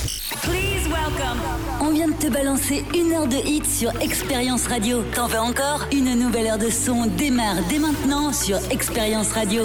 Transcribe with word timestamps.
Please 0.00 0.88
welcome. 0.88 1.38
On 1.82 1.92
vient 1.92 2.08
de 2.08 2.14
te 2.14 2.28
balancer 2.28 2.82
une 2.94 3.12
heure 3.12 3.26
de 3.26 3.36
hit 3.46 3.66
sur 3.66 3.90
Expérience 4.00 4.66
Radio. 4.66 5.02
T'en 5.14 5.26
veux 5.26 5.38
encore? 5.38 5.84
Une 5.92 6.18
nouvelle 6.18 6.46
heure 6.46 6.56
de 6.56 6.70
son 6.70 7.04
démarre 7.04 7.58
dès 7.68 7.78
maintenant 7.78 8.32
sur 8.32 8.56
Expérience 8.70 9.32
Radio. 9.32 9.64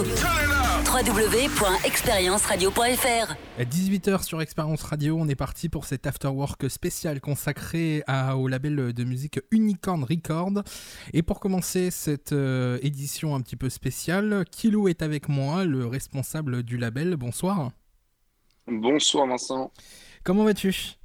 www.expérienceradio.fr 0.86 3.36
18h 3.60 4.24
sur 4.24 4.42
Expérience 4.42 4.84
Radio, 4.84 5.18
on 5.18 5.30
est 5.30 5.36
parti 5.36 5.70
pour 5.70 5.86
cet 5.86 6.06
afterwork 6.06 6.70
spécial 6.70 7.22
consacré 7.22 8.04
à, 8.06 8.36
au 8.36 8.50
label 8.50 8.92
de 8.92 9.04
musique 9.06 9.40
Unicorn 9.52 10.04
Record. 10.04 10.64
Et 11.14 11.22
pour 11.22 11.40
commencer 11.40 11.92
cette 11.92 12.34
euh, 12.34 12.78
édition 12.82 13.36
un 13.36 13.42
petit 13.42 13.56
peu 13.56 13.70
spéciale, 13.70 14.44
Kilo 14.52 14.90
est 14.90 15.02
avec 15.02 15.30
moi, 15.30 15.64
le 15.64 15.88
responsable 15.88 16.64
du 16.64 16.78
label. 16.78 17.16
Bonsoir. 17.16 17.72
Bonsoir 18.68 19.28
Vincent. 19.28 19.72
Comment 20.26 20.44
vas-tu? 20.44 20.98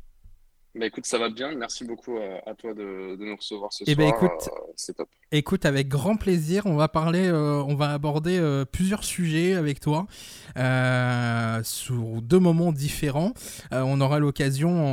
Bah 0.77 0.87
écoute, 0.87 1.05
ça 1.05 1.19
va 1.19 1.31
bien. 1.31 1.53
Merci 1.57 1.85
beaucoup 1.85 2.17
euh, 2.17 2.39
à, 2.47 2.55
toi 2.55 2.75
de, 2.75 3.17
nous 3.19 3.35
recevoir 3.35 3.73
ce 3.73 3.83
eh 3.89 3.97
ben, 3.97 4.09
soir. 4.09 4.23
écoute, 4.23 4.49
euh, 4.53 4.73
c'est 4.77 4.97
top. 4.97 5.09
Écoute, 5.33 5.67
avec 5.67 5.89
grand 5.89 6.17
plaisir, 6.17 6.65
on 6.67 6.77
va 6.77 6.87
parler, 6.87 7.27
euh, 7.27 7.61
on 7.67 7.75
va 7.75 7.91
aborder 7.91 8.41
plusieurs 8.71 9.03
sujets 9.03 9.55
avec 9.55 9.81
toi 9.81 10.07
sur 11.65 12.23
deux 12.23 12.39
moments 12.39 12.73
différents. 12.73 13.33
on 13.73 14.01
aura 14.01 14.19
l'occasion 14.19 14.85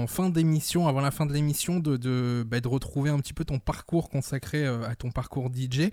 en, 0.00 0.06
fin 0.06 0.30
d'émission, 0.30 0.88
avant 0.88 1.00
la 1.00 1.10
fin 1.10 1.26
de 1.26 1.32
l'émission, 1.32 1.80
de, 1.80 1.96
de, 1.96 2.44
bah, 2.46 2.60
de, 2.60 2.68
retrouver 2.68 3.10
un 3.10 3.18
petit 3.18 3.32
peu 3.32 3.44
ton 3.44 3.58
parcours 3.58 4.08
consacré 4.08 4.66
à 4.66 4.94
ton 4.96 5.10
parcours 5.10 5.48
DJ. 5.48 5.90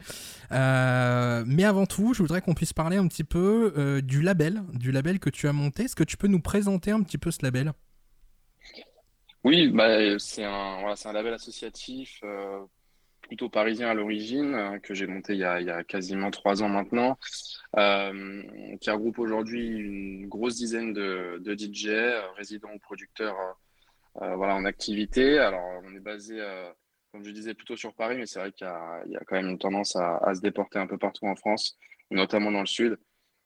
mais 0.52 1.64
avant 1.64 1.86
tout, 1.86 2.14
je 2.14 2.22
voudrais 2.22 2.42
qu'on 2.42 2.54
puisse 2.54 2.74
parler 2.74 2.98
un 2.98 3.08
petit 3.08 3.24
peu 3.24 4.02
du 4.04 4.22
label, 4.22 4.64
du 4.74 4.92
label 4.92 5.20
que 5.20 5.30
tu 5.30 5.48
as 5.48 5.54
monté. 5.54 5.84
Est-ce 5.84 5.96
que 5.96 6.04
tu 6.04 6.18
peux 6.18 6.28
nous 6.28 6.42
présenter 6.42 6.92
un 6.92 7.02
petit 7.02 7.18
peu 7.18 7.32
ce 7.32 7.40
label? 7.44 7.74
Oui, 9.44 9.70
bah, 9.70 10.18
c'est 10.20 10.44
un, 10.44 10.82
voilà, 10.82 10.96
un 11.06 11.14
label 11.14 11.34
associatif 11.34 12.20
euh, 12.24 12.60
plutôt 13.22 13.50
parisien 13.50 13.90
à 13.90 13.94
l'origine, 13.94 14.56
euh, 14.56 14.80
que 14.80 14.94
j'ai 14.94 15.08
monté 15.08 15.34
il 15.34 15.40
y, 15.40 15.44
a, 15.46 15.84
quasiment 15.84 16.32
trois 16.32 16.64
ans 16.64 16.70
maintenant, 16.70 17.18
euh, 17.78 18.44
qui 18.82 18.90
regroupe 18.90 19.20
aujourd'hui 19.20 19.68
une 19.68 20.28
grosse 20.28 20.56
dizaine 20.56 20.94
de, 20.94 21.42
de 21.44 21.56
DJ, 21.56 21.90
résidents 22.36 22.74
ou 22.74 22.80
producteurs 22.80 23.36
voilà, 24.16 24.56
en 24.56 24.66
activité. 24.66 25.38
Alors, 25.38 25.62
on 25.84 25.96
est 25.96 26.00
basé, 26.00 26.42
comme 27.12 27.24
je 27.24 27.30
disais, 27.30 27.54
plutôt 27.54 27.78
sur 27.78 27.94
Paris, 27.94 28.18
mais 28.18 28.26
c'est 28.26 28.40
vrai 28.40 28.52
qu'il 28.52 28.66
y, 28.66 29.16
a 29.16 29.24
quand 29.28 29.36
même 29.36 29.50
une 29.50 29.60
tendance 29.60 29.96
à, 29.96 30.34
se 30.34 30.42
déporter 30.42 30.80
un 30.80 30.88
peu 30.88 30.98
partout 30.98 31.28
en 31.28 31.36
France, 31.36 31.78
notamment 32.10 32.52
dans 32.52 32.62
le 32.62 32.66
sud. 32.66 32.98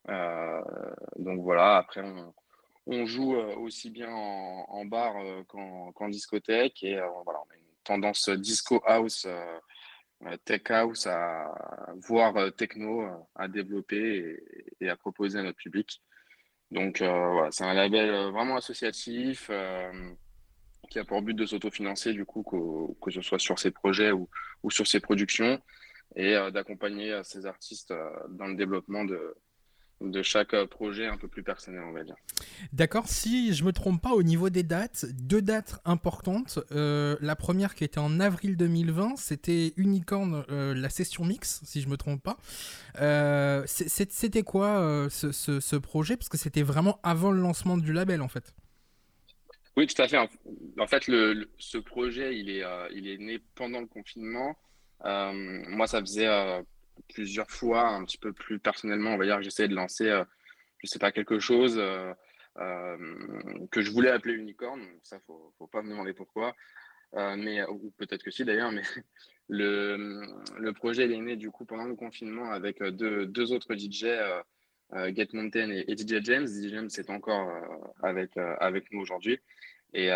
donc 0.07 1.41
voilà, 1.41 1.75
après, 1.77 2.01
on, 2.01 2.33
on 2.87 3.05
joue 3.05 3.35
euh, 3.35 3.55
aussi 3.57 3.89
bien 3.89 4.09
en, 4.09 4.85
bar 4.85 5.15
euh, 5.17 5.43
qu'en 5.43 6.09
discothèque 6.09 6.83
et 6.83 6.97
euh, 6.97 7.07
voilà, 7.23 7.39
on 7.39 7.53
a 7.53 7.55
une 7.55 7.63
tendance 7.83 8.29
disco 8.29 8.81
house, 8.85 9.27
tech 10.45 10.61
house, 10.69 11.07
à 11.07 11.51
voir 11.95 12.53
techno 12.55 13.07
à 13.35 13.47
développer 13.47 14.37
et, 14.79 14.89
à 14.89 14.95
proposer 14.95 15.39
à 15.39 15.43
notre 15.43 15.57
public. 15.57 16.01
Donc 16.69 16.99
voilà, 17.01 17.49
c'est 17.51 17.63
un 17.63 17.73
label 17.73 18.31
vraiment 18.31 18.55
associatif 18.55 19.49
qui 20.91 20.99
a 20.99 21.05
pour 21.05 21.23
but 21.23 21.33
de 21.33 21.45
s'autofinancer 21.47 22.13
du 22.13 22.23
coup 22.23 22.43
que, 23.01 23.11
ce 23.11 23.21
soit 23.21 23.39
sur 23.39 23.57
ses 23.57 23.71
projets 23.71 24.11
ou, 24.11 24.29
ou 24.61 24.69
sur 24.69 24.85
ses 24.85 24.99
productions 24.99 25.59
et 26.15 26.35
d'accompagner 26.53 27.19
ces 27.23 27.47
artistes 27.47 27.93
dans 28.29 28.45
le 28.45 28.55
développement 28.55 29.03
de, 29.05 29.35
de 30.01 30.21
chaque 30.21 30.53
euh, 30.53 30.65
projet 30.65 31.05
un 31.05 31.17
peu 31.17 31.27
plus 31.27 31.43
personnel, 31.43 31.83
on 31.87 31.91
va 31.91 32.03
dire. 32.03 32.15
D'accord, 32.73 33.07
si 33.07 33.53
je 33.53 33.63
me 33.63 33.71
trompe 33.71 34.01
pas 34.01 34.11
au 34.11 34.23
niveau 34.23 34.49
des 34.49 34.63
dates, 34.63 35.05
deux 35.13 35.41
dates 35.41 35.79
importantes. 35.85 36.59
Euh, 36.71 37.15
la 37.21 37.35
première 37.35 37.75
qui 37.75 37.83
était 37.83 37.99
en 37.99 38.19
avril 38.19 38.57
2020, 38.57 39.15
c'était 39.17 39.73
Unicorn, 39.77 40.43
euh, 40.49 40.73
la 40.73 40.89
session 40.89 41.23
mix, 41.23 41.61
si 41.63 41.81
je 41.81 41.89
me 41.89 41.97
trompe 41.97 42.21
pas. 42.23 42.37
c'était 43.67 44.43
quoi 44.43 45.07
ce, 45.09 45.75
projet? 45.77 46.17
Parce 46.17 46.29
que 46.29 46.37
c'était 46.37 46.63
vraiment 46.63 46.99
avant 47.03 47.31
le 47.31 47.41
lancement 47.41 47.77
du 47.77 47.93
label 47.93 48.21
en 48.21 48.27
fait. 48.27 48.53
Oui, 49.77 49.87
tout 49.87 50.01
à 50.01 50.07
fait. 50.07 50.17
En 50.17 50.87
fait, 50.87 51.07
le, 51.07 51.49
ce 51.57 51.77
projet, 51.77 52.37
il 52.37 52.49
est, 52.49 52.63
il 52.93 53.07
est 53.07 53.17
né 53.17 53.39
pendant 53.55 53.79
le 53.79 53.87
confinement. 53.87 54.55
moi, 55.03 55.87
ça 55.87 56.01
faisait 56.01 56.27
plusieurs 57.13 57.49
fois, 57.49 57.89
un 57.89 58.03
petit 58.05 58.17
peu 58.17 58.33
plus 58.33 58.59
personnellement, 58.59 59.13
on 59.13 59.17
va 59.17 59.25
dire 59.25 59.37
que 59.37 59.43
j'essayais 59.43 59.69
de 59.69 59.75
lancer, 59.75 60.09
euh, 60.09 60.23
je 60.79 60.87
sais 60.87 60.99
pas, 60.99 61.11
quelque 61.11 61.39
chose 61.39 61.77
euh, 61.77 62.13
euh, 62.57 62.97
que 63.71 63.81
je 63.81 63.91
voulais 63.91 64.09
appeler 64.09 64.33
unicorn. 64.35 64.81
Ça, 65.03 65.19
faut, 65.25 65.53
faut 65.57 65.67
pas 65.67 65.81
me 65.81 65.89
demander 65.89 66.13
pourquoi. 66.13 66.55
mais, 67.13 67.63
ou 67.65 67.91
peut-être 67.97 68.23
que 68.23 68.31
si 68.31 68.45
d'ailleurs, 68.45 68.71
mais 68.71 68.83
le, 69.49 70.21
le 70.57 70.73
projet 70.73 71.11
est 71.11 71.17
né 71.17 71.35
du 71.35 71.51
coup 71.51 71.65
pendant 71.65 71.85
le 71.85 71.95
confinement 71.95 72.51
avec 72.51 72.81
deux, 72.81 73.25
deux 73.25 73.51
autres 73.51 73.75
DJ, 73.75 74.05
Get 75.15 75.29
Mountain 75.33 75.69
et, 75.71 75.95
DJ 75.95 76.23
James. 76.23 76.47
DJ 76.47 76.69
James 76.69 76.89
c'est 76.89 77.09
encore 77.09 77.49
avec, 78.01 78.37
avec 78.37 78.91
nous 78.91 79.01
aujourd'hui. 79.01 79.39
Et 79.93 80.09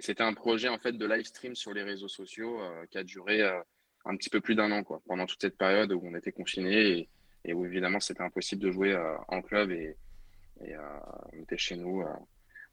c'était 0.00 0.22
un 0.22 0.34
projet 0.34 0.68
en 0.68 0.78
fait 0.78 0.92
de 0.92 1.06
live 1.06 1.26
stream 1.26 1.54
sur 1.54 1.72
les 1.74 1.82
réseaux 1.82 2.08
sociaux 2.08 2.60
qui 2.90 2.98
a 2.98 3.04
duré 3.04 3.42
un 4.04 4.16
petit 4.16 4.30
peu 4.30 4.40
plus 4.40 4.54
d'un 4.54 4.70
an, 4.72 4.82
quoi, 4.82 5.00
pendant 5.06 5.26
toute 5.26 5.40
cette 5.40 5.56
période 5.56 5.92
où 5.92 6.00
on 6.04 6.14
était 6.14 6.32
confinés 6.32 7.08
et, 7.44 7.52
où 7.52 7.64
évidemment 7.64 8.00
c'était 8.00 8.22
impossible 8.22 8.62
de 8.62 8.70
jouer 8.70 8.92
euh, 8.92 9.16
en 9.28 9.42
club 9.42 9.70
et, 9.70 9.96
et 10.64 10.74
euh, 10.74 10.80
on 11.32 11.42
était 11.42 11.58
chez 11.58 11.76
nous 11.76 12.02
euh, 12.02 12.12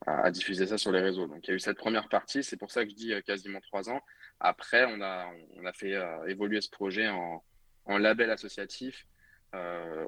à, 0.06 0.30
diffuser 0.32 0.68
ça 0.68 0.78
sur 0.78 0.92
les 0.92 1.02
réseaux. 1.02 1.28
Donc 1.28 1.40
il 1.44 1.50
y 1.50 1.54
a 1.54 1.56
eu 1.56 1.60
cette 1.60 1.78
première 1.78 2.08
partie, 2.10 2.44
c'est 2.44 2.58
pour 2.58 2.72
ça 2.72 2.84
que 2.84 2.92
je 2.92 2.96
dis 2.96 3.14
quasiment 3.26 3.60
trois 3.62 3.90
ans. 3.90 4.02
Après, 4.40 4.86
on 4.86 5.02
a, 5.02 5.30
on 5.58 5.66
a 5.66 5.74
fait 5.74 5.96
évoluer 6.28 6.62
ce 6.62 6.70
projet 6.70 7.10
en, 7.10 7.44
en 7.86 7.98
label 7.98 8.32
associatif, 8.32 9.06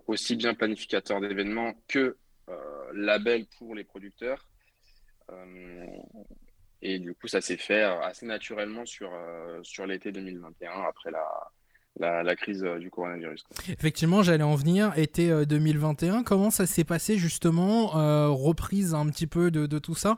aussi 0.07 0.37
bien 0.37 0.53
planificateur 0.53 1.19
d'événements 1.19 1.73
que 1.89 2.17
label 2.93 3.45
pour 3.57 3.75
les 3.75 3.83
producteurs. 3.83 4.47
Et 6.81 6.99
du 6.99 7.13
coup, 7.13 7.27
ça 7.27 7.41
s'est 7.41 7.57
fait 7.57 7.83
euh, 7.83 8.01
assez 8.01 8.25
naturellement 8.25 8.85
sur, 8.85 9.11
euh, 9.13 9.59
sur 9.61 9.85
l'été 9.85 10.11
2021, 10.11 10.71
après 10.87 11.11
la, 11.11 12.23
la, 12.23 12.35
crise 12.35 12.63
euh, 12.63 12.79
du 12.79 12.89
coronavirus. 12.89 13.43
Effectivement, 13.69 14.23
j'allais 14.23 14.43
en 14.43 14.55
venir. 14.55 14.91
Été 14.97 15.45
2021, 15.45 16.23
comment 16.23 16.49
ça 16.49 16.65
s'est 16.65 16.83
passé 16.83 17.17
justement 17.17 17.87
Reprise 18.33 18.95
un 18.95 19.07
petit 19.09 19.27
peu 19.27 19.51
de, 19.51 19.67
de 19.67 19.79
tout 19.79 19.95
ça? 19.95 20.17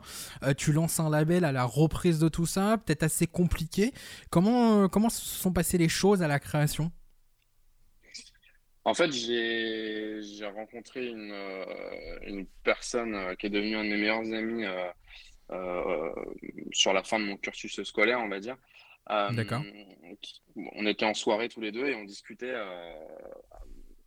tu 0.56 0.72
lances 0.72 1.00
un 1.00 1.10
label 1.10 1.44
à 1.44 1.52
la 1.52 1.64
reprise 1.64 2.18
de 2.18 2.28
tout 2.28 2.46
ça, 2.46 2.78
peut-être 2.84 3.02
assez 3.02 3.26
compliqué. 3.26 3.92
Comment, 4.30 4.88
comment 4.88 5.10
se 5.10 5.20
sont 5.20 5.52
passées 5.52 5.78
les 5.78 5.88
choses 5.88 6.22
à 6.22 6.28
la 6.28 6.38
création? 6.38 6.90
En 8.86 8.92
fait, 8.92 9.10
j'ai 9.12 10.20
rencontré 10.54 11.06
une, 11.06 11.34
une 12.26 12.46
personne 12.62 13.34
qui 13.38 13.46
est 13.46 13.50
devenue 13.50 13.76
un 13.76 13.84
de 13.84 13.88
mes 13.88 13.96
meilleurs 13.96 14.32
amis 14.32 14.64
euh, 14.64 14.88
sur 16.72 16.92
la 16.92 17.02
fin 17.02 17.18
de 17.18 17.24
mon 17.24 17.36
cursus 17.36 17.82
scolaire, 17.82 18.20
on 18.20 18.28
va 18.28 18.40
dire. 18.40 18.56
Euh, 19.10 19.30
D'accord. 19.32 19.62
On 20.56 20.86
était 20.86 21.04
en 21.04 21.14
soirée 21.14 21.48
tous 21.48 21.60
les 21.60 21.72
deux 21.72 21.86
et 21.86 21.94
on 21.94 22.04
discutait 22.04 22.54
euh, 22.54 22.94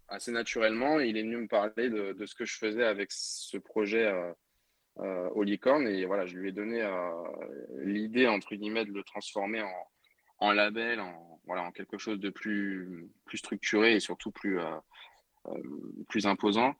assez 0.07 0.31
naturellement. 0.31 0.99
il 0.99 1.17
est 1.17 1.21
venu 1.21 1.37
me 1.37 1.47
parler 1.47 1.89
de, 1.89 2.25
ce 2.25 2.35
que 2.35 2.45
je 2.45 2.57
faisais 2.57 2.83
avec 2.83 3.11
ce 3.11 3.57
projet 3.57 4.11
euh, 4.99 5.29
au 5.29 5.43
licorne. 5.43 5.87
Et 5.87 6.05
voilà, 6.05 6.25
je 6.25 6.37
lui 6.37 6.49
ai 6.49 6.51
donné 6.51 6.83
l'idée, 7.77 8.27
entre 8.27 8.55
guillemets, 8.55 8.85
de 8.85 8.91
le 8.91 9.03
transformer 9.03 9.61
en, 9.61 9.87
en 10.39 10.51
label, 10.51 10.99
en, 10.99 11.39
voilà, 11.45 11.63
en 11.63 11.71
quelque 11.71 11.97
chose 11.97 12.19
de 12.19 12.29
plus, 12.29 13.07
plus 13.25 13.37
structuré 13.37 13.95
et 13.95 13.99
surtout 13.99 14.31
plus, 14.31 14.59
plus 16.09 16.25
imposant. 16.25 16.73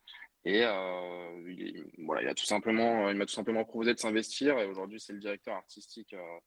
Et 0.47 0.63
euh, 0.63 1.43
il, 1.45 1.83
voilà, 2.05 2.21
il, 2.21 2.27
a 2.29 2.33
tout 2.33 2.45
simplement, 2.45 3.09
il 3.09 3.17
m'a 3.17 3.25
tout 3.25 3.33
simplement 3.33 3.65
proposé 3.65 3.93
de 3.93 3.99
s'investir. 3.99 4.57
Et 4.59 4.65
aujourd'hui, 4.65 4.97
c'est 4.97 5.11
le 5.11 5.19
directeur 5.19 5.55
artistique 5.55 6.13
euh, 6.13 6.39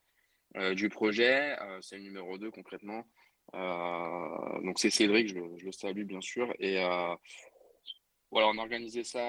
euh, 0.56 0.74
du 0.74 0.88
projet. 0.88 1.54
c'est 1.82 1.98
le 1.98 2.04
numéro 2.04 2.38
2 2.38 2.50
concrètement. 2.50 3.04
donc 3.52 4.78
c'est 4.78 4.88
Cédric, 4.88 5.28
je, 5.28 5.64
le 5.66 5.72
salue 5.72 6.04
bien 6.04 6.22
sûr. 6.22 6.50
Et 6.58 6.76
voilà, 8.30 8.48
on 8.48 8.56
a 8.56 8.62
organisé 8.62 9.04
ça 9.04 9.22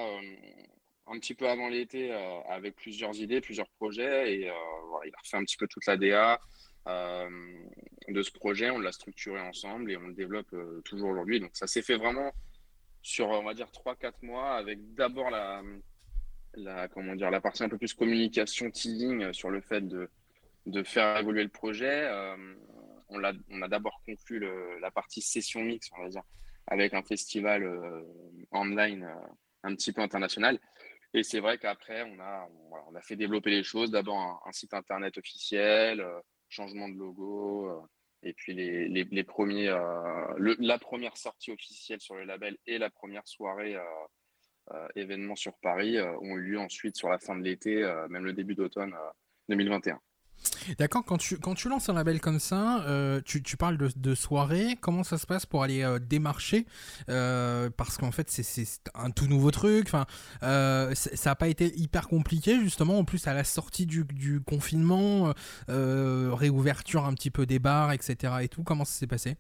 un 1.07 1.19
petit 1.19 1.33
peu 1.33 1.50
avant 1.50 1.67
l'été 1.67 2.13
avec 2.47 2.77
plusieurs 2.77 3.19
idées, 3.19 3.41
plusieurs 3.41 3.69
projets. 3.71 4.33
Et 4.33 4.41
il 4.44 4.47
a 5.13 5.19
refait 5.21 5.38
un 5.38 5.44
petit 5.44 5.57
peu 5.57 5.67
toute 5.67 5.85
la 5.85 5.97
DA 5.97 6.39
de 8.07 8.21
ce 8.21 8.31
projet. 8.31 8.69
On 8.69 8.79
l'a 8.79 8.94
structuré 8.94 9.41
ensemble 9.41 9.91
et 9.91 9.97
on 9.97 10.07
le 10.07 10.13
développe 10.13 10.56
toujours 10.85 11.09
aujourd'hui. 11.09 11.41
Donc 11.41 11.51
ça 11.56 11.67
s'est 11.67 11.81
fait 11.81 11.97
vraiment 11.97 12.31
sur, 13.01 13.30
on 13.30 13.44
va 13.44 13.53
dire, 13.53 13.68
3-4 13.68 14.13
mois, 14.21 14.56
avec 14.56 14.94
d'abord 14.94 15.30
la, 15.30 15.62
la, 16.56 16.88
comment 16.88 17.15
dire, 17.15 17.31
la 17.31 17.42
partie 17.42 17.63
un 17.63 17.69
peu 17.69 17.77
plus 17.77 17.94
communication, 17.94 18.69
teasing 18.69 19.33
sur 19.33 19.50
le 19.50 19.62
fait 19.62 19.81
de, 19.81 20.09
de 20.65 20.83
faire 20.83 21.18
évoluer 21.18 21.44
le 21.44 21.50
projet. 21.50 22.07
Euh, 22.07 22.36
on, 23.09 23.24
a, 23.24 23.33
on 23.50 23.62
a 23.62 23.68
d'abord 23.68 24.01
conclu 24.06 24.39
le, 24.39 24.80
la 24.80 24.92
partie 24.92 25.21
session 25.21 25.62
mix, 25.62 25.89
on 25.98 26.03
va 26.03 26.09
dire, 26.09 26.24
avec 26.68 26.94
un 26.94 27.03
festival 27.03 27.63
euh, 27.63 28.01
online 28.51 29.03
euh, 29.03 29.27
un 29.63 29.75
petit 29.75 29.92
peu 29.92 30.01
international. 30.01 30.59
Et 31.13 31.24
c'est 31.24 31.42
vrai 31.42 31.57
qu'après, 31.57 32.03
on 32.03 32.19
a, 32.21 32.48
on, 32.89 32.95
a 32.95 33.01
fait 33.01 33.18
développer 33.18 33.50
les 33.50 33.63
choses. 33.63 33.92
D'abord, 33.92 34.42
un, 34.45 34.51
site 34.53 34.74
internet 34.74 35.18
officiel, 35.18 36.06
changement 36.48 36.88
de 36.88 36.98
logo, 36.98 37.86
et 38.23 38.33
puis 38.33 38.53
les, 38.53 38.88
les, 38.88 39.23
premiers, 39.23 39.75
la 40.38 40.77
première 40.77 41.18
sortie 41.18 41.51
officielle 41.51 42.00
sur 42.00 42.15
le 42.15 42.23
label 42.23 42.57
et 42.68 42.77
la 42.77 42.89
première 42.89 43.27
soirée 43.27 43.75
événement 44.95 45.35
sur 45.35 45.57
Paris 45.57 46.00
ont 46.00 46.38
eu 46.38 46.51
lieu 46.51 46.59
ensuite 46.59 46.95
sur 46.95 47.09
la 47.09 47.18
fin 47.18 47.35
de 47.35 47.44
l'été, 47.44 47.81
même 48.09 48.25
le 48.25 48.33
début 48.33 48.56
d'automne 48.56 48.95
2021. 49.50 50.00
D'accord, 50.77 51.03
quand 51.05 51.17
tu, 51.17 51.38
quand 51.38 51.55
tu 51.55 51.69
lances 51.69 51.89
un 51.89 51.93
label 51.93 52.21
comme 52.21 52.39
ça, 52.39 52.83
euh, 52.85 53.21
tu, 53.23 53.41
tu, 53.41 53.57
parles 53.57 53.77
de, 53.77 53.89
de, 53.95 54.15
soirée, 54.15 54.77
comment 54.79 55.03
ça 55.03 55.17
se 55.17 55.25
passe 55.25 55.45
pour 55.45 55.63
aller 55.63 55.83
euh, 55.83 55.99
démarcher 55.99 56.65
euh, 57.09 57.69
Parce 57.75 57.97
qu'en 57.97 58.11
fait, 58.11 58.29
c'est 58.29 58.65
un 58.93 59.11
tout 59.11 59.27
nouveau 59.27 59.51
truc, 59.51 59.88
enfin, 59.88 60.05
ça 60.41 61.29
n'a 61.29 61.35
pas 61.35 61.47
été 61.47 61.75
hyper 61.77 62.07
compliqué, 62.07 62.59
justement, 62.59 62.99
en 62.99 63.05
plus 63.05 63.27
à 63.27 63.33
la 63.33 63.43
sortie 63.43 63.85
du, 63.85 64.03
du 64.05 64.41
confinement, 64.41 65.33
réouverture 65.67 67.05
un 67.05 67.13
petit 67.13 67.31
peu 67.31 67.45
des 67.45 67.59
bars, 67.59 67.91
etc. 67.91 68.33
et 68.41 68.47
tout, 68.47 68.63
comment 68.63 68.85
ça 68.85 68.93
s'est 68.93 69.07
passé? 69.07 69.38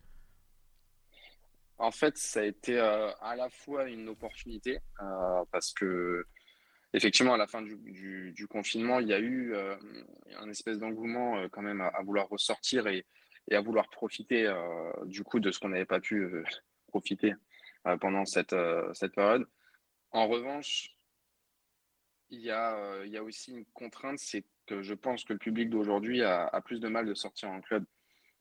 En 1.77 1.91
fait, 1.91 2.17
ça 2.17 2.41
a 2.41 2.43
été 2.43 2.79
à 2.79 3.35
la 3.35 3.49
fois 3.49 3.89
une 3.89 4.09
opportunité, 4.09 4.79
parce 5.51 5.73
que 5.73 6.25
effectivement, 6.93 7.33
à 7.33 7.37
la 7.37 7.47
fin 7.47 7.61
du, 7.61 8.47
confinement, 8.49 8.99
il 8.99 9.07
y 9.07 9.13
a 9.13 9.19
eu 9.19 9.53
euh, 9.53 9.75
un 10.37 10.49
espèce 10.49 10.77
d'engouement 10.77 11.37
euh, 11.37 11.47
quand 11.49 11.61
même 11.61 11.81
à, 11.81 12.01
vouloir 12.03 12.27
ressortir 12.29 12.87
et, 12.87 13.05
à 13.51 13.61
vouloir 13.61 13.89
profiter 13.89 14.45
euh, 14.47 14.91
du 15.05 15.23
coup 15.23 15.39
de 15.39 15.51
ce 15.51 15.59
qu'on 15.59 15.69
n'avait 15.69 15.85
pas 15.85 15.99
pu 15.99 16.43
profiter 16.87 17.33
pendant 17.99 18.25
cette, 18.25 18.55
période. 19.15 19.47
En 20.11 20.27
revanche, 20.27 20.95
il 22.29 22.39
y, 22.39 22.51
a, 22.51 23.23
aussi 23.23 23.51
une 23.51 23.65
contrainte, 23.73 24.19
c'est 24.19 24.45
que 24.67 24.81
je 24.81 24.93
pense 24.93 25.23
que 25.23 25.33
le 25.33 25.39
public 25.39 25.69
d'aujourd'hui 25.69 26.21
a, 26.23 26.61
plus 26.63 26.79
de 26.79 26.87
mal 26.87 27.05
de 27.05 27.13
sortir 27.13 27.49
en 27.49 27.61
club 27.61 27.83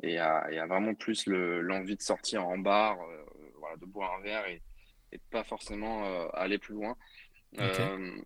et 0.03 0.19
a, 0.19 0.67
vraiment 0.67 0.95
plus 0.95 1.27
l'envie 1.27 1.97
de 1.97 2.03
sortir 2.03 2.47
en 2.47 2.59
bar, 2.59 2.99
de 3.81 3.87
boire 3.87 4.15
un 4.15 4.23
verre 4.23 4.47
et, 4.47 4.63
et 5.13 5.19
pas 5.31 5.43
forcément 5.43 6.31
aller 6.31 6.59
plus 6.59 6.75
loin. 6.75 6.97
Euh, 7.59 8.17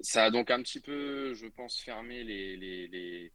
ça 0.00 0.24
a 0.24 0.30
donc 0.30 0.50
un 0.50 0.60
petit 0.62 0.80
peu, 0.80 1.34
je 1.34 1.46
pense, 1.46 1.80
fermé 1.80 2.24
les, 2.24 3.32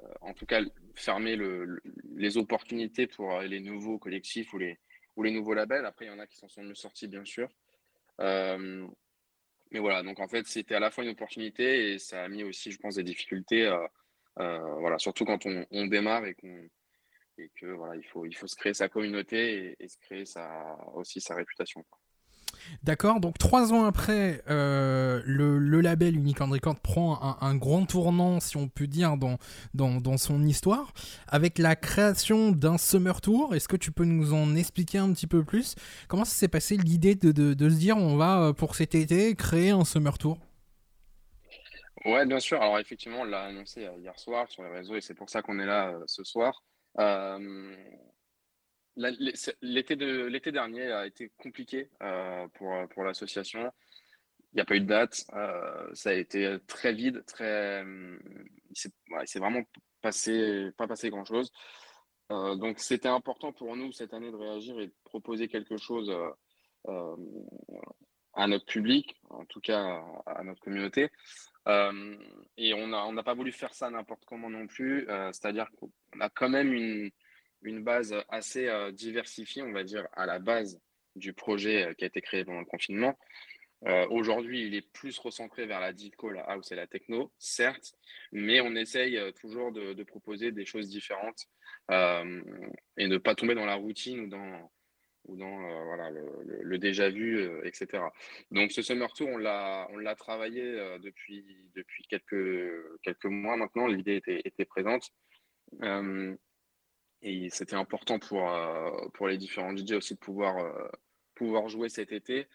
euh, 0.00 0.04
en 0.22 0.32
tout 0.34 0.46
cas, 0.46 0.62
fermé 0.94 1.36
le, 1.36 1.80
les 2.14 2.36
opportunités 2.36 3.06
pour 3.06 3.40
les 3.40 3.60
nouveaux 3.60 3.98
collectifs 3.98 4.52
ou 4.54 4.58
les, 4.58 4.78
ou 5.16 5.22
les 5.22 5.30
nouveaux 5.30 5.54
labels. 5.54 5.84
Après, 5.84 6.06
il 6.06 6.08
y 6.08 6.12
en 6.12 6.18
a 6.18 6.26
qui 6.26 6.36
s'en 6.36 6.48
sont 6.48 6.62
mieux 6.62 6.74
sortis, 6.74 7.08
bien 7.08 7.24
sûr. 7.24 7.48
Euh, 8.20 8.86
mais 9.70 9.78
voilà, 9.78 10.02
donc 10.02 10.18
en 10.18 10.28
fait, 10.28 10.46
c'était 10.46 10.74
à 10.74 10.80
la 10.80 10.90
fois 10.90 11.04
une 11.04 11.10
opportunité 11.10 11.92
et 11.92 11.98
ça 11.98 12.24
a 12.24 12.28
mis 12.28 12.42
aussi, 12.42 12.72
je 12.72 12.78
pense, 12.78 12.96
des 12.96 13.04
difficultés. 13.04 13.70
voilà, 14.36 14.98
surtout 14.98 15.24
quand 15.24 15.46
on, 15.46 15.66
on 15.70 15.86
démarre 15.86 16.24
et 16.26 16.34
qu'on 16.34 16.68
et 17.40 17.50
que 17.56 17.66
voilà, 17.66 17.96
il 17.96 18.04
faut, 18.04 18.26
il 18.26 18.34
faut 18.34 18.46
se 18.46 18.56
créer 18.56 18.74
sa 18.74 18.88
communauté 18.88 19.74
et, 19.78 19.88
se 19.88 19.96
créer 19.98 20.24
sa, 20.24 20.76
aussi 20.94 21.20
sa 21.20 21.34
réputation. 21.34 21.84
D'accord, 22.82 23.20
donc 23.20 23.38
trois 23.38 23.72
ans 23.72 23.84
après, 23.84 24.42
euh, 24.48 25.22
le, 25.24 25.80
label 25.80 26.16
Unicorn 26.16 26.52
Record 26.52 26.80
prend 26.80 27.38
un, 27.40 27.54
grand 27.54 27.86
tournant, 27.86 28.40
si 28.40 28.56
on 28.56 28.68
peut 28.68 28.86
dire, 28.86 29.16
dans, 29.16 29.38
dans, 29.74 30.16
son 30.16 30.42
histoire, 30.44 30.92
avec 31.26 31.58
la 31.58 31.76
création 31.76 32.50
d'un 32.50 32.78
Summer 32.78 33.20
Tour. 33.20 33.54
Est-ce 33.54 33.68
que 33.68 33.76
tu 33.76 33.92
peux 33.92 34.04
nous 34.04 34.34
en 34.34 34.54
expliquer 34.54 34.98
un 34.98 35.12
petit 35.12 35.26
peu 35.26 35.44
plus? 35.44 35.74
Comment 36.08 36.24
ça 36.24 36.34
s'est 36.34 36.48
passé 36.48 36.76
l'idée 36.76 37.14
de, 37.14 37.68
se 37.68 37.74
dire 37.74 37.96
on 37.96 38.16
va, 38.16 38.40
euh, 38.40 38.52
pour 38.52 38.74
cet 38.74 38.94
été, 38.94 39.34
créer 39.34 39.70
un 39.70 39.84
Summer 39.84 40.16
Tour? 40.18 40.38
Ouais, 42.04 42.24
bien 42.24 42.40
sûr. 42.40 42.60
Alors 42.62 42.78
effectivement, 42.78 43.20
on 43.20 43.24
l'a 43.24 43.44
annoncé 43.44 43.84
euh, 43.84 43.90
hier 43.98 44.18
soir 44.18 44.48
sur 44.48 44.62
les 44.62 44.70
réseaux 44.70 44.96
et 44.96 45.00
c'est 45.00 45.14
pour 45.14 45.28
ça 45.28 45.42
qu'on 45.42 45.58
est 45.58 45.66
là 45.66 45.94
ce 46.06 46.24
soir. 46.24 46.62
L'été 49.62 49.96
de 49.96 50.50
dernier 50.50 50.92
a 50.92 51.06
été 51.06 51.30
compliqué 51.38 51.88
euh, 52.02 52.46
pour, 52.54 52.70
pour 52.90 53.04
l'association. 53.04 53.72
Il 54.52 54.56
n'y 54.56 54.60
a 54.60 54.64
pas 54.64 54.74
eu 54.74 54.80
de 54.80 54.86
date. 54.86 55.24
Euh, 55.32 55.88
ça 55.94 56.10
a 56.10 56.14
été 56.14 56.56
très 56.66 56.92
vide, 56.92 57.24
très. 57.26 57.82
Il 57.82 58.76
s'est 58.76 59.38
vraiment 59.38 59.62
passé, 60.02 60.70
pas 60.76 60.86
passé 60.86 61.08
grand 61.08 61.24
chose. 61.24 61.50
Euh, 62.30 62.56
donc 62.56 62.78
c'était 62.78 63.08
important 63.08 63.52
pour 63.52 63.74
nous 63.74 63.90
cette 63.92 64.12
année 64.12 64.30
de 64.30 64.36
réagir 64.36 64.78
et 64.78 64.88
de 64.88 64.94
proposer 65.04 65.48
quelque 65.48 65.76
chose 65.78 66.14
à 68.34 68.46
notre 68.46 68.66
public, 68.66 69.16
en 69.30 69.44
tout 69.46 69.60
cas 69.60 70.02
à 70.26 70.44
notre 70.44 70.60
communauté. 70.60 71.10
et 71.66 72.74
on 72.74 72.88
n'a 72.88 73.06
on 73.06 73.12
n'a 73.12 73.22
pas 73.22 73.34
voulu 73.34 73.52
faire 73.52 73.72
ça 73.72 73.88
n'importe 73.88 74.24
comment 74.26 74.50
non 74.50 74.66
plus. 74.66 75.06
C'est-à-dire 75.32 75.70
qu'on 75.78 75.90
a 76.20 76.28
quand 76.28 76.50
même 76.50 76.72
une 76.72 77.10
une 77.62 77.82
base 77.82 78.14
assez 78.28 78.68
euh, 78.68 78.92
diversifiée, 78.92 79.62
on 79.62 79.72
va 79.72 79.84
dire, 79.84 80.06
à 80.12 80.26
la 80.26 80.38
base 80.38 80.80
du 81.16 81.32
projet 81.32 81.86
euh, 81.86 81.94
qui 81.94 82.04
a 82.04 82.06
été 82.06 82.20
créé 82.20 82.44
pendant 82.44 82.60
le 82.60 82.66
confinement. 82.66 83.18
Euh, 83.86 84.06
aujourd'hui, 84.10 84.66
il 84.66 84.74
est 84.74 84.86
plus 84.92 85.18
recentré 85.18 85.66
vers 85.66 85.80
la 85.80 85.92
disco, 85.92 86.30
la 86.30 86.42
house 86.42 86.70
et 86.70 86.74
la 86.76 86.86
techno, 86.86 87.32
certes, 87.38 87.94
mais 88.30 88.60
on 88.60 88.74
essaye 88.76 89.18
toujours 89.40 89.72
de, 89.72 90.02
proposer 90.02 90.52
des 90.52 90.66
choses 90.66 90.88
différentes 90.88 91.46
et 91.90 93.06
ne 93.08 93.16
pas 93.16 93.34
tomber 93.34 93.54
dans 93.54 93.64
la 93.64 93.76
routine 93.76 94.20
ou 94.20 94.26
dans, 94.26 94.70
ou 95.24 95.34
dans 95.34 95.84
voilà, 95.86 96.10
le, 96.10 96.78
déjà 96.78 97.08
vu, 97.08 97.42
etc. 97.64 98.02
Donc 98.50 98.70
ce 98.70 98.82
Summer 98.82 99.10
Tour, 99.14 99.28
on 99.28 99.38
l'a, 99.38 99.88
on 99.92 99.96
l'a 99.96 100.14
travaillé 100.14 100.62
depuis, 101.02 101.56
depuis 101.74 102.04
quelques, 102.04 103.00
quelques 103.02 103.24
mois 103.24 103.56
maintenant, 103.56 103.86
l'idée 103.86 104.16
était, 104.16 104.42
était 104.44 104.66
présente. 104.66 105.10
Et 107.22 107.50
c'était 107.50 107.76
important 107.76 108.18
pour, 108.18 108.50
euh, 108.50 108.90
pour 109.14 109.28
les 109.28 109.36
différents 109.36 109.76
DJ 109.76 109.92
aussi 109.92 110.14
de 110.14 110.18
pouvoir, 110.18 110.58
euh, 110.58 110.88
pouvoir 111.34 111.68
jouer 111.68 111.88
cet 111.88 112.12
été. 112.12 112.46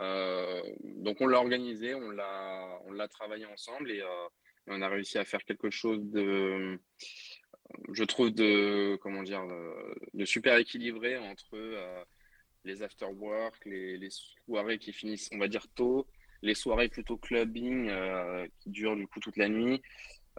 Euh, 0.00 0.62
donc 0.82 1.20
on 1.20 1.26
l'a 1.26 1.38
organisé, 1.38 1.94
on 1.94 2.10
l'a, 2.10 2.80
on 2.86 2.92
l'a 2.92 3.06
travaillé 3.08 3.46
ensemble 3.46 3.90
et 3.90 4.02
on 4.66 4.80
a 4.80 4.88
réussi 4.88 5.18
à 5.18 5.24
faire 5.24 5.44
quelque 5.44 5.70
chose 5.70 6.00
de, 6.10 6.78
je 7.92 8.04
trouve, 8.04 8.30
de, 8.30 8.96
comment 9.02 9.22
dire, 9.22 9.44
de, 10.14 10.24
super 10.24 10.56
équilibré 10.56 11.18
entre 11.18 11.56
les 12.64 12.82
after-work, 12.82 13.62
les, 13.66 13.98
les, 13.98 14.08
soirées 14.46 14.78
qui 14.78 14.92
finissent, 14.92 15.28
on 15.32 15.38
va 15.38 15.48
dire, 15.48 15.66
tôt, 15.74 16.06
les 16.40 16.54
soirées 16.54 16.88
plutôt 16.88 17.18
clubbing 17.18 17.92
qui 18.60 18.70
durent 18.70 18.96
du 18.96 19.06
coup 19.06 19.20
toute 19.20 19.36
la 19.36 19.48
nuit, 19.48 19.82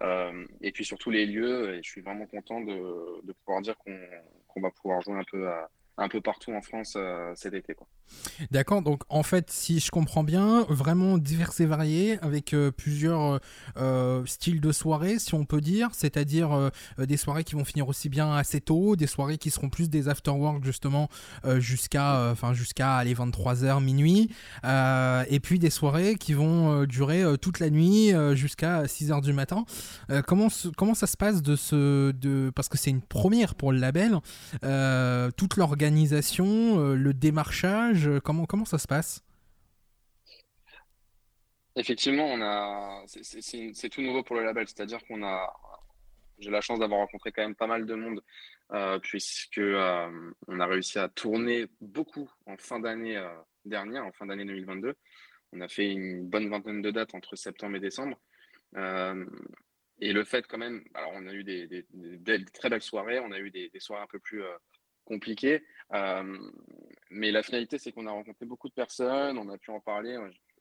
euh, 0.01 0.45
et 0.61 0.71
puis 0.71 0.83
surtout 0.83 1.09
les 1.09 1.25
lieux, 1.25 1.75
et 1.75 1.83
je 1.83 1.89
suis 1.89 2.01
vraiment 2.01 2.25
content 2.25 2.61
de, 2.61 3.31
pouvoir 3.43 3.61
dire 3.61 3.77
qu'on 3.77 4.61
va 4.61 4.69
pouvoir 4.71 5.01
jouer 5.01 5.15
un 5.15 5.23
peu 5.29 5.47
à, 5.47 5.69
un 5.97 6.09
peu 6.09 6.21
partout 6.21 6.51
en 6.51 6.61
France 6.61 6.95
euh, 6.97 7.33
cet 7.35 7.53
été. 7.53 7.73
Quoi. 7.73 7.87
D'accord, 8.51 8.81
donc 8.81 9.03
en 9.09 9.23
fait, 9.23 9.49
si 9.51 9.79
je 9.79 9.91
comprends 9.91 10.23
bien, 10.23 10.65
vraiment 10.69 11.17
divers 11.17 11.51
et 11.59 11.65
varié, 11.65 12.19
avec 12.21 12.53
euh, 12.53 12.71
plusieurs 12.71 13.39
euh, 13.77 14.25
styles 14.25 14.61
de 14.61 14.71
soirée, 14.71 15.19
si 15.19 15.33
on 15.33 15.45
peut 15.45 15.61
dire, 15.61 15.89
c'est-à-dire 15.93 16.71
des 16.97 17.17
soirées 17.17 17.43
qui 17.43 17.55
vont 17.55 17.65
finir 17.65 17.87
aussi 17.87 18.09
bien 18.09 18.33
assez 18.33 18.61
tôt, 18.61 18.95
des 18.95 19.07
soirées 19.07 19.37
qui 19.37 19.49
seront 19.49 19.69
plus 19.69 19.89
des 19.89 20.09
after-work 20.09 20.63
justement 20.63 21.09
jusqu'à 21.57 22.31
enfin 22.31 22.53
jusqu'à 22.53 22.95
aller 22.95 23.13
23h, 23.13 23.83
minuit, 23.83 24.29
et 24.63 25.39
puis 25.41 25.59
des 25.59 25.69
soirées 25.69 26.15
qui 26.15 26.33
vont 26.33 26.85
durer 26.85 27.23
toute 27.41 27.59
la 27.59 27.69
nuit 27.69 28.11
jusqu'à 28.33 28.83
6h 28.83 29.21
du 29.21 29.33
matin. 29.33 29.65
comment, 30.27 30.47
comment 30.77 30.93
ça 30.93 31.07
se 31.07 31.17
passe 31.17 31.41
de 31.41 31.55
ce... 31.55 32.11
De, 32.11 32.51
parce 32.55 32.69
que 32.69 32.77
c'est 32.77 32.91
une 32.91 33.01
première 33.01 33.55
pour 33.55 33.71
le 33.71 33.79
label, 33.79 34.19
toute 35.37 35.57
l'organisation 35.57 36.35
euh, 36.35 36.95
le 36.95 37.13
démarchage 37.13 37.94
euh, 38.03 38.19
Comment, 38.19 38.65
ça 38.65 38.77
se 38.77 38.87
passe? 38.87 39.23
Effectivement, 41.75 42.25
on 42.25 42.41
a, 42.41 43.03
c'est 43.07 43.89
tout 43.89 44.01
nouveau 44.01 44.23
pour 44.23 44.37
le 44.37 44.43
label, 44.45 44.65
c'est-à-dire 44.67 45.03
qu'on 45.05 45.23
a, 45.23 45.53
j'ai 46.39 46.49
la 46.49 46.61
chance 46.61 46.79
d'avoir 46.79 47.01
rencontré 47.01 47.33
quand 47.33 47.41
même 47.41 47.55
pas 47.55 47.67
mal 47.67 47.85
de 47.85 47.95
monde, 47.95 48.23
euh, 48.71 48.97
puisque 48.99 49.59
on 49.59 50.59
a 50.59 50.65
réussi 50.65 50.99
à 50.99 51.09
tourner 51.09 51.67
beaucoup 51.81 52.31
en 52.45 52.55
fin 52.57 52.79
d'année 52.79 53.21
dernière, 53.65 54.05
en 54.05 54.13
fin 54.13 54.25
d'année 54.25 54.45
2022. 54.45 54.95
On 55.51 55.61
a 55.61 55.67
fait 55.67 55.91
une 55.91 56.25
bonne 56.29 56.49
vingtaine 56.49 56.81
de 56.81 56.91
dates 56.91 57.13
entre 57.13 57.35
septembre 57.35 57.75
et 57.75 57.81
décembre. 57.81 58.17
et 58.77 60.13
le 60.13 60.23
fait 60.23 60.47
quand 60.47 60.57
même, 60.57 60.81
alors 60.93 61.11
on 61.13 61.27
a 61.27 61.33
eu 61.33 61.43
des, 61.43 61.85
très 62.53 62.69
belles 62.69 62.81
soirées, 62.81 63.19
on 63.19 63.33
a 63.33 63.39
eu 63.39 63.51
des, 63.51 63.69
soirées 63.79 64.03
un 64.03 64.07
peu 64.07 64.19
plus 64.19 64.43
compliqué. 65.03 65.61
Euh, 67.11 67.15
mais 67.15 67.31
la 67.31 67.43
finalité, 67.43 67.77
c'est 67.77 67.91
qu'on 67.91 68.07
a 68.07 68.11
rencontré 68.11 68.45
beaucoup 68.45 68.69
de 68.69 68.73
personnes, 68.73 69.37
on 69.37 69.49
a 69.49 69.57
pu 69.57 69.71
en 69.71 69.79
parler. 69.79 70.17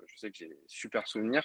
Je, 0.07 0.17
sais 0.17 0.31
que 0.31 0.39
j'ai 0.39 0.57
super 0.67 1.07
souvenirs. 1.09 1.45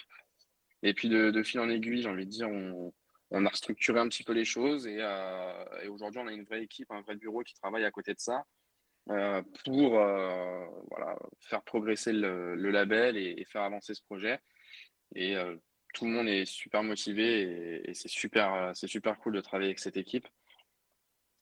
Et 0.84 0.94
puis 0.94 1.10
de, 1.10 1.44
fil 1.44 1.60
en 1.60 1.70
aiguille, 1.70 2.02
j'ai 2.02 2.10
envie 2.10 2.26
de 2.26 2.32
dire, 2.32 2.50
on, 2.50 3.46
a 3.46 3.50
restructuré 3.50 4.00
un 4.00 4.08
petit 4.08 4.24
peu 4.24 4.34
les 4.34 4.46
choses 4.46 4.88
et, 4.88 4.98
euh, 5.00 5.90
aujourd'hui, 5.90 6.20
on 6.20 6.28
a 6.28 6.32
une 6.32 6.46
vraie 6.46 6.64
équipe, 6.64 6.90
un 6.92 7.02
vrai 7.02 7.16
bureau 7.16 7.44
qui 7.44 7.54
travaille 7.54 7.86
à 7.86 7.92
côté 7.92 8.14
de 8.14 8.20
ça 8.20 8.46
euh, 9.10 9.42
pour 9.66 9.92
voilà, 9.92 11.18
faire 11.40 11.62
progresser 11.64 12.14
le, 12.14 12.56
label 12.56 13.18
et, 13.18 13.46
faire 13.46 13.64
avancer 13.64 13.94
ce 13.94 14.02
projet. 14.02 14.40
Et 15.16 15.36
tout 15.94 16.06
le 16.06 16.12
monde 16.12 16.28
est 16.28 16.46
super 16.46 16.84
motivé 16.84 17.84
et, 17.90 17.94
c'est 17.94 18.08
super, 18.10 18.72
c'est 18.74 18.88
super 18.88 19.20
cool 19.20 19.34
de 19.34 19.42
travailler 19.42 19.70
avec 19.70 19.80
cette 19.80 19.98
équipe. 19.98 20.28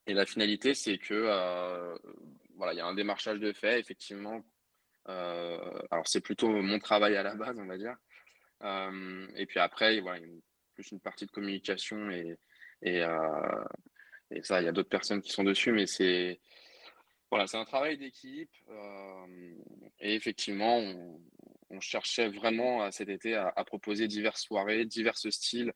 Et 0.08 0.14
la 0.14 0.26
finalité, 0.26 0.74
c'est 0.74 0.98
que 0.98 1.14
voilà, 2.58 2.74
il 2.74 2.78
y 2.78 2.82
a 2.82 2.86
un 2.86 2.96
démarchage 2.96 3.40
de 3.40 3.54
fait, 3.54 3.80
effectivement. 3.80 4.44
alors 5.06 6.08
c'est 6.08 6.22
plutôt 6.22 6.50
mon 6.50 6.80
travail 6.80 7.16
à 7.16 7.24
la 7.24 7.36
base, 7.36 7.58
on 7.60 7.66
va 7.66 7.78
dire. 7.78 7.96
et 9.36 9.46
puis 9.46 9.60
après, 9.60 10.00
voilà, 10.02 10.26
plus 10.74 10.92
une 10.92 11.00
partie 11.00 11.26
de 11.26 11.32
communication 11.32 12.12
et, 12.12 12.38
et, 12.82 13.04
et 14.32 14.44
ça, 14.44 14.62
il 14.62 14.66
y 14.66 14.68
a 14.68 14.72
d'autres 14.72 14.90
personnes 14.90 15.22
qui 15.22 15.32
sont 15.32 15.44
dessus, 15.44 15.72
mais 15.72 15.88
c'est 15.88 16.40
voilà, 17.30 17.46
un 17.54 17.66
travail 17.66 17.98
d'équipe. 17.98 18.52
et 20.00 20.16
effectivement, 20.16 20.78
on, 20.80 21.20
cherchait 21.80 22.30
vraiment 22.30 22.90
cet 22.92 23.10
été 23.10 23.36
à, 23.36 23.52
proposer 23.66 24.08
diverses 24.08 24.42
soirées, 24.42 24.86
divers 24.86 25.18
styles 25.18 25.74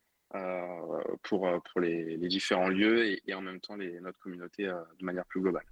pour, 1.24 1.48
pour 1.72 1.82
les, 1.82 2.18
différents 2.28 2.70
lieux 2.70 3.20
et, 3.28 3.34
en 3.34 3.42
même 3.42 3.60
temps 3.60 3.78
notre 3.78 4.18
communauté 4.20 4.64
de 4.64 5.06
manière 5.06 5.26
plus 5.26 5.42
globale. 5.42 5.66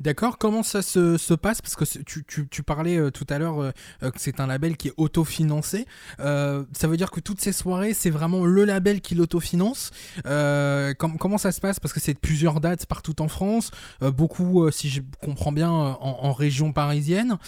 D'accord, 0.00 0.38
comment 0.38 0.62
ça 0.62 0.82
se, 0.82 1.34
passe? 1.34 1.62
Parce 1.62 1.76
que 1.76 1.84
tu, 2.02 2.62
parlais 2.62 2.96
euh, 2.96 3.10
tout 3.10 3.26
à 3.28 3.38
l'heure 3.38 3.60
euh, 3.60 3.70
euh, 4.02 4.10
que 4.10 4.20
c'est 4.20 4.40
un 4.40 4.46
label 4.46 4.76
qui 4.76 4.88
est 4.88 4.94
autofinancé. 4.96 5.86
ça 6.18 6.64
veut 6.88 6.96
dire 6.96 7.10
que 7.10 7.20
toutes 7.20 7.40
ces 7.40 7.52
soirées, 7.52 7.94
c'est 7.94 8.10
vraiment 8.10 8.44
le 8.44 8.64
label 8.64 9.00
qui 9.00 9.14
l'autofinance? 9.14 9.90
comment 10.24 11.38
ça 11.38 11.52
se 11.52 11.60
passe? 11.60 11.80
Parce 11.80 11.92
que 11.92 12.00
c'est 12.00 12.14
plusieurs 12.14 12.60
dates 12.60 12.86
partout 12.86 13.20
en 13.22 13.28
France, 13.28 13.70
beaucoup, 14.00 14.70
si 14.70 14.88
je 14.88 15.00
comprends 15.20 15.52
bien, 15.52 15.70
en, 15.70 16.32
région 16.32 16.72
parisienne. 16.72 17.38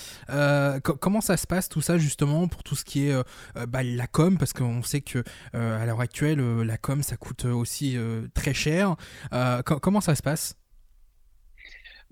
comment 1.01 1.21
ça 1.21 1.37
se 1.37 1.47
passe 1.47 1.69
tout 1.69 1.81
ça 1.81 1.99
justement 1.99 2.49
pour 2.49 2.63
tout 2.63 2.77
ce 2.77 2.85
qui 2.85 3.09
est 3.09 3.17
bah, 3.69 3.83
la 3.83 4.07
com? 4.07 4.39
Parce 4.39 4.53
qu'on 4.53 4.83
sait 4.83 5.01
que 5.01 5.23
à 5.53 5.85
l'heure 5.87 6.01
actuelle, 6.01 6.41
la 6.63 6.77
com, 6.77 7.03
ça 7.03 7.17
coûte 7.17 7.45
aussi 7.45 7.97
très 8.35 8.55
cher. 8.55 8.97
comment 9.65 10.01
ça 10.01 10.15
se 10.15 10.23
passe? 10.23 10.57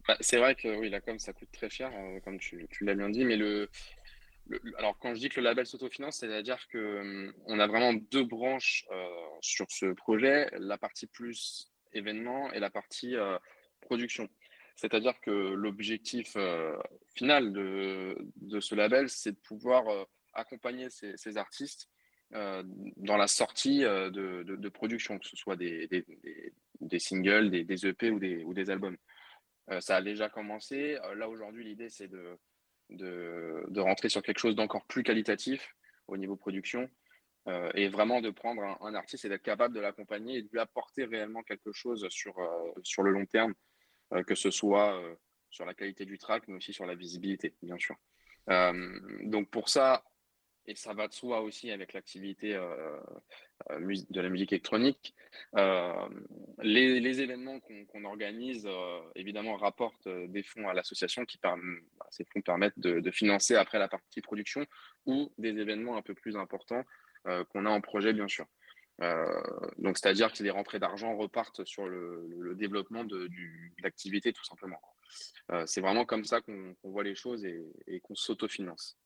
Bah, 0.08 0.16
c'est 0.20 0.38
vrai 0.38 0.54
que 0.54 0.68
oui, 0.78 0.90
la 0.90 1.00
com, 1.00 1.18
ça 1.18 1.32
coûte 1.32 1.50
très 1.52 1.70
cher, 1.70 1.92
euh, 1.94 2.18
comme 2.20 2.38
tu, 2.38 2.68
l'as 2.80 2.94
bien 2.94 3.08
dit, 3.08 3.24
mais 3.24 3.36
le, 3.36 3.68
alors 4.76 4.98
quand 4.98 5.14
je 5.14 5.20
dis 5.20 5.28
que 5.28 5.38
le 5.38 5.44
label 5.44 5.66
s'autofinance, 5.66 6.16
c'est-à-dire 6.18 6.66
que 6.68 7.32
hum, 7.46 7.60
a 7.60 7.66
vraiment 7.68 7.94
deux 7.94 8.24
branches 8.24 8.84
euh, 8.90 9.06
sur 9.40 9.66
ce 9.70 9.86
projet, 9.92 10.48
la 10.58 10.76
partie 10.76 11.06
plus 11.06 11.70
événement 11.92 12.52
et 12.52 12.58
la 12.58 12.70
partie 12.70 13.14
euh, 13.16 13.38
production. 13.80 14.28
C'est-à-dire 14.74 15.20
que 15.20 15.30
l'objectif 15.30 16.34
final 17.14 17.52
de, 17.52 18.16
de, 18.36 18.58
ce 18.58 18.74
label, 18.74 19.08
c'est 19.10 19.32
de 19.32 19.36
pouvoir 19.36 19.84
accompagner 20.32 20.88
ces, 20.88 21.36
artistes 21.36 21.90
dans 22.32 23.18
la 23.18 23.26
sortie 23.26 23.80
de, 23.80 24.42
de, 24.42 24.68
production, 24.70 25.18
que 25.18 25.26
ce 25.26 25.36
soit 25.36 25.56
des, 25.56 25.86
des, 25.88 26.06
des, 26.80 26.98
singles, 26.98 27.50
des, 27.50 27.86
EP 27.86 28.10
ou 28.10 28.18
des, 28.18 28.42
ou 28.44 28.54
des 28.54 28.70
albums. 28.70 28.96
Euh, 29.70 29.80
ça 29.80 29.96
a 29.96 30.02
déjà 30.02 30.28
commencé. 30.28 30.98
Euh, 31.04 31.14
là, 31.14 31.28
aujourd'hui, 31.28 31.64
l'idée, 31.64 31.88
c'est 31.88 32.08
de, 32.08 32.38
rentrer 33.80 34.08
sur 34.08 34.22
quelque 34.22 34.38
chose 34.38 34.54
d'encore 34.54 34.84
plus 34.86 35.02
qualitatif 35.02 35.74
au 36.08 36.16
niveau 36.16 36.36
production 36.36 36.90
euh, 37.48 37.70
et 37.74 37.88
vraiment 37.88 38.20
de 38.20 38.30
prendre 38.30 38.62
un, 38.62 38.94
artiste 38.94 39.24
et 39.24 39.28
d'être 39.28 39.42
capable 39.42 39.74
de 39.74 39.80
l'accompagner 39.80 40.38
et 40.38 40.42
de 40.42 40.48
lui 40.52 40.60
apporter 40.60 41.04
réellement 41.04 41.42
quelque 41.42 41.72
chose 41.72 42.06
sur, 42.10 42.34
sur 42.82 43.02
le 43.02 43.10
long 43.10 43.24
terme, 43.24 43.54
que 44.26 44.34
ce 44.34 44.50
soit 44.50 45.00
sur 45.50 45.64
la 45.64 45.74
qualité 45.74 46.04
du 46.04 46.18
track, 46.18 46.44
mais 46.48 46.56
aussi 46.56 46.72
sur 46.74 46.86
la 46.86 46.94
visibilité, 46.94 47.54
bien 47.62 47.78
sûr. 47.78 47.96
donc 48.46 49.48
pour 49.50 49.70
ça, 49.70 50.04
et 50.66 50.74
ça 50.76 50.94
va 50.94 51.08
de 51.08 51.12
soi 51.12 51.40
aussi 51.40 51.70
avec 51.70 51.92
l'activité 51.92 52.54
euh, 52.54 52.96
euh, 53.70 53.94
de 54.10 54.20
la 54.20 54.28
musique 54.28 54.52
électronique. 54.52 55.14
Euh, 55.56 56.08
les, 56.62 57.20
événements 57.20 57.60
qu'on 57.60 58.04
organise, 58.04 58.68
évidemment, 59.14 59.56
rapportent 59.56 60.08
des 60.08 60.42
fonds 60.42 60.68
à 60.68 60.74
l'association 60.74 61.24
qui 61.24 61.38
bah, 61.42 61.56
ces 62.10 62.24
fonds 62.24 62.40
permettent 62.40 62.78
de, 62.78 63.10
financer 63.10 63.54
après 63.54 63.78
la 63.78 63.88
partie 63.88 64.20
production 64.20 64.64
ou 65.06 65.32
des 65.38 65.58
événements 65.58 65.96
un 65.96 66.02
peu 66.02 66.14
plus 66.14 66.36
importants 66.36 66.84
qu'on 67.50 67.66
a 67.66 67.70
en 67.70 67.80
projet, 67.80 68.12
bien 68.12 68.28
sûr. 68.28 68.46
donc, 69.78 69.98
c'est-à-dire 69.98 70.32
que 70.32 70.42
les 70.42 70.50
rentrées 70.50 70.78
d'argent 70.78 71.14
repartent 71.16 71.64
sur 71.64 71.86
le, 71.86 72.54
développement 72.56 73.04
de, 73.04 73.28
l'activité, 73.82 74.32
tout 74.32 74.44
simplement. 74.44 74.80
c'est 75.66 75.82
vraiment 75.82 76.06
comme 76.06 76.24
ça 76.24 76.40
qu'on 76.40 76.74
voit 76.84 77.04
les 77.04 77.14
choses 77.14 77.44
et, 77.44 77.62
et 77.86 78.00
qu'on 78.00 78.14
s'autofinance. 78.14 78.96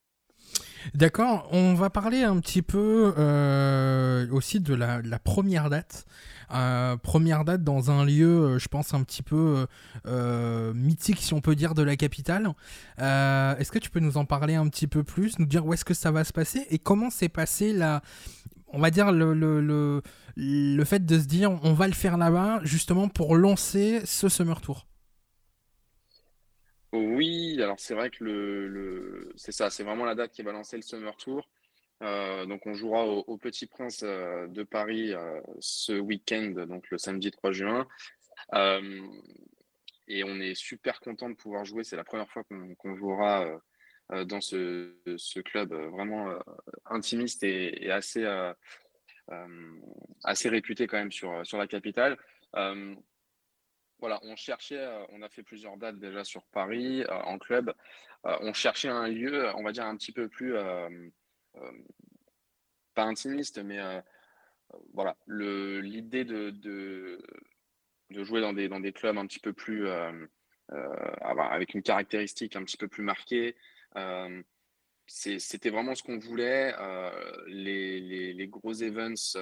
D'accord, 0.94 1.48
on 1.52 1.74
va 1.74 1.90
parler 1.90 2.22
un 2.22 2.38
petit 2.38 2.62
peu 2.62 3.14
euh, 3.18 4.26
aussi 4.30 4.60
de 4.60 4.74
la, 4.74 5.18
première 5.18 5.68
date. 5.68 6.06
Euh, 6.54 6.96
première 6.96 7.44
date 7.44 7.64
dans 7.64 7.90
un 7.90 8.04
lieu, 8.04 8.26
euh, 8.26 8.58
je 8.58 8.68
pense, 8.68 8.94
un 8.94 9.02
petit 9.02 9.22
peu 9.22 9.66
mythique, 10.74 11.18
si 11.20 11.34
on 11.34 11.40
peut 11.40 11.56
dire, 11.56 11.74
de 11.74 11.82
la 11.82 11.96
capitale. 11.96 12.52
est-ce 12.98 13.70
que 13.70 13.78
tu 13.78 13.90
peux 13.90 14.00
nous 14.00 14.16
en 14.16 14.24
parler 14.24 14.54
un 14.54 14.68
petit 14.68 14.86
peu 14.86 15.02
plus, 15.02 15.38
nous 15.38 15.46
dire 15.46 15.66
où 15.66 15.72
est-ce 15.72 15.84
que 15.84 15.94
ça 15.94 16.10
va 16.10 16.24
se 16.24 16.32
passer 16.32 16.66
et 16.70 16.78
comment 16.78 17.10
s'est 17.10 17.28
passé 17.28 17.72
la, 17.72 18.02
on 18.68 18.78
va 18.78 18.90
dire 18.90 19.10
le, 19.10 19.34
le, 19.34 20.02
le, 20.36 20.84
fait 20.84 21.04
de 21.04 21.18
se 21.18 21.24
dire 21.24 21.58
on 21.62 21.72
va 21.72 21.88
le 21.88 21.94
faire 21.94 22.16
là-bas 22.16 22.60
justement 22.62 23.08
pour 23.08 23.36
lancer 23.36 24.02
ce 24.04 24.28
Summer 24.28 24.60
Tour? 24.60 24.86
Oui, 26.92 27.60
alors 27.62 27.78
c'est 27.78 27.94
vrai 27.94 28.10
que 28.10 28.24
le, 28.24 29.32
c'est 29.36 29.52
ça, 29.52 29.70
c'est 29.70 29.82
vraiment 29.82 30.04
la 30.04 30.14
date 30.14 30.32
qui 30.32 30.42
va 30.42 30.52
lancer 30.52 30.76
le 30.76 30.82
Summer 30.82 31.16
Tour. 31.16 31.48
Euh, 32.02 32.44
donc 32.46 32.66
on 32.66 32.74
jouera 32.74 33.06
au, 33.06 33.38
Petit 33.38 33.66
Prince 33.66 34.02
euh, 34.02 34.46
de 34.48 34.62
Paris 34.62 35.14
euh, 35.14 35.40
ce 35.60 35.94
week-end, 35.94 36.52
donc 36.68 36.90
le 36.90 36.98
samedi 36.98 37.30
3 37.30 37.52
juin. 37.52 37.86
et 40.08 40.24
on 40.24 40.40
est 40.40 40.54
super 40.54 41.00
content 41.00 41.28
de 41.30 41.34
pouvoir 41.34 41.64
jouer. 41.64 41.84
C'est 41.84 41.96
la 41.96 42.04
première 42.04 42.30
fois 42.30 42.44
qu'on 42.44 42.96
jouera 42.96 43.46
dans 44.10 44.40
ce, 44.40 45.40
club 45.40 45.72
vraiment 45.72 46.38
intimiste 46.84 47.42
et, 47.42 47.90
assez, 47.90 48.24
réputé 50.44 50.86
quand 50.86 50.98
même 50.98 51.12
sur 51.12 51.58
la 51.58 51.66
capitale 51.66 52.16
voilà, 53.98 54.20
on 54.22 54.36
cherchait, 54.36 54.78
euh, 54.78 55.04
on 55.10 55.22
a 55.22 55.28
fait 55.28 55.42
plusieurs 55.42 55.76
dates 55.76 55.98
déjà 55.98 56.24
sur 56.24 56.44
Paris 56.46 57.02
euh, 57.02 57.14
en 57.22 57.38
club. 57.38 57.74
Euh, 58.26 58.36
on 58.40 58.52
cherchait 58.52 58.88
un 58.88 59.08
lieu, 59.08 59.50
on 59.56 59.62
va 59.62 59.72
dire 59.72 59.86
un 59.86 59.96
petit 59.96 60.12
peu 60.12 60.28
plus, 60.28 60.54
pas 62.94 63.04
intimiste, 63.04 63.58
mais 63.58 63.78
voilà, 64.92 65.16
l'idée 65.26 66.24
de, 66.24 66.50
de, 66.50 67.20
jouer 68.24 68.40
dans 68.40 68.52
des, 68.52 68.68
dans 68.68 68.80
des 68.80 68.92
clubs 68.92 69.16
un 69.16 69.26
petit 69.26 69.38
peu 69.38 69.52
plus, 69.52 69.88
avec 70.68 71.74
une 71.74 71.82
caractéristique 71.82 72.56
un 72.56 72.64
petit 72.64 72.76
peu 72.76 72.88
plus 72.88 73.02
marquée. 73.02 73.54
C'était 75.06 75.70
vraiment 75.70 75.94
ce 75.94 76.02
qu'on 76.02 76.18
voulait. 76.18 76.74
Les, 77.46 78.32
les, 78.32 78.48
gros 78.48 78.74
events, 78.74 79.38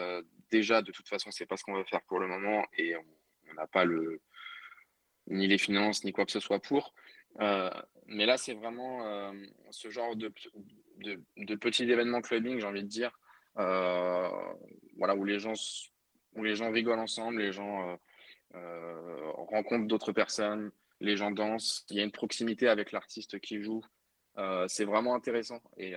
déjà, 0.51 0.83
de 0.83 0.93
toute 0.93 1.09
façon, 1.09 1.31
c'est 1.31 1.47
pas 1.47 1.57
ce 1.57 1.65
qu'on 1.65 1.75
va 1.75 1.85
faire 1.85 2.03
pour 2.03 2.19
le 2.19 2.27
moment 2.27 2.67
et 2.77 2.95
on 2.97 3.55
n'a 3.55 3.67
pas 3.67 3.85
le, 3.85 4.21
ni 5.29 5.47
les 5.47 5.59
finances, 5.59 6.05
ni 6.05 6.13
quoi 6.13 6.25
que 6.25 6.33
ce 6.33 6.41
soit 6.41 6.61
pour. 6.61 6.95
Euh, 7.41 7.71
mais 8.07 8.27
là, 8.27 8.37
c'est 8.37 8.55
vraiment 8.55 9.07
euh, 9.07 9.33
ce 9.71 9.91
genre 9.91 10.15
de, 10.17 10.33
de, 10.99 11.55
petits 11.57 11.91
événements 11.91 12.21
clubbing, 12.21 12.61
j'ai 12.61 12.67
envie 12.67 12.83
de 12.83 12.89
dire, 12.89 13.19
euh, 13.59 14.29
voilà, 14.97 15.15
où 15.15 15.25
les 15.25 15.39
gens 15.39 15.55
où 16.35 16.43
les 16.43 16.57
gens 16.57 16.71
rigolent 16.71 16.99
ensemble, 16.99 17.41
les 17.41 17.53
gens 17.53 17.99
rencontrent 18.53 19.87
d'autres 19.87 20.13
personnes, 20.13 20.73
les 21.01 21.17
gens 21.17 21.31
dansent, 21.31 21.85
il 21.91 21.97
y 21.97 22.01
a 22.01 22.05
une 22.05 22.13
proximité 22.13 22.69
avec 22.69 22.91
l'artiste 22.91 23.39
qui 23.39 23.63
joue. 23.63 23.83
c'est 24.67 24.85
vraiment 24.85 25.15
intéressant. 25.15 25.61
Et, 25.77 25.95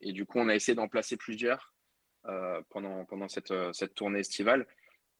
et, 0.00 0.12
du 0.12 0.26
coup, 0.26 0.40
on 0.40 0.48
a 0.48 0.54
essayé 0.56 0.74
d'en 0.74 0.88
placer 0.88 1.16
plusieurs 1.16 1.74
pendant, 2.70 3.04
pendant 3.04 3.28
cette, 3.28 3.54
cette 3.72 3.94
tournée 3.94 4.18
estivale. 4.18 4.66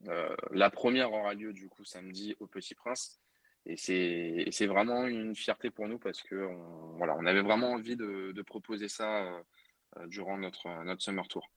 Euh, 0.07 0.35
la 0.51 0.69
première 0.69 1.11
aura 1.11 1.33
lieu 1.33 1.53
du 1.53 1.67
coup 1.69 1.83
samedi 1.83 2.35
au 2.39 2.47
Petit 2.47 2.75
Prince. 2.75 3.19
Et 3.65 3.75
c'est 3.75 4.65
vraiment 4.65 5.07
une 5.07 5.35
fierté 5.35 5.69
pour 5.69 5.89
nous 5.89 5.99
parce 5.99 6.21
que 6.21 6.49
voilà, 6.97 7.17
on 7.17 7.25
avait 7.25 7.41
vraiment 7.41 7.71
envie 7.71 7.97
de, 7.97 8.41
proposer 8.45 8.87
ça 8.87 9.23
euh, 9.23 9.41
euh, 9.97 10.07
durant 10.07 10.37
notre, 10.37 10.69
notre 10.85 11.01
Summer 11.01 11.27
Tour. 11.27 11.49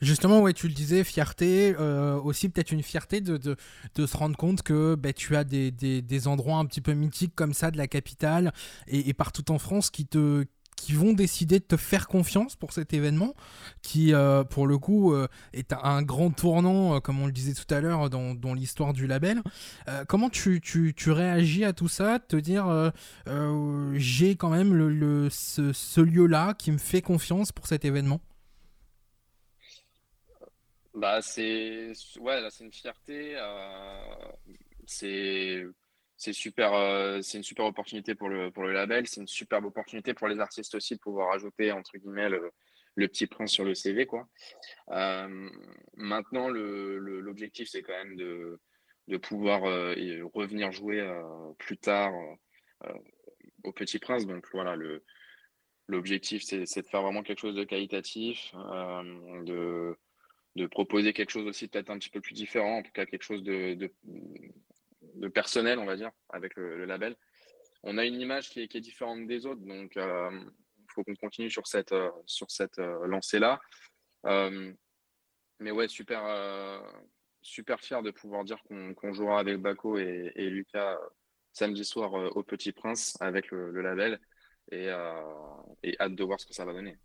Justement, 0.00 0.40
ouais, 0.40 0.52
tu 0.52 0.68
le 0.68 0.72
disais, 0.72 1.04
fierté, 1.04 1.76
aussi 1.76 2.48
peut-être 2.48 2.70
une 2.70 2.82
fierté 2.82 3.20
de, 3.20 3.36
de, 3.36 4.06
se 4.06 4.16
rendre 4.16 4.36
compte 4.36 4.62
que 4.62 4.94
bah, 4.94 5.12
tu 5.12 5.36
as 5.36 5.44
des, 5.44 5.70
des, 5.70 6.00
des, 6.00 6.28
endroits 6.28 6.56
un 6.56 6.64
petit 6.64 6.80
peu 6.80 6.94
mythiques 6.94 7.34
comme 7.34 7.52
ça 7.52 7.70
de 7.70 7.76
la 7.76 7.86
capitale 7.86 8.52
et 8.86 9.12
partout 9.12 9.50
en 9.50 9.58
France 9.58 9.90
qui 9.90 10.06
te, 10.06 10.46
qui 10.82 10.94
vont 10.94 11.12
décider 11.12 11.60
de 11.60 11.64
te 11.64 11.76
faire 11.76 12.08
confiance 12.08 12.56
pour 12.56 12.72
cet 12.72 12.92
événement, 12.92 13.36
qui 13.82 14.12
euh, 14.12 14.42
pour 14.42 14.66
le 14.66 14.78
coup 14.78 15.12
euh, 15.12 15.28
est 15.52 15.72
un 15.72 16.02
grand 16.02 16.30
tournant, 16.30 16.96
euh, 16.96 16.98
comme 16.98 17.20
on 17.20 17.26
le 17.26 17.32
disait 17.32 17.54
tout 17.54 17.72
à 17.72 17.80
l'heure, 17.80 18.10
dans, 18.10 18.54
l'histoire 18.54 18.92
du 18.92 19.06
label. 19.06 19.42
comment 20.08 20.28
tu, 20.28 20.60
tu, 20.60 21.10
réagis 21.10 21.64
à 21.64 21.72
tout 21.72 21.86
ça, 21.86 22.18
te 22.18 22.36
dire 22.36 22.92
j'ai 23.94 24.34
quand 24.34 24.50
même 24.50 24.74
le, 24.74 25.28
ce, 25.30 25.72
ce 25.72 26.00
lieu-là 26.00 26.54
qui 26.54 26.72
me 26.72 26.78
fait 26.78 27.00
confiance 27.00 27.52
pour 27.52 27.68
cet 27.68 27.84
événement? 27.84 28.20
Bah, 30.94 31.22
c'est 31.22 31.92
ouais, 32.20 32.40
c'est 32.50 32.64
une 32.64 32.72
fierté. 32.72 33.36
c'est 34.86 35.64
c'est 36.22 36.32
super, 36.32 36.72
euh, 36.72 37.20
une 37.34 37.42
super 37.42 37.64
opportunité 37.64 38.14
pour 38.14 38.28
le, 38.28 38.52
pour 38.52 38.62
le 38.62 38.72
label. 38.72 39.08
C'est 39.08 39.20
une 39.20 39.26
superbe 39.26 39.64
opportunité 39.64 40.14
pour 40.14 40.28
les 40.28 40.38
artistes 40.38 40.72
aussi 40.76 40.94
de 40.94 41.00
pouvoir 41.00 41.32
ajouter, 41.32 41.72
entre 41.72 41.98
guillemets, 41.98 42.28
le, 42.28 42.52
petit 43.08 43.26
prince 43.26 43.50
sur 43.50 43.64
le 43.64 43.74
CV. 43.74 44.06
Quoi. 44.06 44.28
Euh, 44.92 45.50
maintenant, 45.96 46.48
l'objectif, 46.48 47.68
c'est 47.68 47.82
quand 47.82 48.04
même 48.04 48.14
de, 48.14 48.60
de 49.08 49.16
pouvoir 49.16 49.64
euh, 49.64 49.96
revenir 50.32 50.70
jouer 50.70 51.04
plus 51.58 51.76
tard 51.76 52.12
au 53.64 53.72
Petit 53.72 53.98
Prince. 53.98 54.24
Donc 54.24 54.46
voilà, 54.52 54.76
l'objectif, 55.88 56.44
c'est, 56.44 56.60
de 56.60 56.86
faire 56.86 57.02
vraiment 57.02 57.24
quelque 57.24 57.40
chose 57.40 57.56
de 57.56 57.64
qualitatif, 57.64 58.52
de, 58.54 59.96
de 60.54 60.66
proposer 60.68 61.12
quelque 61.12 61.30
chose 61.30 61.48
aussi 61.48 61.66
peut-être 61.66 61.90
un 61.90 61.98
petit 61.98 62.10
peu 62.10 62.20
plus 62.20 62.34
différent, 62.34 62.78
en 62.78 62.82
tout 62.84 62.92
cas 62.92 63.06
quelque 63.06 63.24
chose 63.24 63.42
de 63.42 63.92
personnel, 65.34 65.78
on 65.78 65.84
va 65.84 65.96
dire, 65.96 66.10
avec 66.30 66.54
le, 66.56 66.84
label. 66.84 67.16
On 67.82 67.98
a 67.98 68.04
une 68.04 68.20
image 68.20 68.50
qui 68.50 68.60
est, 68.60 68.80
différente 68.80 69.26
des 69.26 69.46
autres, 69.46 69.60
donc 69.62 69.92
il 69.96 70.00
euh, 70.00 70.30
faut 70.88 71.02
qu'on 71.04 71.14
continue 71.16 71.50
sur 71.50 71.66
cette, 71.66 71.92
euh, 71.92 72.10
euh, 72.78 73.06
lancée-là. 73.06 73.60
mais 74.24 75.70
ouais, 75.70 75.88
super, 75.88 76.22
fier 77.80 78.02
de 78.02 78.10
pouvoir 78.10 78.44
dire 78.44 78.62
qu'on 78.64 79.12
jouera 79.12 79.40
avec 79.40 79.58
Baco 79.58 79.98
et, 79.98 80.32
et 80.34 80.48
Lucas 80.50 80.98
samedi 81.52 81.84
soir 81.84 82.14
au 82.14 82.42
Petit 82.42 82.72
Prince 82.72 83.16
avec 83.20 83.50
le 83.50 83.80
label. 83.82 84.20
Euh, 84.72 85.12
et, 85.84 85.96
hâte 85.98 86.14
de 86.14 86.22
voir 86.22 86.38
ce 86.38 86.46
que 86.46 86.54
ça 86.54 86.64
va 86.64 86.72
donner. 86.72 86.96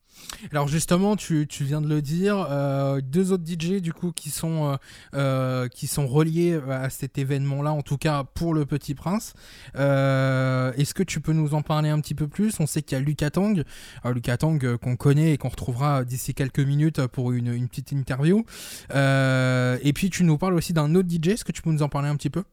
Alors 0.52 0.68
justement, 0.68 1.16
tu, 1.16 1.48
tu 1.48 1.64
viens 1.64 1.82
de 1.82 1.88
le 1.88 2.02
dire, 2.02 2.46
euh, 2.52 3.02
deux 3.02 3.32
autres 3.32 3.44
DJ 3.44 3.82
du 3.82 3.92
coup 3.92 4.12
qui 4.12 4.30
sont, 4.30 4.78
euh, 5.16 5.68
qui 5.68 5.88
sont 5.88 6.06
reliés 6.06 6.60
à 6.70 6.92
cet 6.92 7.18
événement-là, 7.18 7.72
en 7.72 7.82
tout 7.82 7.98
cas 7.98 8.24
pour 8.24 8.54
le 8.54 8.66
Petit 8.66 8.94
Prince. 8.94 9.34
Est-ce 9.74 10.94
que 10.94 11.02
tu 11.02 11.22
peux 11.22 11.34
nous 11.34 11.56
en 11.56 11.64
parler 11.64 11.90
un 11.90 12.00
petit 12.00 12.14
peu 12.14 12.28
plus? 12.28 12.60
On 12.60 12.68
sait 12.68 12.84
qu'il 12.84 12.98
y 12.98 13.02
a 13.02 13.04
Lucas 13.04 13.32
Tang, 13.32 13.64
Lucas 14.06 14.38
Tang 14.38 14.78
qu'on 14.78 14.96
connaît 14.96 15.34
et 15.34 15.38
qu'on 15.38 15.50
retrouvera 15.50 16.06
d'ici 16.06 16.36
quelques 16.36 16.60
minutes 16.60 17.08
pour 17.08 17.32
une, 17.32 17.52
une 17.52 17.68
petite 17.68 17.92
interview. 17.92 18.46
et 18.94 19.94
puis 19.94 20.12
tu 20.12 20.24
nous 20.24 20.38
parles 20.38 20.54
aussi 20.54 20.74
d'un 20.74 20.94
autre 20.94 21.10
DJ, 21.10 21.30
est-ce 21.30 21.46
que 21.46 21.52
tu 21.52 21.64
peux 21.64 21.72
nous 21.72 21.84
en 21.84 21.90
parler 21.90 22.10
un 22.10 22.16
petit 22.16 22.30
peu? 22.30 22.44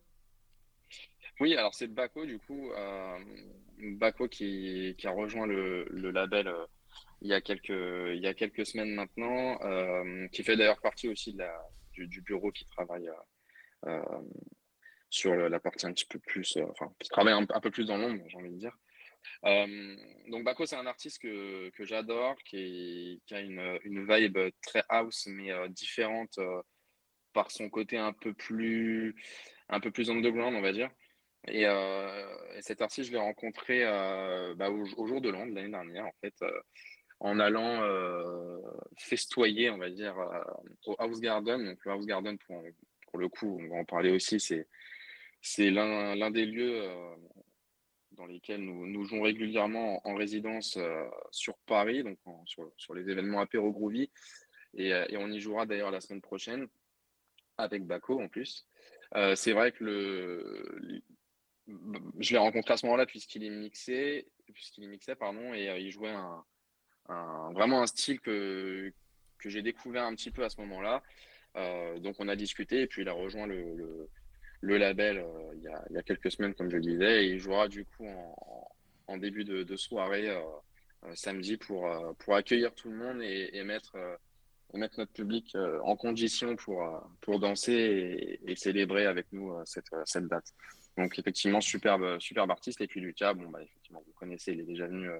Oui, 1.40 1.54
alors 1.54 1.74
c'est 1.74 1.88
Baco 1.88 2.24
du 2.24 2.38
coup. 2.38 2.70
Bako 3.92 4.28
qui, 4.28 4.96
a 5.04 5.10
rejoint 5.10 5.46
le, 5.46 6.10
label 6.10 6.48
euh, 6.48 6.66
il, 7.20 7.28
y 7.28 7.34
a 7.34 7.40
quelques, 7.40 7.68
il 7.68 8.20
y 8.20 8.26
a 8.26 8.34
quelques 8.34 8.66
semaines 8.66 8.94
maintenant, 8.94 9.60
euh, 9.62 10.26
qui 10.28 10.42
fait 10.42 10.56
d'ailleurs 10.56 10.80
partie 10.80 11.08
aussi 11.08 11.34
de 11.34 11.44
du, 12.06 12.22
bureau 12.22 12.50
qui 12.50 12.66
travaille 12.66 13.08
euh, 13.86 14.02
sur 15.10 15.34
la 15.34 15.60
partie 15.60 15.86
un 15.86 15.92
petit 15.92 16.06
peu 16.06 16.18
plus, 16.18 16.58
qui 16.98 17.08
travaille 17.08 17.34
un, 17.34 17.60
peu 17.60 17.70
plus 17.70 17.84
dans 17.84 17.96
l'ombre, 17.96 18.24
j'ai 18.26 18.36
envie 18.36 18.50
de 18.50 18.58
dire. 18.58 18.76
donc 20.28 20.44
Bako, 20.44 20.66
c'est 20.66 20.76
un 20.76 20.86
artiste 20.86 21.22
que, 21.22 21.70
j'adore, 21.80 22.36
qui, 22.44 23.22
qui, 23.26 23.34
a 23.34 23.40
une, 23.40 23.78
une, 23.84 24.06
vibe 24.08 24.38
très 24.60 24.82
house, 24.88 25.28
mais 25.28 25.52
différente 25.68 26.40
par 27.32 27.52
son 27.52 27.70
côté 27.70 27.96
un 27.96 28.12
peu 28.12 28.34
plus, 28.34 29.14
un 29.68 29.78
peu 29.78 29.92
plus 29.92 30.10
underground, 30.10 30.56
on 30.56 30.62
va 30.62 30.72
dire. 30.72 30.90
Euh, 31.50 32.38
et, 32.56 32.62
cet 32.62 32.80
artiste, 32.80 33.08
je 33.08 33.12
l'ai 33.12 33.20
rencontré 33.20 33.84
euh, 33.84 34.54
bah, 34.54 34.70
au, 34.70 35.06
jour 35.06 35.20
de 35.20 35.28
l'an 35.28 35.44
l'année 35.46 35.68
dernière, 35.68 36.06
en 36.06 36.14
fait, 36.20 36.34
euh, 36.42 36.60
en 37.20 37.38
allant 37.38 37.82
festoyer, 38.98 39.70
on 39.70 39.78
va 39.78 39.90
dire, 39.90 40.16
au 40.86 40.96
House 40.98 41.20
Garden. 41.20 41.64
Donc, 41.64 41.78
le 41.84 41.90
House 41.92 42.06
Garden, 42.06 42.38
pour, 42.38 42.62
pour 43.08 43.18
le 43.18 43.28
coup, 43.28 43.58
on 43.60 43.68
va 43.68 43.76
en 43.76 43.84
parler 43.84 44.10
aussi, 44.10 44.40
c'est, 44.40 44.66
c'est 45.40 45.70
l'un, 45.70 46.30
des 46.30 46.44
lieux 46.44 46.82
dans 48.12 48.26
lesquels 48.26 48.60
nous, 48.62 49.04
jouons 49.04 49.22
régulièrement 49.22 50.06
en, 50.06 50.14
résidence 50.14 50.78
sur 51.30 51.56
Paris, 51.66 52.02
donc 52.02 52.18
sur, 52.46 52.70
sur, 52.76 52.94
les 52.94 53.08
événements 53.08 53.40
apéro 53.40 53.70
Groovy. 53.72 54.10
Et, 54.74 54.88
et, 54.88 55.16
on 55.16 55.28
y 55.28 55.40
jouera 55.40 55.66
d'ailleurs 55.66 55.92
la 55.92 56.00
semaine 56.00 56.20
prochaine 56.20 56.66
avec 57.56 57.86
Baco 57.86 58.20
en 58.20 58.28
plus. 58.28 58.66
c'est 59.34 59.52
vrai 59.52 59.72
que 59.72 59.84
le, 59.84 61.02
je 61.66 62.32
l'ai 62.32 62.38
rencontré 62.38 62.74
à 62.74 62.76
ce 62.76 62.86
moment-là 62.86 63.06
puisqu'il 63.06 63.44
est 63.44 63.50
mixé, 63.50 64.26
puisqu'il 64.52 64.88
mixé, 64.88 65.14
pardon, 65.14 65.54
et 65.54 65.68
euh, 65.68 65.78
il 65.78 65.90
jouait 65.90 66.14
vraiment 67.08 67.82
un 67.82 67.86
style 67.86 68.20
que, 68.20 68.92
que 69.38 69.48
j'ai 69.48 69.62
découvert 69.62 70.04
un 70.04 70.14
petit 70.14 70.30
peu 70.30 70.44
à 70.44 70.48
ce 70.48 70.60
moment-là. 70.60 71.02
Euh, 71.56 71.98
donc 72.00 72.16
on 72.18 72.28
a 72.28 72.36
discuté 72.36 72.82
et 72.82 72.86
puis 72.86 73.02
il 73.02 73.08
a 73.08 73.12
rejoint 73.12 73.46
le, 73.46 74.08
le, 74.60 74.76
label 74.76 75.18
euh, 75.18 75.52
il, 75.54 75.62
y 75.62 75.68
a, 75.68 75.84
y 75.90 75.96
a, 75.96 76.02
quelques 76.02 76.32
semaines, 76.32 76.54
comme 76.54 76.68
je 76.68 76.76
le 76.76 76.82
disais, 76.82 77.24
et 77.24 77.28
il 77.30 77.38
jouera 77.38 77.68
du 77.68 77.84
coup 77.84 78.08
en, 78.08 78.68
en 79.06 79.16
début 79.16 79.44
de, 79.44 79.76
soirée 79.76 80.28
samedi 81.14 81.56
pour, 81.56 81.86
pour 82.18 82.34
accueillir 82.34 82.74
tout 82.74 82.90
le 82.90 82.96
monde 82.96 83.22
et, 83.22 83.62
mettre 83.64 83.96
mettre 84.72 84.98
notre 84.98 85.12
public 85.12 85.56
en 85.84 85.94
condition 85.94 86.56
pour, 86.56 86.82
pour 87.20 87.38
danser 87.38 87.72
et, 87.72 88.50
et 88.50 88.56
célébrer 88.56 89.06
avec 89.06 89.26
nous 89.30 89.54
cette, 89.64 89.94
cette 90.04 90.26
date. 90.26 90.52
Donc 90.96 91.18
effectivement, 91.18 91.60
superbe, 91.60 92.18
superbe 92.20 92.50
artiste. 92.50 92.80
Et 92.80 92.86
puis 92.86 93.00
Lucas, 93.00 93.34
bon, 93.34 93.48
bah, 93.48 93.62
effectivement, 93.62 94.02
vous 94.06 94.12
connaissez, 94.12 94.52
il 94.52 94.60
est 94.60 94.64
déjà 94.64 94.86
venu 94.86 95.08
euh, 95.08 95.18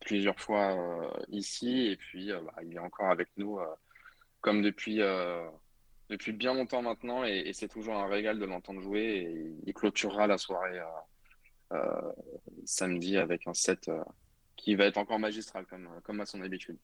plusieurs 0.00 0.38
fois 0.38 0.76
euh, 0.76 1.10
ici. 1.28 1.88
Et 1.88 1.96
puis, 1.96 2.30
euh, 2.30 2.40
bah, 2.40 2.54
il 2.62 2.74
est 2.74 2.78
encore 2.78 3.10
avec 3.10 3.28
nous 3.36 3.58
comme 4.40 4.62
depuis, 4.62 5.00
depuis 6.08 6.32
bien 6.32 6.54
longtemps 6.54 6.82
maintenant. 6.82 7.24
Et, 7.24 7.52
c'est 7.52 7.68
toujours 7.68 7.96
un 7.96 8.08
régal 8.08 8.38
de 8.38 8.44
l'entendre 8.44 8.80
jouer. 8.80 9.02
Et 9.02 9.54
il 9.66 9.74
clôturera 9.74 10.26
la 10.26 10.38
soirée 10.38 10.80
samedi 12.64 13.16
avec 13.16 13.46
un 13.46 13.54
set 13.54 13.90
qui 14.56 14.74
va 14.74 14.84
être 14.84 14.98
encore 14.98 15.18
magistral 15.18 15.66
comme, 15.66 15.88
comme 16.04 16.20
à 16.20 16.26
son 16.26 16.40
habitude. 16.40 16.78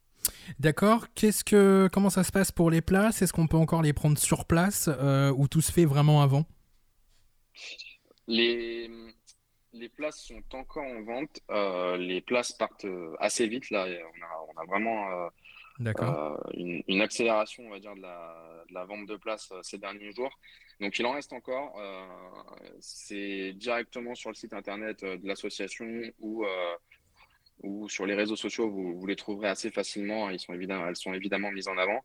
D'accord. 0.59 1.07
Qu'est-ce 1.15 1.45
que, 1.45 1.89
comment 1.93 2.11
ça 2.11 2.25
se 2.25 2.33
passe 2.33 2.53
pour 2.53 2.71
les 2.71 2.83
places? 2.83 3.23
Est-ce 3.23 3.33
qu'on 3.33 3.47
peut 3.47 3.57
encore 3.57 3.83
les 3.83 3.93
prendre 3.95 4.19
sur 4.19 4.45
place 4.45 4.91
ou 5.37 5.49
tout 5.49 5.63
se 5.63 5.73
fait 5.73 5.87
vraiment 5.87 6.21
avant? 6.21 6.45
Les, 8.27 8.91
les 9.73 9.89
places 9.89 10.25
sont 10.25 10.43
encore 10.53 10.85
en 10.85 11.03
vente. 11.03 11.41
Euh, 11.51 11.97
les 11.97 12.21
places 12.21 12.53
partent 12.53 12.85
euh, 12.85 13.15
assez 13.19 13.47
vite. 13.47 13.71
Là, 13.71 13.87
on 13.87 14.23
a, 14.23 14.47
on 14.55 14.61
a 14.61 14.65
vraiment 14.67 15.11
euh, 15.13 16.37
une, 16.55 16.83
une, 16.89 17.01
accélération, 17.01 17.65
on 17.67 17.71
va 17.71 17.79
dire, 17.79 17.95
de 17.95 18.01
la, 18.01 18.65
de 18.69 18.75
la 18.75 18.85
vente 18.85 19.07
de 19.07 19.17
places 19.17 19.53
ces 19.63 19.79
derniers 19.79 20.13
jours. 20.13 20.33
Donc, 20.81 20.99
il 20.99 21.07
en 21.07 21.13
reste 21.13 21.33
encore. 21.33 21.81
c'est 22.81 23.53
directement 23.55 24.15
sur 24.15 24.31
le 24.31 24.35
site 24.35 24.53
internet 24.53 25.05
de 25.05 25.27
l'association 25.27 25.87
ou, 26.19 26.45
ou 27.63 27.89
sur 27.89 28.05
les 28.05 28.15
réseaux 28.15 28.37
sociaux. 28.37 28.71
Vous, 28.71 28.99
vous, 28.99 29.07
les 29.07 29.17
trouverez 29.17 29.49
assez 29.49 29.71
facilement. 29.71 30.29
Ils 30.31 30.39
sont 30.39 30.53
évidemment, 30.53 30.89
elles 30.89 30.97
sont 30.97 31.15
évidemment 31.15 31.51
mises 31.51 31.69
en 31.69 31.79
avant. 31.79 32.05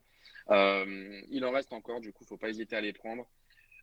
il 1.30 1.44
en 1.44 1.50
reste 1.50 1.72
encore. 1.72 2.00
Du 2.00 2.12
coup, 2.12 2.22
il 2.22 2.26
ne 2.26 2.28
faut 2.28 2.38
pas 2.38 2.48
hésiter 2.48 2.76
à 2.76 2.80
les 2.80 2.92
prendre. 2.92 3.26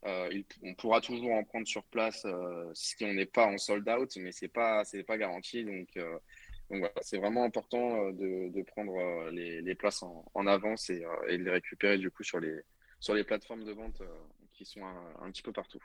Euh, 0.05 0.41
on 0.63 0.73
pourra 0.75 1.01
toujours 1.01 1.31
en 1.33 1.43
prendre 1.43 1.67
sur 1.67 1.83
place 1.83 2.23
euh, 2.25 2.71
si 2.73 3.03
on 3.03 3.13
n'est 3.13 3.25
pas 3.25 3.47
en 3.47 3.57
sold 3.57 3.87
out, 3.89 4.15
mais 4.17 4.31
c'est 4.31 4.47
pas 4.47 4.83
pas 5.07 5.17
garanti. 5.17 5.63
Donc, 5.65 5.89
euh, 5.97 6.17
c'est 7.01 7.17
vraiment 7.17 7.43
important 7.43 8.11
de, 8.11 8.61
prendre 8.63 9.29
les, 9.31 9.75
places 9.75 10.03
en, 10.03 10.47
avance 10.47 10.89
et, 10.89 11.03
et, 11.27 11.37
de 11.37 11.43
les 11.43 11.51
récupérer 11.51 11.97
du 11.97 12.11
coup 12.11 12.23
sur 12.23 12.39
les 12.39 12.61
sur 12.99 13.13
les 13.13 13.23
plateformes 13.23 13.63
de 13.63 13.71
vente 13.71 14.01
qui 14.53 14.65
sont 14.65 14.83
un, 14.83 15.31
petit 15.31 15.41
peu 15.41 15.51
partout. 15.51 15.83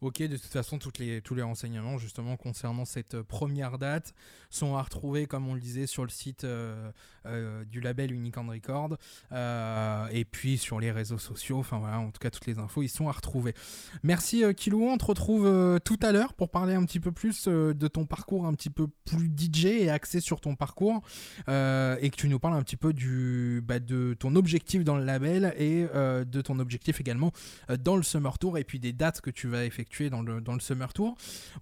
Ok, 0.00 0.18
de 0.22 0.36
toute 0.36 0.52
façon, 0.52 0.78
toutes 0.78 0.98
les, 0.98 1.20
tous 1.20 1.34
les 1.34 1.42
renseignements 1.42 1.98
justement 1.98 2.36
concernant 2.36 2.84
cette 2.84 3.20
première 3.22 3.78
date 3.78 4.14
sont 4.50 4.76
à 4.76 4.82
retrouver, 4.82 5.26
comme 5.26 5.48
on 5.48 5.54
le 5.54 5.60
disait, 5.60 5.86
sur 5.86 6.04
le 6.04 6.10
site 6.10 6.44
euh, 6.44 6.90
euh, 7.26 7.64
du 7.64 7.80
label 7.80 8.12
Unicorn 8.12 8.48
Record 8.48 8.96
euh, 9.32 10.06
et 10.12 10.24
puis 10.24 10.58
sur 10.58 10.80
les 10.80 10.90
réseaux 10.90 11.18
sociaux. 11.18 11.58
Enfin 11.58 11.78
voilà, 11.78 11.98
en 11.98 12.10
tout 12.10 12.20
cas, 12.20 12.30
toutes 12.30 12.46
les 12.46 12.58
infos, 12.58 12.82
ils 12.82 12.88
sont 12.88 13.08
à 13.08 13.12
retrouver. 13.12 13.54
Merci 14.02 14.42
Kilou, 14.56 14.84
on 14.84 14.96
te 14.96 15.04
retrouve 15.04 15.80
tout 15.84 15.98
à 16.02 16.12
l'heure 16.12 16.34
pour 16.34 16.50
parler 16.50 16.74
un 16.74 16.84
petit 16.84 17.00
peu 17.00 17.12
plus 17.12 17.48
de 17.48 17.88
ton 17.88 18.06
parcours 18.06 18.46
un 18.46 18.54
petit 18.54 18.70
peu 18.70 18.86
plus 19.04 19.26
DJ 19.26 19.66
et 19.66 19.90
axé 19.90 20.20
sur 20.20 20.40
ton 20.40 20.54
parcours 20.54 21.02
et 21.48 22.10
que 22.10 22.16
tu 22.16 22.28
nous 22.28 22.38
parles 22.38 22.54
un 22.54 22.62
petit 22.62 22.76
peu 22.76 22.92
du, 22.92 23.62
bah, 23.64 23.78
de 23.78 24.14
ton 24.14 24.36
objectif 24.36 24.84
dans 24.84 24.96
le 24.96 25.04
label 25.04 25.54
et 25.58 25.84
de 25.84 26.40
ton 26.40 26.58
objectif 26.58 27.00
également 27.00 27.32
dans 27.80 27.96
le 27.96 28.02
Summer 28.02 28.38
Tour 28.38 28.58
et 28.58 28.64
puis 28.64 28.78
des 28.78 28.92
dates 28.92 29.20
que 29.20 29.30
tu 29.30 29.48
vas 29.48 29.64
effectuer 29.64 29.73
dans 30.10 30.22
le, 30.22 30.40
dans 30.40 30.54
le 30.54 30.60
Summer 30.60 30.92
Tour. 30.92 31.16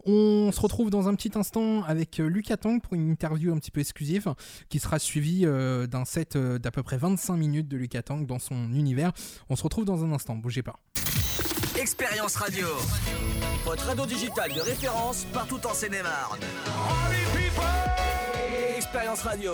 On 0.05 0.51
se 0.53 0.61
retrouve 0.61 0.91
dans 0.91 1.09
un 1.09 1.15
petit 1.15 1.33
instant 1.35 1.83
avec 1.85 2.19
Lucas 2.19 2.59
Tang 2.59 2.81
pour 2.81 2.95
une 2.95 3.11
interview 3.11 3.53
un 3.53 3.59
petit 3.59 3.71
peu 3.71 3.81
exclusive 3.81 4.35
qui 4.69 4.79
sera 4.79 4.99
suivie 4.99 5.43
euh, 5.45 5.87
d'un 5.87 6.05
set 6.05 6.37
euh, 6.37 6.59
d'à 6.59 6.71
peu 6.71 6.83
près 6.83 6.99
25 6.99 7.37
minutes 7.37 7.69
de 7.69 7.77
Lucas 7.77 8.03
Tang 8.03 8.27
dans 8.27 8.39
son 8.39 8.73
univers. 8.75 9.13
On 9.49 9.57
se 9.57 9.63
retrouve 9.63 9.85
dans 9.85 10.05
un 10.05 10.13
instant, 10.13 10.37
bougez 10.37 10.63
pas. 10.63 10.79
Expérience 11.81 12.37
Radio, 12.37 12.67
votre 13.65 13.87
radio 13.87 14.07
digitale 14.07 14.53
de 14.53 14.61
référence 14.61 15.25
partout 15.33 15.61
en 15.67 15.75
Seine-et-Marne. 15.75 16.41
Expérience 18.77 19.23
Radio. 19.23 19.53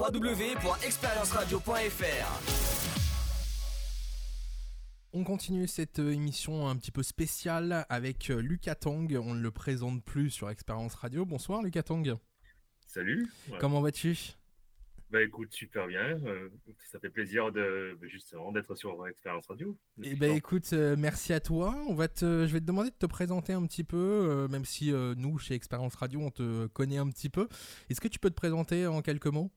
www.expérienceradio.fr 0.00 2.69
On 5.12 5.24
continue 5.24 5.66
cette 5.66 5.98
euh, 5.98 6.12
émission 6.12 6.68
un 6.68 6.76
petit 6.76 6.92
peu 6.92 7.02
spéciale 7.02 7.84
avec 7.88 8.30
euh, 8.30 8.40
Lucas 8.40 8.76
Tong. 8.76 9.12
On 9.20 9.34
ne 9.34 9.42
le 9.42 9.50
présente 9.50 10.04
plus 10.04 10.30
sur 10.30 10.48
Expérience 10.50 10.94
Radio. 10.94 11.24
Bonsoir 11.24 11.62
Lucas 11.62 11.82
Tong. 11.82 12.14
Salut. 12.86 13.26
Comment 13.58 13.80
vas-tu? 13.80 14.16
Bah 15.10 15.20
écoute, 15.20 15.52
super 15.52 15.88
bien. 15.88 16.16
Euh, 16.24 16.48
ça 16.78 17.00
fait 17.00 17.10
plaisir 17.10 17.50
de 17.50 17.98
justement 18.02 18.52
d'être 18.52 18.76
sur 18.76 19.04
Expérience 19.08 19.48
Radio. 19.48 19.76
Eh 20.00 20.14
ben 20.14 20.30
écoute, 20.30 20.72
merci 20.72 21.32
à 21.32 21.40
toi. 21.40 21.74
On 21.88 21.94
va 21.94 22.06
te, 22.06 22.46
je 22.46 22.52
vais 22.52 22.60
te 22.60 22.64
demander 22.64 22.90
de 22.90 22.94
te 22.94 23.06
présenter 23.06 23.52
un 23.52 23.66
petit 23.66 23.82
peu, 23.82 24.46
même 24.48 24.64
si 24.64 24.92
nous 24.92 25.38
chez 25.38 25.54
Expérience 25.54 25.96
Radio 25.96 26.20
on 26.20 26.30
te 26.30 26.68
connaît 26.68 26.98
un 26.98 27.08
petit 27.08 27.30
peu. 27.30 27.48
Est-ce 27.88 28.00
que 28.00 28.06
tu 28.06 28.20
peux 28.20 28.30
te 28.30 28.36
présenter 28.36 28.86
en 28.86 29.02
quelques 29.02 29.26
mots? 29.26 29.50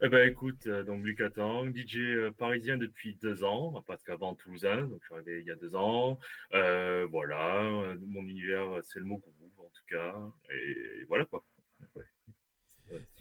Eh 0.00 0.08
ben, 0.08 0.28
écoute, 0.28 0.66
euh, 0.66 0.82
donc 0.82 1.04
Lucas 1.04 1.30
Tang, 1.30 1.72
DJ 1.74 1.96
euh, 1.98 2.30
parisien 2.30 2.76
depuis 2.76 3.16
deux 3.22 3.44
ans, 3.44 3.82
parce 3.86 4.02
qu'avant 4.02 4.34
Toulousain, 4.34 4.82
donc 4.82 5.00
je 5.02 5.06
suis 5.06 5.14
arrivé 5.14 5.40
il 5.40 5.46
y 5.46 5.50
a 5.50 5.56
deux 5.56 5.74
ans. 5.74 6.18
Euh, 6.54 7.06
voilà, 7.10 7.94
mon 8.06 8.22
univers, 8.22 8.80
c'est 8.82 8.98
le 8.98 9.04
mot 9.04 9.18
groove 9.18 9.66
en 9.66 9.70
tout 9.70 9.84
cas, 9.88 10.14
et, 10.50 11.04
voilà 11.08 11.24
quoi. 11.24 11.44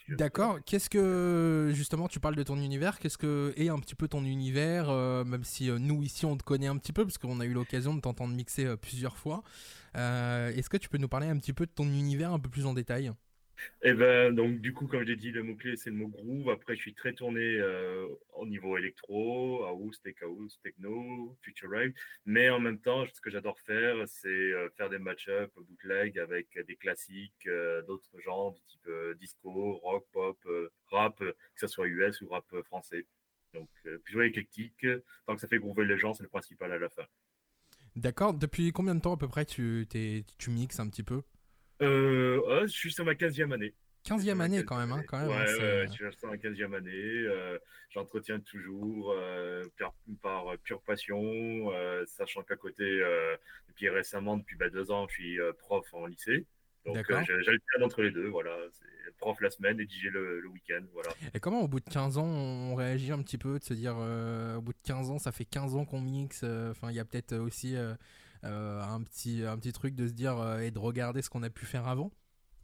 D'accord. 0.09 0.59
Qu'est-ce 0.65 0.89
que 0.89 1.71
justement 1.73 2.09
tu 2.09 2.19
parles 2.19 2.35
de 2.35 2.43
ton 2.43 2.57
univers 2.57 2.99
Qu'est-ce 2.99 3.17
que 3.17 3.53
est 3.55 3.69
un 3.69 3.79
petit 3.79 3.95
peu 3.95 4.09
ton 4.09 4.25
univers 4.25 4.89
Même 5.23 5.45
si 5.45 5.69
nous 5.69 6.03
ici 6.03 6.25
on 6.25 6.35
te 6.35 6.43
connaît 6.43 6.67
un 6.67 6.77
petit 6.77 6.91
peu 6.91 7.05
parce 7.05 7.17
qu'on 7.17 7.39
a 7.39 7.45
eu 7.45 7.53
l'occasion 7.53 7.93
de 7.93 8.01
t'entendre 8.01 8.35
mixer 8.35 8.75
plusieurs 8.75 9.15
fois. 9.15 9.43
Est-ce 9.93 10.69
que 10.69 10.75
tu 10.75 10.89
peux 10.89 10.97
nous 10.97 11.07
parler 11.07 11.27
un 11.27 11.37
petit 11.37 11.53
peu 11.53 11.65
de 11.65 11.71
ton 11.71 11.85
univers 11.85 12.33
un 12.33 12.39
peu 12.39 12.49
plus 12.49 12.65
en 12.65 12.73
détail? 12.73 13.13
Et 13.83 13.89
eh 13.89 13.93
ben, 13.93 14.33
donc, 14.33 14.59
du 14.59 14.73
coup, 14.73 14.87
comme 14.87 15.05
j'ai 15.05 15.15
dit, 15.15 15.31
le 15.31 15.41
mot-clé, 15.43 15.75
c'est 15.75 15.89
le 15.89 15.95
mot 15.95 16.07
groove. 16.07 16.49
Après, 16.51 16.75
je 16.75 16.81
suis 16.81 16.93
très 16.93 17.13
tourné 17.13 17.41
euh, 17.41 18.07
au 18.33 18.45
niveau 18.45 18.77
électro, 18.77 19.65
house, 19.65 19.99
tech 20.01 20.15
house, 20.21 20.59
techno, 20.61 21.35
future 21.41 21.71
rave. 21.71 21.91
Mais 22.25 22.49
en 22.49 22.59
même 22.59 22.79
temps, 22.79 23.05
ce 23.11 23.19
que 23.21 23.31
j'adore 23.31 23.59
faire, 23.61 23.95
c'est 24.07 24.27
euh, 24.27 24.69
faire 24.77 24.89
des 24.89 24.99
match-up, 24.99 25.51
bootleg 25.55 26.19
avec 26.19 26.47
des 26.67 26.75
classiques 26.75 27.47
euh, 27.47 27.81
d'autres 27.83 28.19
genres, 28.19 28.53
du 28.53 28.61
type 28.67 28.89
disco, 29.19 29.73
rock, 29.77 30.05
pop, 30.11 30.37
rap, 30.91 31.17
que 31.17 31.35
ce 31.55 31.67
soit 31.67 31.87
US 31.87 32.21
ou 32.21 32.29
rap 32.29 32.45
français. 32.65 33.07
Donc, 33.53 33.69
plutôt 34.03 34.21
éclectique. 34.21 34.85
Tant 35.25 35.35
que 35.35 35.41
ça 35.41 35.47
fait 35.47 35.59
groover 35.59 35.85
les 35.85 35.97
gens, 35.97 36.13
c'est 36.13 36.23
le 36.23 36.29
principal 36.29 36.71
à 36.71 36.77
la 36.77 36.89
fin. 36.89 37.03
D'accord. 37.95 38.33
Depuis 38.33 38.71
combien 38.71 38.95
de 38.95 39.01
temps 39.01 39.13
à 39.13 39.17
peu 39.17 39.27
près 39.27 39.45
tu, 39.45 39.87
tu 39.89 40.49
mixes 40.51 40.79
un 40.79 40.87
petit 40.87 41.03
peu? 41.03 41.23
Euh, 41.81 42.61
je 42.63 42.71
suis 42.71 42.91
sur 42.91 43.05
ma 43.05 43.13
15e 43.13 43.51
année. 43.51 43.73
15e 44.05 44.39
année 44.39 44.63
quand 44.63 44.77
même, 44.77 44.91
hein, 44.91 45.03
quand 45.07 45.19
même. 45.19 45.29
Ouais, 45.29 45.35
hein, 45.35 45.57
ouais, 45.59 45.87
je 45.87 45.91
suis 45.91 46.19
sur 46.19 46.29
ma 46.29 46.35
15e 46.35 46.75
année. 46.75 46.91
Euh, 46.93 47.57
J'entretiens 47.89 48.39
toujours 48.39 49.11
euh, 49.11 49.63
par, 49.77 49.93
par, 50.21 50.57
pure 50.63 50.81
passion, 50.81 51.21
euh, 51.73 52.05
sachant 52.05 52.41
qu'à 52.41 52.55
côté, 52.55 53.01
depuis 53.67 53.89
récemment, 53.89 54.37
depuis 54.37 54.55
bah, 54.55 54.69
deux 54.69 54.91
ans, 54.91 55.07
je 55.09 55.13
suis 55.13 55.39
prof 55.59 55.85
en 55.93 56.05
lycée. 56.05 56.45
Donc 56.85 57.05
j'alterne 57.09 57.83
entre 57.83 58.01
les 58.01 58.11
deux, 58.11 58.27
voilà. 58.27 58.55
Prof 59.17 59.39
la 59.41 59.51
semaine 59.51 59.79
et 59.79 59.83
DJ 59.83 60.05
le, 60.05 60.39
le 60.39 60.47
week-end, 60.47 60.81
voilà. 60.93 61.09
Et 61.33 61.39
comment 61.39 61.61
au 61.61 61.67
bout 61.67 61.81
de 61.81 61.89
15 61.89 62.17
ans 62.17 62.25
on 62.25 62.75
réagit 62.75 63.11
un 63.11 63.21
petit 63.21 63.37
peu, 63.37 63.59
de 63.59 63.63
se 63.63 63.73
dire 63.73 63.97
au 63.97 64.61
bout 64.61 64.71
de 64.71 64.79
15 64.83 65.11
ans, 65.11 65.19
ça 65.19 65.33
fait 65.33 65.45
15 65.45 65.75
ans 65.75 65.85
qu'on 65.85 66.01
mixe, 66.01 66.43
enfin 66.43 66.89
il 66.89 66.95
y 66.95 66.99
a 66.99 67.05
peut-être 67.05 67.35
aussi 67.35 67.75
un, 68.43 69.01
petit, 69.03 69.43
un 69.45 69.57
petit 69.57 69.71
truc 69.73 69.95
de 69.95 70.07
se 70.07 70.13
dire 70.13 70.37
euh, 70.37 70.59
et 70.59 70.71
de 70.71 70.79
regarder 70.79 71.21
ce 71.21 71.29
qu'on 71.29 71.43
a 71.43 71.49
pu 71.49 71.65
faire 71.65 71.87
avant 71.87 72.11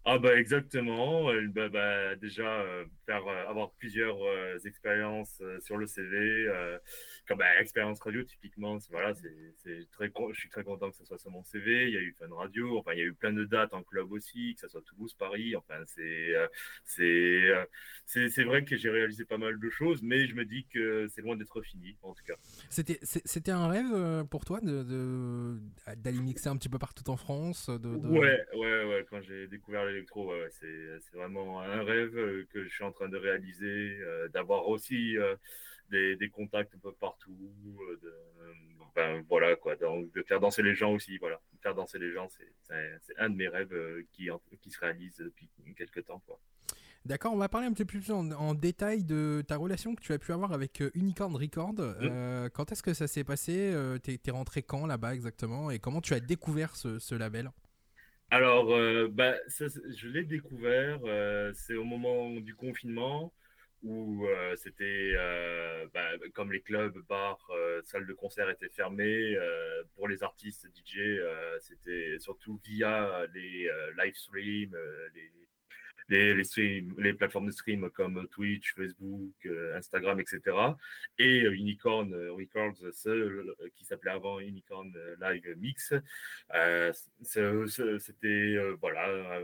ah 0.09 0.19
bah 0.19 0.39
exactement, 0.39 1.29
euh, 1.29 1.47
bah, 1.49 1.67
bah, 1.67 2.15
déjà 2.15 2.63
faire 3.05 3.27
avoir 3.49 3.71
plusieurs 3.73 4.17
expériences 4.65 5.41
sur 5.59 5.75
le 5.75 5.85
CV, 5.85 6.47
comme 7.27 7.39
bah, 7.39 7.59
expérience 7.59 7.99
radio 7.99 8.23
typiquement, 8.23 8.77
voilà, 8.89 9.13
c'est 9.13 9.89
très 9.91 10.09
je 10.31 10.39
suis 10.39 10.47
très 10.47 10.63
content 10.63 10.89
que 10.89 10.95
ce 10.95 11.03
soit 11.03 11.17
sur 11.17 11.29
mon 11.29 11.43
CV. 11.43 11.89
Il 11.89 11.93
y 11.93 11.97
a 11.97 11.99
eu 11.99 12.15
Fun 12.17 12.33
Radio, 12.33 12.77
enfin 12.79 12.93
il 12.93 12.99
y 12.99 13.01
a 13.01 13.05
eu 13.05 13.13
plein 13.13 13.33
de 13.33 13.43
dates 13.43 13.73
en 13.73 13.83
club 13.83 14.09
aussi, 14.13 14.55
que 14.55 14.61
ce 14.61 14.69
soit 14.69 14.81
Toulouse, 14.83 15.13
Paris, 15.13 15.57
enfin 15.57 15.83
c'est 15.85 16.33
c'est 16.85 18.29
c'est 18.29 18.43
vrai 18.45 18.63
que 18.63 18.77
j'ai 18.77 18.89
réalisé 18.89 19.25
pas 19.25 19.37
mal 19.37 19.59
de 19.59 19.69
choses, 19.69 20.01
mais 20.01 20.25
je 20.25 20.35
me 20.35 20.45
dis 20.45 20.65
que 20.73 21.07
c'est 21.09 21.21
loin 21.21 21.35
d'être 21.35 21.61
fini 21.61 21.97
en 22.01 22.13
tout 22.13 22.23
cas. 22.23 22.35
C'était 22.69 22.99
c'était 23.01 23.51
un 23.51 23.67
rêve 23.67 24.25
pour 24.27 24.45
toi 24.45 24.61
de 24.61 25.57
d'aller 25.97 26.21
mixer 26.21 26.47
un 26.47 26.55
petit 26.55 26.69
peu 26.69 26.79
partout 26.79 27.09
en 27.09 27.17
France, 27.17 27.69
de, 27.69 27.89
Ouais 27.89 28.39
ouais 28.53 28.85
ouais 28.85 29.05
quand 29.09 29.21
j'ai 29.21 29.47
découvert 29.47 29.85
les 29.85 29.96
c'est 30.51 31.17
vraiment 31.17 31.61
un 31.61 31.83
rêve 31.83 32.17
euh, 32.17 32.47
que 32.51 32.63
je 32.63 32.69
suis 32.69 32.83
en 32.83 32.91
train 32.91 33.09
de 33.09 33.17
réaliser, 33.17 33.97
euh, 34.01 34.27
d'avoir 34.29 34.67
aussi 34.67 35.17
euh, 35.17 35.35
des, 35.89 36.29
contacts 36.29 36.75
un 36.75 36.79
peu 36.79 36.91
partout, 36.93 37.37
de, 38.01 39.23
voilà 39.29 39.55
quoi, 39.55 39.75
de 39.75 40.23
faire 40.23 40.39
danser 40.39 40.61
les 40.61 40.75
gens 40.75 40.93
aussi, 40.93 41.17
voilà, 41.17 41.39
faire 41.61 41.75
danser 41.75 41.99
les 41.99 42.11
gens, 42.11 42.27
c'est 42.29 43.17
un 43.17 43.29
de 43.29 43.35
mes 43.35 43.47
rêves 43.47 43.75
qui, 44.11 44.29
qui 44.61 44.71
se 44.71 44.79
réalise 44.79 45.17
depuis 45.17 45.49
quelques 45.75 46.05
temps, 46.05 46.21
quoi. 46.25 46.39
D'accord, 47.05 47.31
on 47.31 47.37
va 47.37 47.47
parler 47.47 47.67
un 47.67 47.71
petit 47.71 47.85
peu 47.85 47.99
plus 47.99 48.11
en, 48.11 48.53
détail 48.53 49.05
de 49.05 49.41
ta 49.47 49.55
relation 49.55 49.95
que 49.95 50.01
tu 50.01 50.11
as 50.11 50.19
pu 50.19 50.33
avoir 50.33 50.51
avec 50.51 50.83
Unicorn 50.93 51.33
Record. 51.37 51.75
Mmh. 51.75 52.49
quand 52.53 52.71
est-ce 52.73 52.83
que 52.83 52.93
ça 52.93 53.07
s'est 53.07 53.23
passé 53.23 53.73
T'es 54.03 54.19
es 54.25 54.31
rentré 54.31 54.61
quand 54.61 54.85
là-bas 54.85 55.13
exactement 55.13 55.71
Et 55.71 55.79
comment 55.79 56.01
tu 56.01 56.13
as 56.13 56.19
découvert 56.19 56.75
ce 56.75 57.15
label? 57.15 57.49
Alors, 58.29 58.73
euh, 58.75 59.07
bah, 59.09 59.35
je 59.47 60.07
l'ai 60.09 60.23
découvert, 60.23 60.99
euh, 61.05 61.51
c'est 61.53 61.75
au 61.75 61.85
moment 61.85 62.31
du 62.41 62.55
confinement 62.55 63.33
où 63.83 64.25
euh, 64.27 64.55
c'était 64.57 65.13
bah, 65.93 66.09
comme 66.33 66.51
les 66.51 66.61
clubs, 66.61 66.97
bars, 67.07 67.49
salles 67.85 68.05
de 68.07 68.13
concert 68.13 68.49
étaient 68.49 68.69
fermées. 68.69 69.37
pour 69.95 70.07
les 70.09 70.23
artistes 70.23 70.67
DJ, 70.75 71.21
c'était 71.61 72.19
surtout 72.19 72.59
via 72.65 73.25
les 73.33 73.69
live 73.97 74.15
streams, 74.15 74.75
les, 75.15 75.31
les, 76.09 77.13
plateformes 77.13 77.47
de 77.47 77.51
stream 77.51 77.89
comme 77.91 78.27
Twitch, 78.29 78.73
Facebook, 78.75 79.33
euh, 79.45 79.77
Instagram, 79.77 80.19
etc. 80.19 80.41
Et 81.19 81.43
euh, 81.43 81.55
Unicorn 81.55 82.13
euh, 82.13 82.33
Records, 82.33 82.77
qui 83.75 83.85
s'appelait 83.85 84.11
avant 84.11 84.39
Unicorn 84.39 84.93
Live 85.19 85.55
Mix, 85.57 85.93
c'était, 87.23 88.57
voilà, 88.79 89.39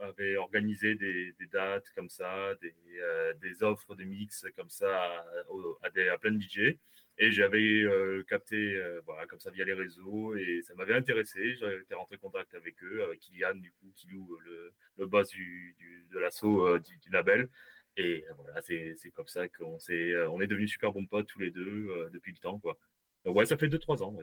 avait 0.00 0.36
organisé 0.36 0.94
des, 0.94 1.34
dates 1.52 1.88
comme 1.94 2.08
ça, 2.08 2.54
des, 2.62 2.74
des 3.40 3.62
offres 3.62 3.94
de 3.94 4.04
mix 4.04 4.46
comme 4.56 4.70
ça 4.70 5.24
à, 5.82 6.18
plein 6.18 6.32
de 6.32 6.40
DJ. 6.40 6.78
Et 7.22 7.30
j'avais 7.32 7.82
euh, 7.82 8.24
capté 8.26 8.56
euh, 8.56 9.02
voilà, 9.04 9.26
comme 9.26 9.40
ça 9.40 9.50
via 9.50 9.62
les 9.62 9.74
réseaux 9.74 10.34
et 10.36 10.62
ça 10.66 10.74
m'avait 10.74 10.94
intéressé. 10.94 11.54
J'avais 11.56 11.80
été 11.80 11.94
rentré 11.94 12.16
en 12.16 12.30
contact 12.30 12.54
avec 12.54 12.82
eux, 12.82 13.04
avec 13.04 13.20
Kylian, 13.20 13.56
du 13.56 13.70
coup, 13.72 13.92
qui 13.94 14.08
loue 14.08 14.38
le, 14.42 14.72
le 14.96 15.06
boss 15.06 15.28
du, 15.28 15.76
de 16.10 16.18
l'assaut 16.18 16.66
euh, 16.66 16.78
du, 16.78 17.10
label. 17.10 17.50
Et 17.98 18.24
voilà, 18.36 18.62
c'est 18.62 19.10
comme 19.12 19.26
ça 19.26 19.48
qu'on 19.48 19.76
est, 19.90 20.12
est 20.12 20.46
devenus 20.46 20.70
super 20.70 20.92
bons 20.92 21.04
potes 21.04 21.26
tous 21.26 21.40
les 21.40 21.50
deux 21.50 22.08
depuis 22.10 22.32
le 22.32 22.38
temps. 22.38 22.58
Quoi. 22.58 22.78
Donc, 23.24 23.36
ouais, 23.36 23.46
ça 23.46 23.56
fait 23.56 23.68
2-3 23.68 24.02
ans. 24.02 24.14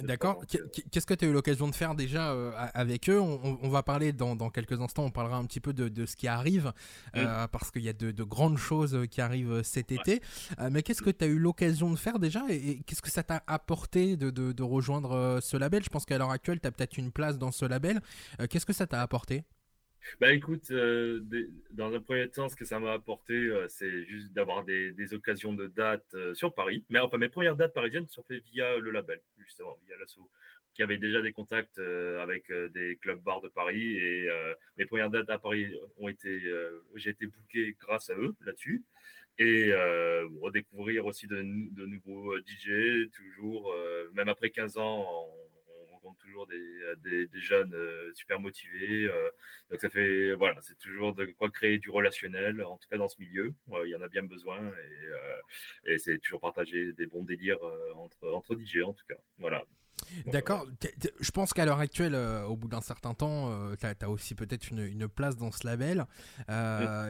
D'accord. 0.00 0.42
Qu'est-ce 0.90 1.06
que 1.06 1.14
tu 1.14 1.24
as 1.24 1.28
eu 1.28 1.32
l'occasion 1.32 1.68
de 1.68 1.74
faire 1.74 1.94
déjà 1.94 2.32
euh, 2.32 2.52
avec 2.74 3.08
eux? 3.08 3.20
On, 3.20 3.68
va 3.68 3.82
parler 3.82 4.12
dans, 4.12 4.36
quelques 4.50 4.80
instants, 4.80 5.04
on 5.04 5.10
parlera 5.10 5.36
un 5.36 5.44
petit 5.44 5.60
peu 5.60 5.72
de, 5.72 6.06
ce 6.06 6.16
qui 6.16 6.26
arrive, 6.26 6.72
euh, 7.16 7.44
mm. 7.44 7.48
parce 7.48 7.70
qu'il 7.70 7.82
y 7.82 7.88
a 7.88 7.92
de, 7.92 8.24
grandes 8.24 8.58
choses 8.58 9.06
qui 9.10 9.20
arrivent 9.20 9.62
cet 9.62 9.92
été. 9.92 10.20
Euh, 10.60 10.68
mais 10.70 10.82
qu'est-ce 10.82 11.02
que 11.02 11.10
tu 11.10 11.24
as 11.24 11.28
eu 11.28 11.38
l'occasion 11.38 11.90
de 11.90 11.96
faire 11.96 12.18
déjà? 12.18 12.42
Et, 12.48 12.80
qu'est-ce 12.86 13.02
que 13.02 13.10
ça 13.10 13.22
t'a 13.22 13.42
apporté 13.46 14.16
de, 14.16 14.62
rejoindre 14.62 15.38
ce 15.40 15.56
label? 15.56 15.82
Je 15.82 15.90
pense 15.90 16.04
qu'à 16.04 16.18
l'heure 16.18 16.30
actuelle, 16.30 16.60
tu 16.60 16.66
as 16.66 16.72
peut-être 16.72 16.96
une 16.96 17.12
place 17.12 17.38
dans 17.38 17.52
ce 17.52 17.64
label. 17.64 18.00
qu'est-ce 18.50 18.66
que 18.66 18.72
ça 18.72 18.86
t'a 18.86 19.00
apporté? 19.00 19.44
Bah 20.20 20.32
écoute, 20.32 20.70
euh, 20.70 21.20
dans 21.70 21.94
un 21.94 22.00
premier 22.00 22.28
temps, 22.28 22.48
ce 22.48 22.56
que 22.56 22.64
ça 22.64 22.78
m'a 22.78 22.92
apporté, 22.92 23.34
euh, 23.34 23.66
c'est 23.68 24.04
juste 24.04 24.32
d'avoir 24.32 24.64
des, 24.64 25.14
occasions 25.14 25.52
de 25.52 25.66
dates 25.66 26.14
euh, 26.14 26.34
sur 26.34 26.54
Paris. 26.54 26.84
Mais 26.88 26.98
enfin, 26.98 27.18
mes 27.18 27.28
premières 27.28 27.56
dates 27.56 27.74
parisiennes 27.74 28.08
sont 28.08 28.22
faites 28.22 28.44
via 28.52 28.78
le 28.78 28.90
label, 28.90 29.20
justement, 29.38 29.78
via 29.86 29.96
l'assaut, 29.98 30.30
qui 30.74 30.82
avait 30.82 30.98
déjà 30.98 31.22
des 31.22 31.32
contacts 31.32 31.78
avec 31.78 32.50
des 32.72 32.96
clubs 33.00 33.22
bars 33.22 33.40
de 33.40 33.48
Paris. 33.48 33.96
Et 33.96 34.28
mes 34.76 34.86
premières 34.86 35.10
dates 35.10 35.30
à 35.30 35.38
Paris 35.38 35.72
ont 35.98 36.08
été, 36.08 36.42
j'ai 36.96 37.10
été 37.10 37.26
booké 37.26 37.76
grâce 37.80 38.10
à 38.10 38.14
eux 38.14 38.34
là-dessus. 38.44 38.82
Et 39.38 39.72
redécouvrir 40.42 41.06
aussi 41.06 41.28
de, 41.28 41.42
nouveaux 41.42 42.36
DJ, 42.38 43.08
toujours, 43.12 43.72
même 44.14 44.28
après 44.28 44.50
15 44.50 44.78
ans, 44.78 45.28
toujours 46.12 46.46
des, 46.46 47.26
des, 47.26 47.40
jeunes 47.40 47.74
euh, 47.74 48.12
super 48.14 48.38
motivés. 48.40 49.06
Euh, 49.06 49.30
donc 49.70 49.80
ça 49.80 49.88
fait, 49.88 50.34
voilà, 50.34 50.60
c'est 50.60 50.78
toujours 50.78 51.14
de 51.14 51.24
quoi 51.26 51.50
créer 51.50 51.78
du 51.78 51.90
relationnel, 51.90 52.62
en 52.62 52.76
tout 52.76 52.88
cas 52.90 52.98
dans 52.98 53.08
ce 53.08 53.18
milieu. 53.18 53.54
il 53.84 53.90
y 53.90 53.96
en 53.96 54.02
a 54.02 54.08
bien 54.08 54.22
besoin 54.22 54.58
et, 54.58 55.06
euh, 55.06 55.92
et 55.92 55.98
c'est 55.98 56.18
toujours 56.18 56.40
partager 56.40 56.92
des 56.92 57.06
bons 57.06 57.24
délires 57.24 57.58
entre, 57.96 58.30
entre 58.32 58.54
DJ 58.54 58.82
en 58.84 58.92
tout 58.92 59.04
cas. 59.08 59.16
Voilà. 59.38 59.64
D'accord. 60.26 60.66
Je 61.20 61.30
pense 61.30 61.54
qu'à 61.54 61.64
l'heure 61.64 61.78
actuelle, 61.78 62.14
au 62.14 62.56
bout 62.56 62.68
d'un 62.68 62.82
certain 62.82 63.14
temps, 63.14 63.74
tu 63.76 63.86
as, 63.86 64.10
aussi 64.10 64.34
peut-être 64.34 64.70
une, 64.70 64.80
une, 64.80 65.08
place 65.08 65.36
dans 65.36 65.50
ce 65.50 65.66
label. 65.66 66.04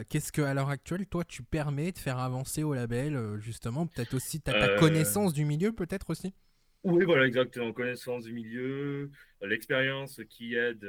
Qu'est-ce 0.09 0.31
que 0.31 0.41
à 0.41 0.53
l'heure 0.53 0.69
actuelle, 0.69 1.05
toi, 1.07 1.25
tu 1.25 1.43
permets 1.43 1.91
de 1.91 1.97
faire 1.97 2.19
avancer 2.19 2.63
au 2.63 2.73
label, 2.73 3.37
justement 3.39 3.85
Peut-être 3.87 4.13
aussi, 4.13 4.39
tu 4.39 4.49
as 4.49 4.53
ta 4.53 4.75
connaissance 4.77 5.33
du 5.33 5.45
milieu, 5.45 5.73
peut-être 5.73 6.09
aussi? 6.11 6.33
Oui, 6.85 7.03
voilà, 7.03 7.25
exactement. 7.25 7.73
Connaissance 7.73 8.25
du 8.25 8.33
milieu, 8.33 9.09
l'expérience 9.41 10.21
qui 10.29 10.55
aide 10.55 10.85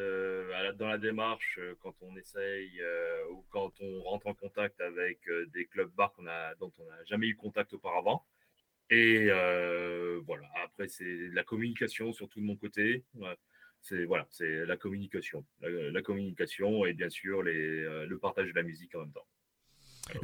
dans 0.76 0.88
la 0.88 0.98
démarche 0.98 1.58
quand 1.80 1.94
on 2.02 2.16
essaye 2.16 2.80
ou 3.30 3.44
quand 3.50 3.72
on 3.80 4.02
rentre 4.02 4.26
en 4.26 4.34
contact 4.34 4.80
avec 4.80 5.20
des 5.54 5.66
clubs 5.66 5.90
bars 5.94 6.14
dont 6.60 6.72
on 6.78 6.84
n'a 6.84 7.04
jamais 7.06 7.28
eu 7.28 7.36
contact 7.36 7.72
auparavant. 7.72 8.24
Et 8.90 9.26
voilà, 10.26 10.48
après, 10.62 10.88
c'est 10.88 11.28
la 11.32 11.42
communication, 11.42 12.12
surtout 12.12 12.40
de 12.40 12.44
mon 12.46 12.56
côté 12.56 13.02
c'est 13.86 14.04
voilà, 14.04 14.26
la 14.40 14.76
communication, 14.76 15.44
la, 15.60 16.02
communication 16.02 16.86
et 16.86 16.92
bien 16.92 17.08
sûr 17.08 17.42
euh, 17.46 18.06
le 18.06 18.18
partage 18.18 18.48
de 18.48 18.54
la 18.54 18.62
musique 18.62 18.94
en 18.94 19.00
même 19.00 19.12
temps. 19.12 19.26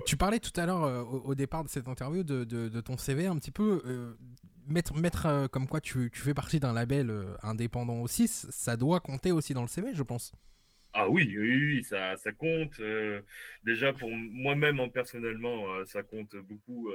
Tu 0.07 0.17
parlais 0.17 0.39
tout 0.39 0.53
à 0.61 0.67
l'heure 0.67 0.85
euh, 0.85 1.03
au, 1.03 1.35
départ 1.35 1.65
de 1.65 1.69
cette 1.69 1.89
interview 1.89 2.23
de, 2.23 2.81
ton 2.81 2.97
CV 2.97 3.27
un 3.27 3.37
petit 3.37 3.51
peu 3.51 3.83
euh, 3.85 4.15
mettre 4.67 4.95
mettre 4.95 5.49
comme 5.49 5.67
quoi 5.67 5.81
tu, 5.81 6.11
fais 6.13 6.35
partie 6.35 6.61
d'un 6.61 6.73
label 6.73 7.13
indépendant 7.43 8.01
aussi, 8.01 8.29
ça 8.29 8.77
doit 8.77 9.01
compter 9.01 9.33
aussi 9.33 9.55
dans 9.55 9.63
le 9.63 9.69
CV, 9.69 9.95
je 9.95 10.03
pense. 10.03 10.33
Ah 10.95 11.09
oui, 11.09 11.35
oui, 11.39 11.83
ça, 11.85 12.17
ça 12.17 12.33
compte. 12.33 12.81
déjà 13.65 13.93
pour 13.93 14.11
moi-même 14.11 14.79
hein, 14.81 14.89
personnellement, 14.89 15.85
ça 15.87 16.03
compte 16.03 16.37
beaucoup 16.37 16.91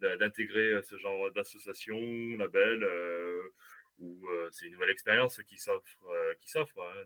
d'intégrer 0.00 0.80
ce 0.82 0.96
genre 0.98 1.30
d'association, 1.32 1.98
label 2.38 2.86
où 4.00 4.26
euh, 4.28 4.48
c'est 4.50 4.66
une 4.66 4.72
nouvelle 4.72 4.90
expérience 4.90 5.40
qui 5.46 5.58
s'offre, 5.58 5.84
euh, 6.08 6.34
qui 6.40 6.50
s'offre. 6.50 6.80
Hein, 6.80 7.04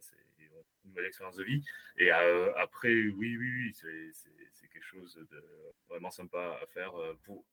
une 0.85 0.91
nouvelle 0.91 1.07
expérience 1.07 1.37
de 1.37 1.45
vie. 1.45 1.63
Et 1.97 2.13
euh, 2.13 2.53
après, 2.57 2.91
oui, 2.91 3.37
oui, 3.37 3.39
oui, 3.39 3.73
c'est 3.75 4.44
chose 4.83 5.19
de 5.31 5.45
vraiment 5.89 6.11
sympa 6.11 6.59
à 6.63 6.67
faire 6.67 6.93
pour, 7.25 7.45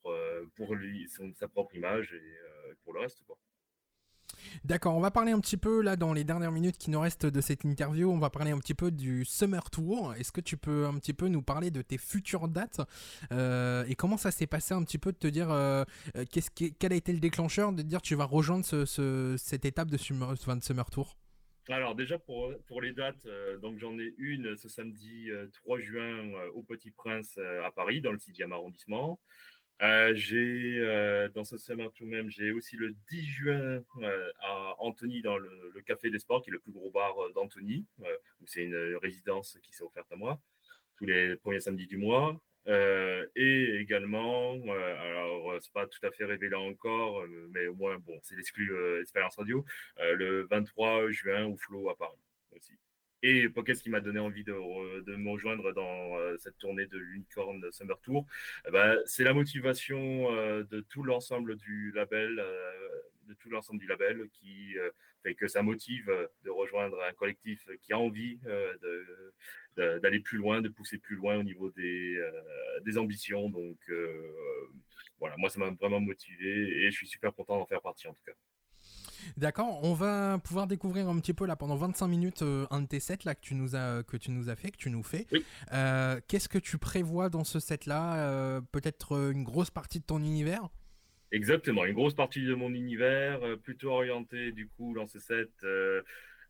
pour 0.56 0.76
lui, 0.76 1.08
sa 1.34 1.48
propre 1.48 1.76
image 1.76 2.14
et 2.14 2.38
pour 2.84 2.94
le 2.94 3.02
reste. 3.02 3.24
D'accord, 4.64 4.96
on 4.96 5.00
va 5.00 5.12
parler 5.12 5.32
un 5.32 5.40
petit 5.40 5.58
peu 5.58 5.82
là 5.82 5.96
dans 5.96 6.14
les 6.14 6.24
dernières 6.24 6.52
minutes 6.52 6.78
qui 6.78 6.92
nous 6.92 7.00
restent 7.00 7.26
de 7.26 7.42
cette 7.42 7.64
interview, 7.64 8.12
on 8.12 8.20
va 8.20 8.30
parler 8.30 8.52
un 8.52 8.60
petit 8.60 8.74
peu 8.74 8.92
du 8.92 9.26
Summer 9.26 9.70
Tour. 9.70 10.14
Est-ce 10.16 10.32
que 10.32 10.42
tu 10.42 10.58
peux 10.58 10.86
un 10.86 10.94
petit 10.96 11.14
peu 11.14 11.28
nous 11.28 11.42
parler 11.42 11.72
de 11.72 11.82
tes 11.82 11.98
futures 11.98 12.48
dates 12.48 12.82
euh, 13.32 13.84
et 13.88 13.96
comment 13.96 14.18
ça 14.18 14.32
s'est 14.32 14.48
passé 14.48 14.74
un 14.74 14.84
petit 14.84 14.98
peu 14.98 15.12
de 15.12 15.18
te 15.18 15.28
dire 15.28 15.52
euh, 15.52 15.84
euh, 16.16 16.26
qu'est-ce 16.30 16.50
quel 16.52 16.94
a 16.94 16.96
été 16.96 17.14
le 17.14 17.20
déclencheur 17.20 17.74
de 17.74 17.82
dire 17.82 18.02
tu 18.02 18.16
vas 18.16 18.26
rejoindre 18.26 18.66
cette 18.66 19.66
étape 19.66 19.90
de 19.90 19.98
Summer 19.98 20.90
Tour? 20.92 21.18
Alors 21.70 21.96
déjà 21.96 22.18
pour, 22.18 22.54
pour 22.68 22.82
les 22.82 22.92
dates, 22.92 23.28
donc 23.62 23.78
j'en 23.78 23.98
ai 24.00 24.14
une 24.18 24.58
ce 24.58 24.68
samedi 24.68 25.30
3 25.54 25.80
juin 25.80 26.32
au 26.54 26.64
Petit 26.64 26.92
Prince 26.92 27.38
à 27.64 27.72
Paris 27.72 28.02
dans 28.02 28.12
le 28.12 28.18
6e 28.18 28.52
arrondissement. 28.52 29.20
Euh, 29.82 30.14
j'ai 30.14 30.78
euh, 30.80 31.28
dans 31.30 31.44
ce 31.44 31.58
summer 31.58 31.92
tout 31.94 32.06
même, 32.06 32.30
j'ai 32.30 32.52
aussi 32.52 32.76
le 32.76 32.94
10 33.10 33.26
juin 33.26 33.84
euh, 34.04 34.32
à 34.42 34.76
Antony 34.78 35.24
dans 35.24 35.38
le, 35.38 35.50
Café 35.88 36.12
des 36.12 36.20
Sports, 36.20 36.44
qui 36.44 36.52
est 36.52 36.54
le 36.54 36.60
plus 36.60 36.72
gros 36.72 36.92
bar 36.92 37.16
d'Antony, 37.34 37.88
c'est 38.46 38.64
une 38.64 38.96
résidence 39.02 39.58
qui 39.64 39.74
s'est 39.74 39.84
offerte 39.84 40.12
à 40.12 40.16
moi 40.16 40.40
tous 40.98 41.06
les 41.06 41.36
premiers 41.38 41.60
samedis 41.60 41.88
du 41.88 41.98
mois. 41.98 42.40
Et 42.68 43.78
également, 43.80 44.54
alors 44.54 45.58
c'est 45.62 45.74
pas 45.74 45.88
tout 45.88 46.06
à 46.06 46.12
fait 46.12 46.26
révélé 46.26 46.56
encore, 46.56 47.26
mais 47.52 47.68
au 47.68 47.76
moins 47.76 47.98
bon, 47.98 48.18
c'est 48.22 48.36
l'exclu 48.36 48.72
expérience 49.02 49.36
radio, 49.36 49.66
le 50.00 50.48
23 50.50 51.10
juin 51.12 51.46
au 51.46 51.58
Flow 51.58 51.90
à 51.90 51.98
Paris 51.98 52.20
aussi. 52.56 52.74
Et 53.24 53.48
qu'est-ce 53.66 53.84
qui 53.84 53.90
m'a 53.90 54.00
donné 54.02 54.20
envie 54.20 54.44
de, 54.44 54.54
de, 55.02 55.16
me 55.16 55.30
rejoindre 55.30 55.72
dans 55.74 56.18
euh, 56.18 56.38
cette 56.38 56.58
tournée 56.58 56.88
de 56.88 56.98
l'Unicorn 56.98 57.64
Summer 57.72 58.00
Tour? 58.02 58.26
Eh 58.68 58.72
ben, 58.72 58.98
C'est 59.06 59.24
la 59.24 59.34
motivation 59.34 60.32
euh, 60.32 60.64
de 60.64 60.82
tout 60.82 61.04
l'ensemble 61.04 61.56
du 61.58 61.92
label, 61.92 62.40
euh, 62.40 62.72
de 63.28 63.34
tout 63.36 63.50
l'ensemble 63.50 63.80
du 63.80 63.88
label 63.88 64.30
qui 64.34 64.76
fait 65.24 65.36
que 65.36 65.48
ça 65.48 65.62
motive 65.62 66.12
de 66.44 66.50
rejoindre 66.50 67.02
un 67.04 67.14
collectif 67.14 67.68
qui 67.82 67.94
a 67.94 68.00
envie 68.00 68.40
d'aller 69.78 70.20
plus 70.20 70.38
loin, 70.38 70.62
de 70.62 70.70
pousser 70.70 70.98
plus 70.98 71.16
loin 71.16 71.38
au 71.38 71.44
niveau 71.44 71.70
des, 71.72 72.20
des 72.84 72.98
ambitions. 72.98 73.50
Donc 73.50 73.78
voilà, 75.20 75.36
moi 75.38 75.50
ça 75.50 75.60
m'a 75.60 75.70
vraiment 75.70 76.00
motivé 76.00 76.84
et 76.84 76.92
je 76.92 76.96
suis 76.96 77.08
super 77.08 77.34
content 77.34 77.58
d'en 77.58 77.66
faire 77.66 77.82
partie 77.82 78.08
en 78.08 78.14
tout 78.14 78.24
cas. 78.26 78.34
D'accord, 79.38 79.80
on 79.84 79.94
va 79.94 80.40
pouvoir 80.40 80.68
découvrir 80.68 81.08
un 81.08 81.20
petit 81.20 81.34
peu 81.34 81.46
là 81.46 81.56
pendant 81.56 81.76
25 81.76 82.08
minutes 82.08 82.42
euh, 82.42 82.66
un 82.72 82.82
de 82.82 82.88
tes 82.88 83.00
sets 83.00 83.20
là 83.24 83.36
que 83.36 83.42
tu 83.42 83.56
nous 83.56 83.76
as 83.76 84.04
que 84.04 84.18
tu 84.18 84.32
nous 84.32 84.50
as 84.50 84.56
fait, 84.56 84.72
que 84.72 84.78
tu 84.78 84.90
nous 84.90 85.04
fais. 85.04 85.28
Euh, 85.74 86.20
qu'est-ce 86.28 86.50
que 86.50 86.58
tu 86.58 86.78
prévois 86.78 87.30
dans 87.30 87.44
ce 87.44 87.60
set 87.60 87.86
là 87.86 88.16
euh, 88.16 88.62
Peut-être 88.72 89.32
une 89.32 89.44
grosse 89.44 89.70
partie 89.72 90.00
de 90.00 90.06
ton 90.06 90.20
univers? 90.20 90.70
Exactement, 91.32 91.86
une 91.86 91.94
grosse 91.94 92.14
partie 92.14 92.44
de 92.44 92.54
mon 92.54 92.74
univers, 92.74 93.40
plutôt 93.64 93.92
orienté 93.92 94.52
du 94.52 94.68
coup 94.68 94.94
dans 94.94 95.08
ce 95.08 95.20
set 95.20 95.50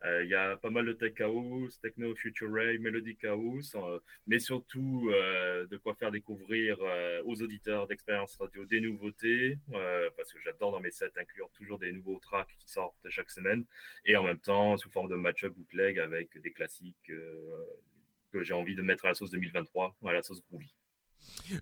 euh, 0.04 0.24
il 0.24 0.30
y 0.30 0.36
a 0.36 0.58
pas 0.58 0.72
mal 0.72 0.86
de 0.86 0.94
tech 0.94 1.20
house, 1.20 1.80
techno, 1.80 2.16
future 2.16 2.52
ray, 2.52 2.80
melodic 2.80 3.24
house, 3.24 3.76
euh, 3.76 4.00
mais 4.26 4.40
surtout 4.40 5.12
euh, 5.14 5.68
de 5.68 5.78
quoi 5.78 5.94
faire 5.94 6.12
découvrir 6.12 6.80
aux 7.26 7.42
auditeurs 7.42 7.88
d'expérience 7.88 8.36
radio 8.38 8.66
des 8.66 8.82
nouveautés, 8.82 9.58
parce 10.18 10.34
que 10.34 10.40
j'adore 10.44 10.72
dans 10.72 10.80
mes 10.80 10.92
sets 10.92 11.12
inclure 11.18 11.50
toujours 11.52 11.80
des 11.80 11.92
nouveaux 11.92 12.20
tracks 12.20 12.56
qui 12.58 12.70
sortent 12.70 12.96
chaque 13.10 13.30
semaine, 13.30 13.66
et 14.06 14.16
en 14.18 14.24
même 14.24 14.40
temps 14.40 14.78
sous 14.78 14.90
forme 14.90 15.10
de 15.10 15.16
match-up 15.16 15.54
bootleg 15.54 16.00
avec 16.00 16.38
des 16.40 16.52
classiques 16.52 17.12
que 18.32 18.44
j'ai 18.44 18.54
envie 18.54 18.76
de 18.76 18.82
mettre 18.82 19.06
à 19.06 19.10
la 19.10 19.14
sauce 19.14 19.32
2023, 19.32 19.96
à 20.06 20.14
la 20.14 20.24
sauce 20.24 20.42
groovy. 20.50 20.74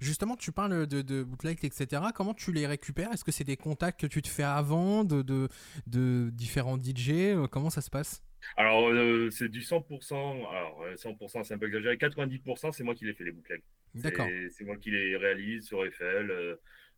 Justement, 0.01 0.35
tu 0.35 0.51
parles 0.51 0.87
de, 0.87 1.01
de 1.01 1.23
bootleg, 1.23 1.57
etc. 1.63 2.01
Comment 2.13 2.33
tu 2.33 2.51
les 2.51 2.67
récupères? 2.67 3.11
Est-ce 3.11 3.23
que 3.23 3.31
c'est 3.31 3.43
des 3.43 3.57
contacts 3.57 3.99
que 3.99 4.07
tu 4.07 4.21
te 4.21 4.27
fais 4.27 4.43
avant 4.43 5.03
de, 5.03 5.21
de, 5.21 5.49
de 5.87 6.29
différents 6.31 6.77
DJ 6.77 7.35
Comment 7.51 7.69
ça 7.69 7.81
se 7.81 7.89
passe? 7.89 8.23
Alors, 8.55 8.89
euh, 8.89 9.29
c'est 9.31 9.49
du 9.49 9.61
100%. 9.61 10.13
Alors, 10.49 10.85
100%, 10.95 11.43
c'est 11.43 11.53
un 11.53 11.57
peu 11.57 11.67
exagéré. 11.67 11.95
90%, 11.97 12.71
c'est 12.71 12.83
moi 12.83 12.95
qui 12.95 13.05
les 13.05 13.13
fais 13.13 13.23
les 13.23 13.31
bootlegs. 13.31 13.63
D'accord. 13.95 14.27
C'est 14.51 14.63
moi 14.63 14.77
qui 14.77 14.91
les 14.91 15.17
réalise 15.17 15.65
sur 15.65 15.85
Eiffel, 15.85 16.29
euh, 16.29 16.55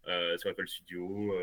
euh, 0.07 0.37
sur 0.37 0.49
Eiffel 0.49 0.67
Studio. 0.67 1.33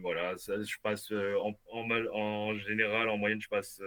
voilà, 0.00 0.34
je 0.36 0.76
passe 0.82 1.12
en, 1.12 1.54
en, 1.72 1.90
en, 2.12 2.58
général, 2.58 3.08
en 3.08 3.16
moyenne, 3.16 3.40
je 3.40 3.48
passe 3.48 3.80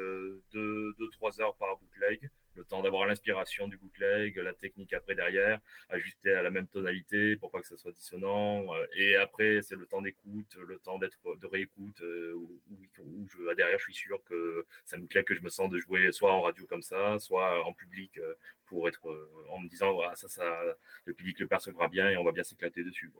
2-3 0.53 1.41
heures 1.41 1.55
par 1.57 1.77
bootleg 1.77 2.29
le 2.57 2.65
temps 2.65 2.81
d'avoir 2.81 3.05
l'inspiration 3.05 3.67
du 3.67 3.77
bootleg, 3.77 4.35
la 4.37 4.53
technique 4.53 4.93
après 4.93 5.15
derrière, 5.15 5.59
ajuster 5.89 6.33
à 6.33 6.41
la 6.41 6.49
même 6.49 6.67
tonalité 6.67 7.35
pour 7.37 7.51
pas 7.51 7.61
que 7.61 7.67
ça 7.67 7.77
soit 7.77 7.91
dissonant. 7.91 8.73
Euh, 8.73 8.85
et 8.95 9.15
après, 9.15 9.61
c'est 9.61 9.75
le 9.75 9.85
temps 9.85 10.01
d'écoute, 10.01 10.55
le 10.55 10.79
temps 10.79 10.97
d'être 10.97 11.19
de 11.37 11.47
réécoute, 11.47 12.01
euh, 12.01 12.33
où, 12.35 13.27
je, 13.27 13.55
derrière, 13.55 13.77
je 13.77 13.83
suis 13.83 13.93
sûr 13.93 14.21
que 14.25 14.65
ça 14.85 14.97
me 14.97 15.05
plaît 15.05 15.23
que 15.23 15.35
je 15.35 15.41
me 15.41 15.49
sens 15.49 15.69
de 15.69 15.79
jouer 15.79 16.11
soit 16.11 16.33
en 16.33 16.41
radio 16.41 16.65
comme 16.65 16.81
ça, 16.81 17.19
soit 17.19 17.63
en 17.65 17.73
public 17.73 18.17
euh, 18.17 18.33
pour 18.65 18.87
être 18.87 19.07
en 19.49 19.59
me 19.59 19.69
disant, 19.69 19.93
voilà, 19.93 20.15
ça, 20.15 20.27
ça, 20.27 20.61
le 21.05 21.13
public 21.13 21.39
le 21.39 21.47
percevra 21.47 21.87
bien 21.87 22.09
et 22.09 22.17
on 22.17 22.23
va 22.23 22.31
bien 22.31 22.43
s'éclater 22.43 22.83
dessus. 22.83 23.11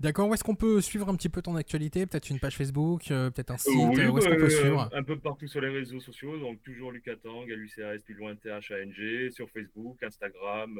D'accord, 0.00 0.28
où 0.28 0.34
est-ce 0.34 0.44
qu'on 0.44 0.54
peut 0.54 0.80
suivre 0.80 1.08
un 1.08 1.14
petit 1.14 1.28
peu 1.28 1.42
ton 1.42 1.56
actualité? 1.56 2.06
Peut-être 2.06 2.30
une 2.30 2.40
page 2.40 2.56
Facebook, 2.56 3.10
euh, 3.10 3.30
peut-être 3.30 3.52
un 3.52 3.56
site 3.56 3.72
Où 3.74 3.92
est-ce 3.92 4.28
qu'on 4.28 4.36
peut 4.36 4.44
euh, 4.44 4.48
suivre? 4.48 4.90
Un 4.92 5.02
peu 5.02 5.18
partout 5.18 5.46
sur 5.46 5.60
les 5.60 5.68
réseaux 5.68 6.00
sociaux, 6.00 6.38
donc 6.38 6.62
toujours 6.62 6.90
Lucas 6.90 7.16
Tang, 7.16 7.46
LUCAS, 7.46 7.98
plus 8.04 8.14
loin 8.14 8.34
THANG, 8.34 9.30
sur 9.30 9.48
Facebook, 9.50 10.02
Instagram, 10.02 10.78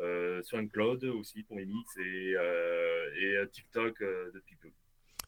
euh, 0.00 0.42
sur 0.42 0.58
SoundCloud 0.58 1.04
aussi 1.04 1.42
pour 1.42 1.56
mes 1.56 1.66
mix 1.66 1.96
et, 1.98 2.34
et 3.20 3.48
TikTok 3.50 3.98
depuis 4.34 4.56
peu. 4.56 4.68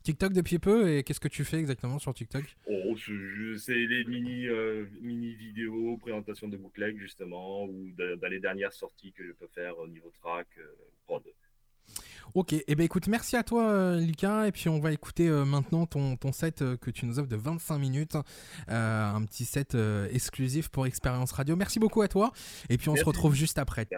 TikTok 0.02 0.32
depuis 0.32 0.58
peu 0.58 0.90
et 0.90 1.02
qu'est-ce 1.02 1.20
que 1.20 1.28
tu 1.28 1.44
fais 1.44 1.58
exactement 1.58 1.98
sur 1.98 2.14
TikTok? 2.14 2.44
Oh, 2.66 2.96
c'est 2.96 3.74
les 3.74 4.04
mini, 4.04 4.46
mini 5.02 5.34
vidéos, 5.34 5.98
présentations 5.98 6.48
de 6.48 6.56
bootleg 6.56 6.98
justement, 6.98 7.64
ou 7.64 7.90
dans 7.96 8.28
les 8.28 8.40
dernières 8.40 8.72
sorties 8.72 9.12
que 9.12 9.24
je 9.24 9.32
peux 9.32 9.48
faire 9.48 9.78
au 9.78 9.86
niveau 9.86 10.10
track, 10.22 10.48
prod. 11.04 11.22
Ok, 12.34 12.52
et 12.52 12.64
eh 12.68 12.74
ben 12.74 12.84
écoute, 12.84 13.08
merci 13.08 13.36
à 13.36 13.42
toi 13.42 13.64
euh, 13.64 14.00
Lucas, 14.00 14.46
et 14.46 14.52
puis 14.52 14.68
on 14.68 14.78
va 14.78 14.92
écouter 14.92 15.28
euh, 15.28 15.44
maintenant 15.44 15.86
ton, 15.86 16.16
ton 16.16 16.32
set 16.32 16.62
euh, 16.62 16.76
que 16.76 16.90
tu 16.90 17.06
nous 17.06 17.18
offres 17.18 17.28
de 17.28 17.36
25 17.36 17.78
minutes, 17.78 18.16
un 18.68 19.22
petit 19.24 19.44
set 19.44 19.76
exclusif 20.12 20.68
pour 20.68 20.86
Expérience 20.86 21.32
Radio. 21.32 21.56
Merci 21.56 21.78
beaucoup 21.78 22.02
à 22.02 22.08
toi, 22.08 22.32
et 22.68 22.78
puis 22.78 22.88
on 22.88 22.96
se 22.96 23.04
retrouve 23.04 23.34
juste 23.34 23.58
après. 23.58 23.88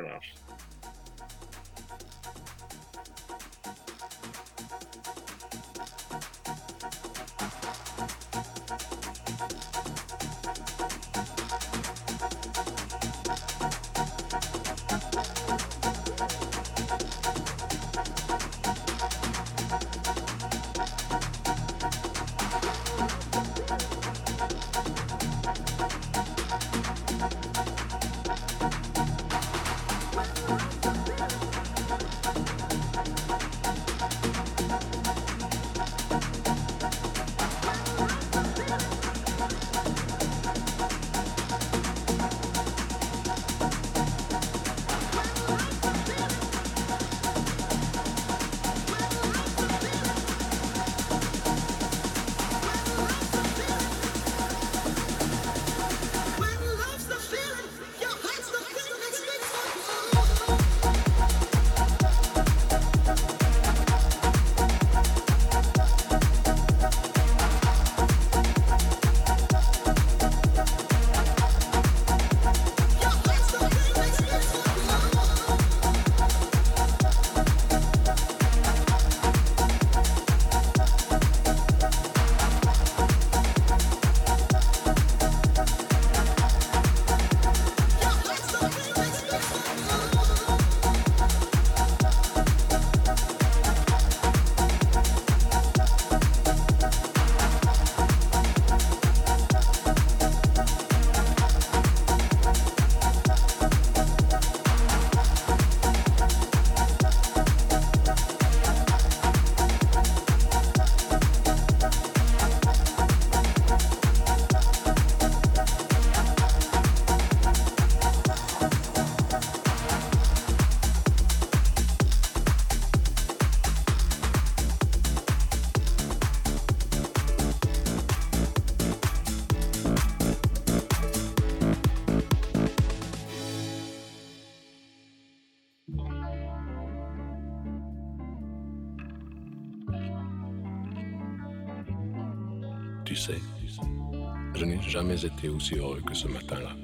Jamais 145.02 145.24
été 145.24 145.48
aussi 145.48 145.74
heureux 145.74 146.00
que 146.06 146.14
ce 146.14 146.28
matin-là. 146.28 146.76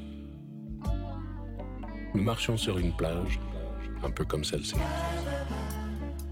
Nous 2.15 2.23
marchions 2.25 2.57
sur 2.57 2.77
une 2.77 2.93
plage, 2.97 3.39
un 4.03 4.11
peu 4.11 4.25
comme 4.25 4.43
celle-ci. 4.43 4.75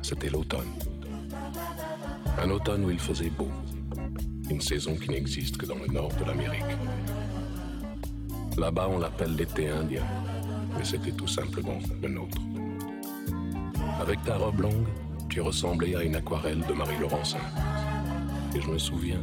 C'était 0.03 0.29
l'automne. 0.29 0.73
Un 2.43 2.51
automne 2.51 2.87
où 2.87 2.91
il 2.91 2.99
faisait 2.99 3.31
beau. 3.31 3.49
Une 4.51 4.61
saison 4.61 4.97
qui 4.97 5.11
n'existe 5.11 5.59
que 5.59 5.67
dans 5.67 5.79
le 5.79 5.87
nord 5.87 6.13
de 6.19 6.25
l'Amérique. 6.25 6.73
Là-bas, 8.59 8.89
on 8.91 8.99
l'appelle 8.99 9.37
l'été 9.37 9.69
indien, 9.69 10.03
mais 10.77 10.85
c'était 10.85 11.13
tout 11.13 11.29
simplement 11.29 11.79
le 12.03 12.09
nôtre. 12.09 12.39
Avec 14.01 14.25
ta 14.25 14.39
robe 14.39 14.59
longue, 14.59 14.89
tu 15.29 15.41
ressemblais 15.41 15.95
à 15.95 16.03
une 16.03 16.17
aquarelle 16.17 16.65
de 16.69 16.73
Marie 16.73 16.99
Laurencin. 16.99 17.47
Et 18.57 18.61
je 18.61 18.69
me 18.69 18.79
souviens, 18.79 19.23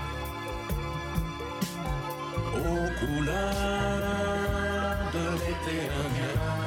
Aux 2.63 2.89
couleurs 2.99 3.41
de 5.13 5.23
l'été 5.39 5.77
indien. 6.05 6.60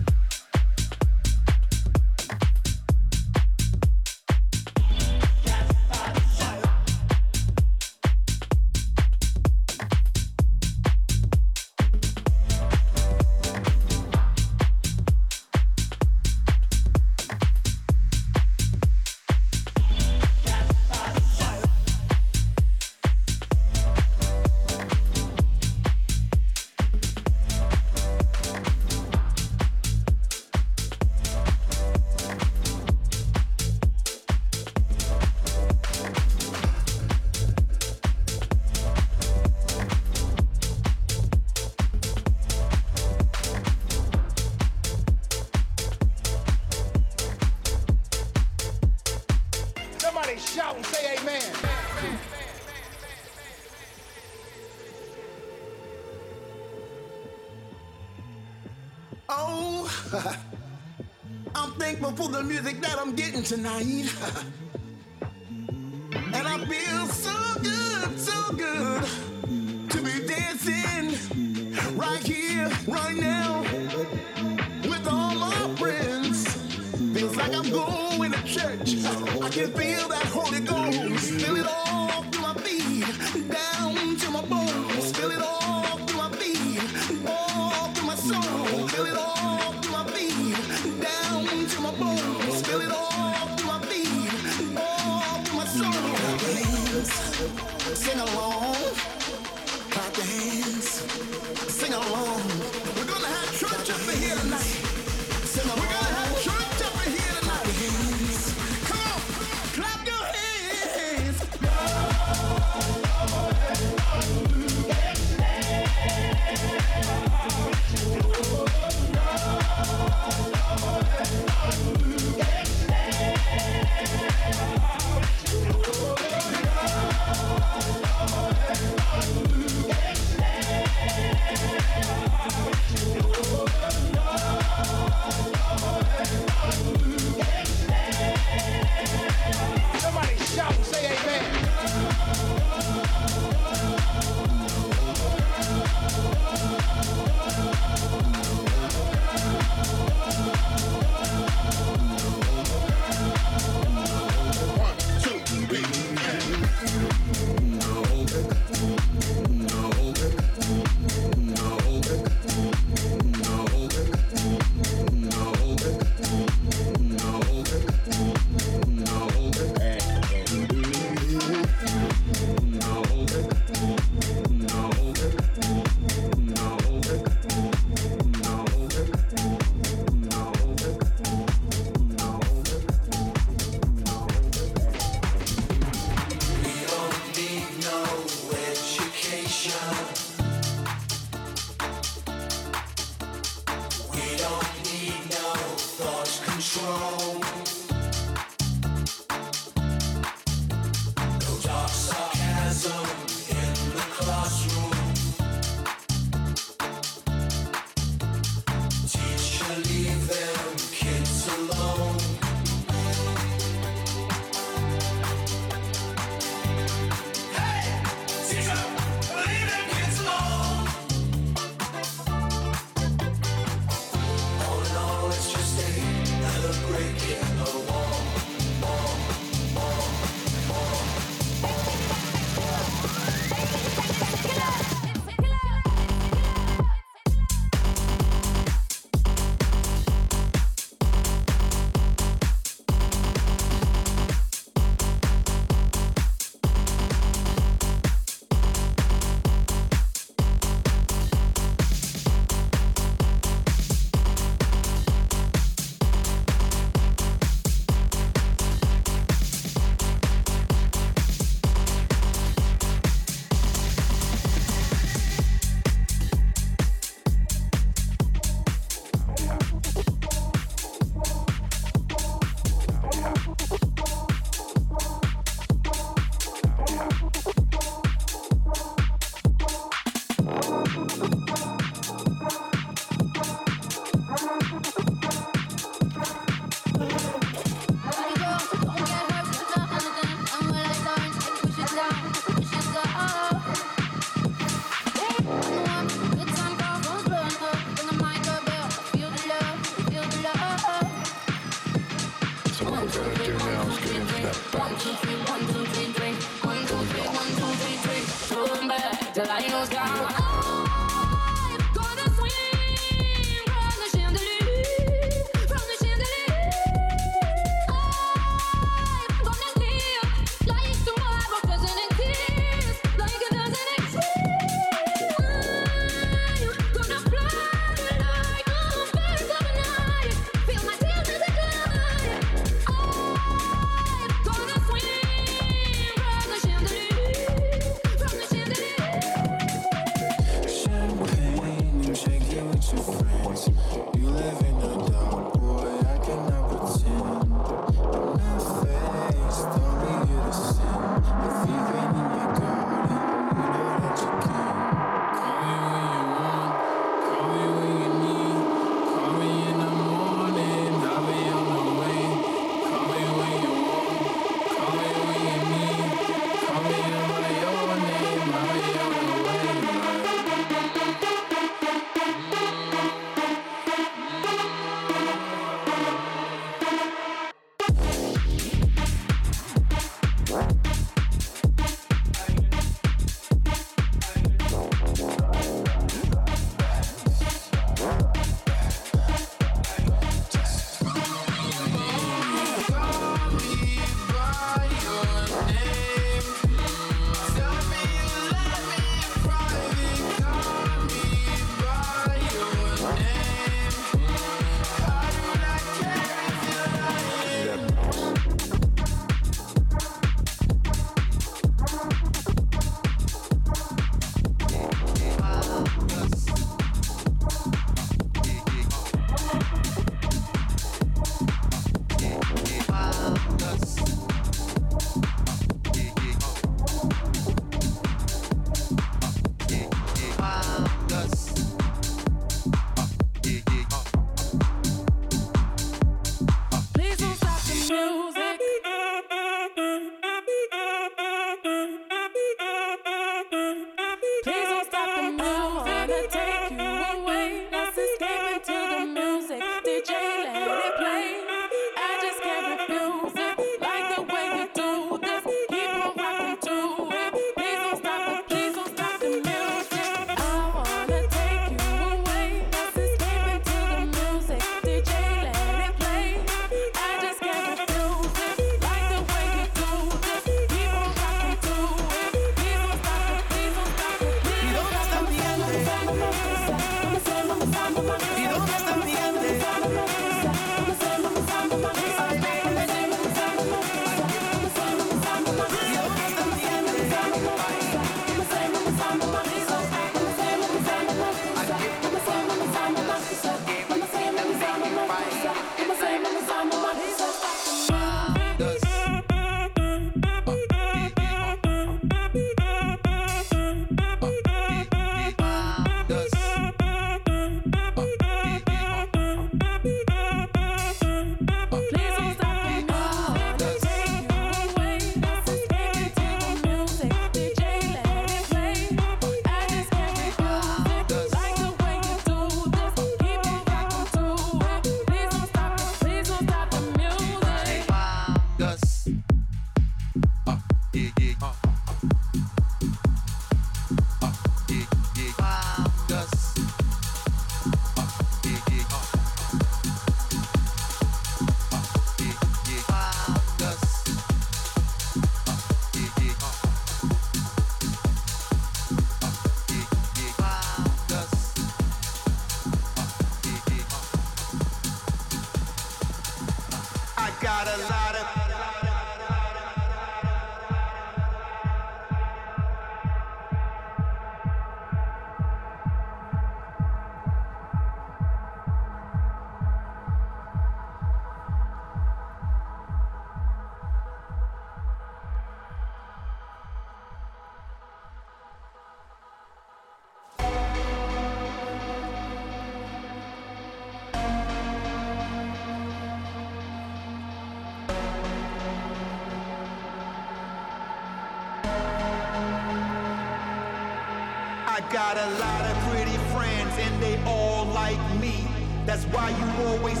a 595.21 595.29
lot 595.39 595.61
of 595.61 595.77
pretty 595.89 596.17
friends 596.33 596.73
and 596.79 597.03
they 597.03 597.21
all 597.25 597.65
like 597.65 598.01
me. 598.19 598.47
That's 598.87 599.03
why 599.05 599.29
you 599.29 599.67
always 599.67 600.00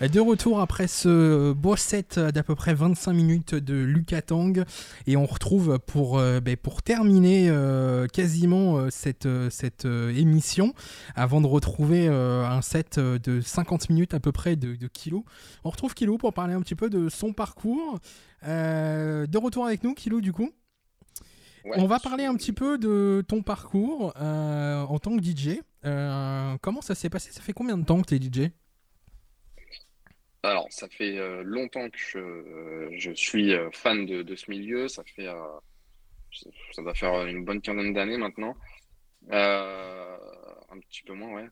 De 0.00 0.18
retour 0.18 0.60
après 0.60 0.88
ce 0.88 1.52
beau 1.52 1.76
set 1.76 2.18
d'à 2.18 2.42
peu 2.42 2.54
près 2.54 2.72
25 2.72 3.12
minutes 3.12 3.54
de 3.54 3.74
Lucas 3.74 4.22
Tang 4.22 4.64
et 5.06 5.14
on 5.18 5.26
retrouve 5.26 5.78
pour, 5.78 6.18
euh, 6.18 6.40
ben, 6.40 6.56
pour 6.56 6.80
terminer 6.80 7.50
euh, 7.50 8.06
quasiment 8.06 8.78
euh, 8.78 8.88
cette, 8.88 9.28
cette 9.50 9.84
émission 9.84 10.72
avant 11.14 11.42
de 11.42 11.46
retrouver 11.46 12.08
un 12.08 12.62
set 12.62 12.98
de 12.98 13.42
50 13.42 13.90
minutes 13.90 14.14
à 14.14 14.20
peu 14.20 14.32
près 14.32 14.56
de, 14.56 14.74
de 14.74 14.86
Kilo. 14.86 15.26
On 15.64 15.70
retrouve 15.70 15.92
Kilo 15.92 16.16
pour 16.16 16.32
parler 16.32 16.54
un 16.54 16.62
petit 16.62 16.74
peu 16.74 16.88
de 16.88 17.10
son 17.10 17.34
parcours. 17.34 17.98
De 18.42 19.38
retour 19.38 19.66
avec 19.66 19.84
nous 19.84 19.92
Kilo 19.92 20.22
du 20.22 20.32
coup. 20.32 20.50
Ouais. 21.66 21.72
On 21.76 21.86
va 21.86 21.98
parler 21.98 22.24
un 22.24 22.34
petit 22.36 22.52
peu 22.52 22.78
de 22.78 23.22
ton 23.28 23.42
parcours 23.42 24.14
en 24.16 24.98
tant 24.98 25.14
que 25.18 25.22
DJ. 25.22 25.60
Comment 26.62 26.80
ça 26.80 26.94
s'est 26.94 27.10
passé? 27.10 27.32
Ça 27.32 27.42
fait 27.42 27.52
combien 27.52 27.76
de 27.76 27.84
temps 27.84 28.00
que 28.00 28.06
tu 28.06 28.14
es 28.14 28.18
DJ 28.18 28.50
Alors, 30.42 30.68
ça 30.70 30.88
fait 30.88 31.18
euh, 31.18 31.42
longtemps 31.42 31.90
que 31.90 31.98
je, 31.98 32.18
euh, 32.18 33.14
suis 33.14 33.52
euh, 33.52 33.70
fan 33.72 34.06
de, 34.06 34.34
ce 34.34 34.50
milieu. 34.50 34.88
Ça 34.88 35.04
fait, 35.04 35.26
ça 36.72 36.82
doit 36.82 36.94
faire 36.94 37.26
une 37.26 37.44
bonne 37.44 37.60
quinzaine 37.60 37.92
d'années 37.92 38.16
maintenant. 38.16 38.56
Un 39.30 40.78
petit 40.88 41.02
peu 41.02 41.12
moins, 41.12 41.34
ouais. 41.34 41.48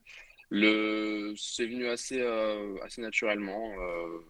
Le, 0.51 1.34
c'est 1.36 1.66
venu 1.66 1.86
assez, 1.89 2.22
assez 2.82 3.03
naturellement, 3.03 3.74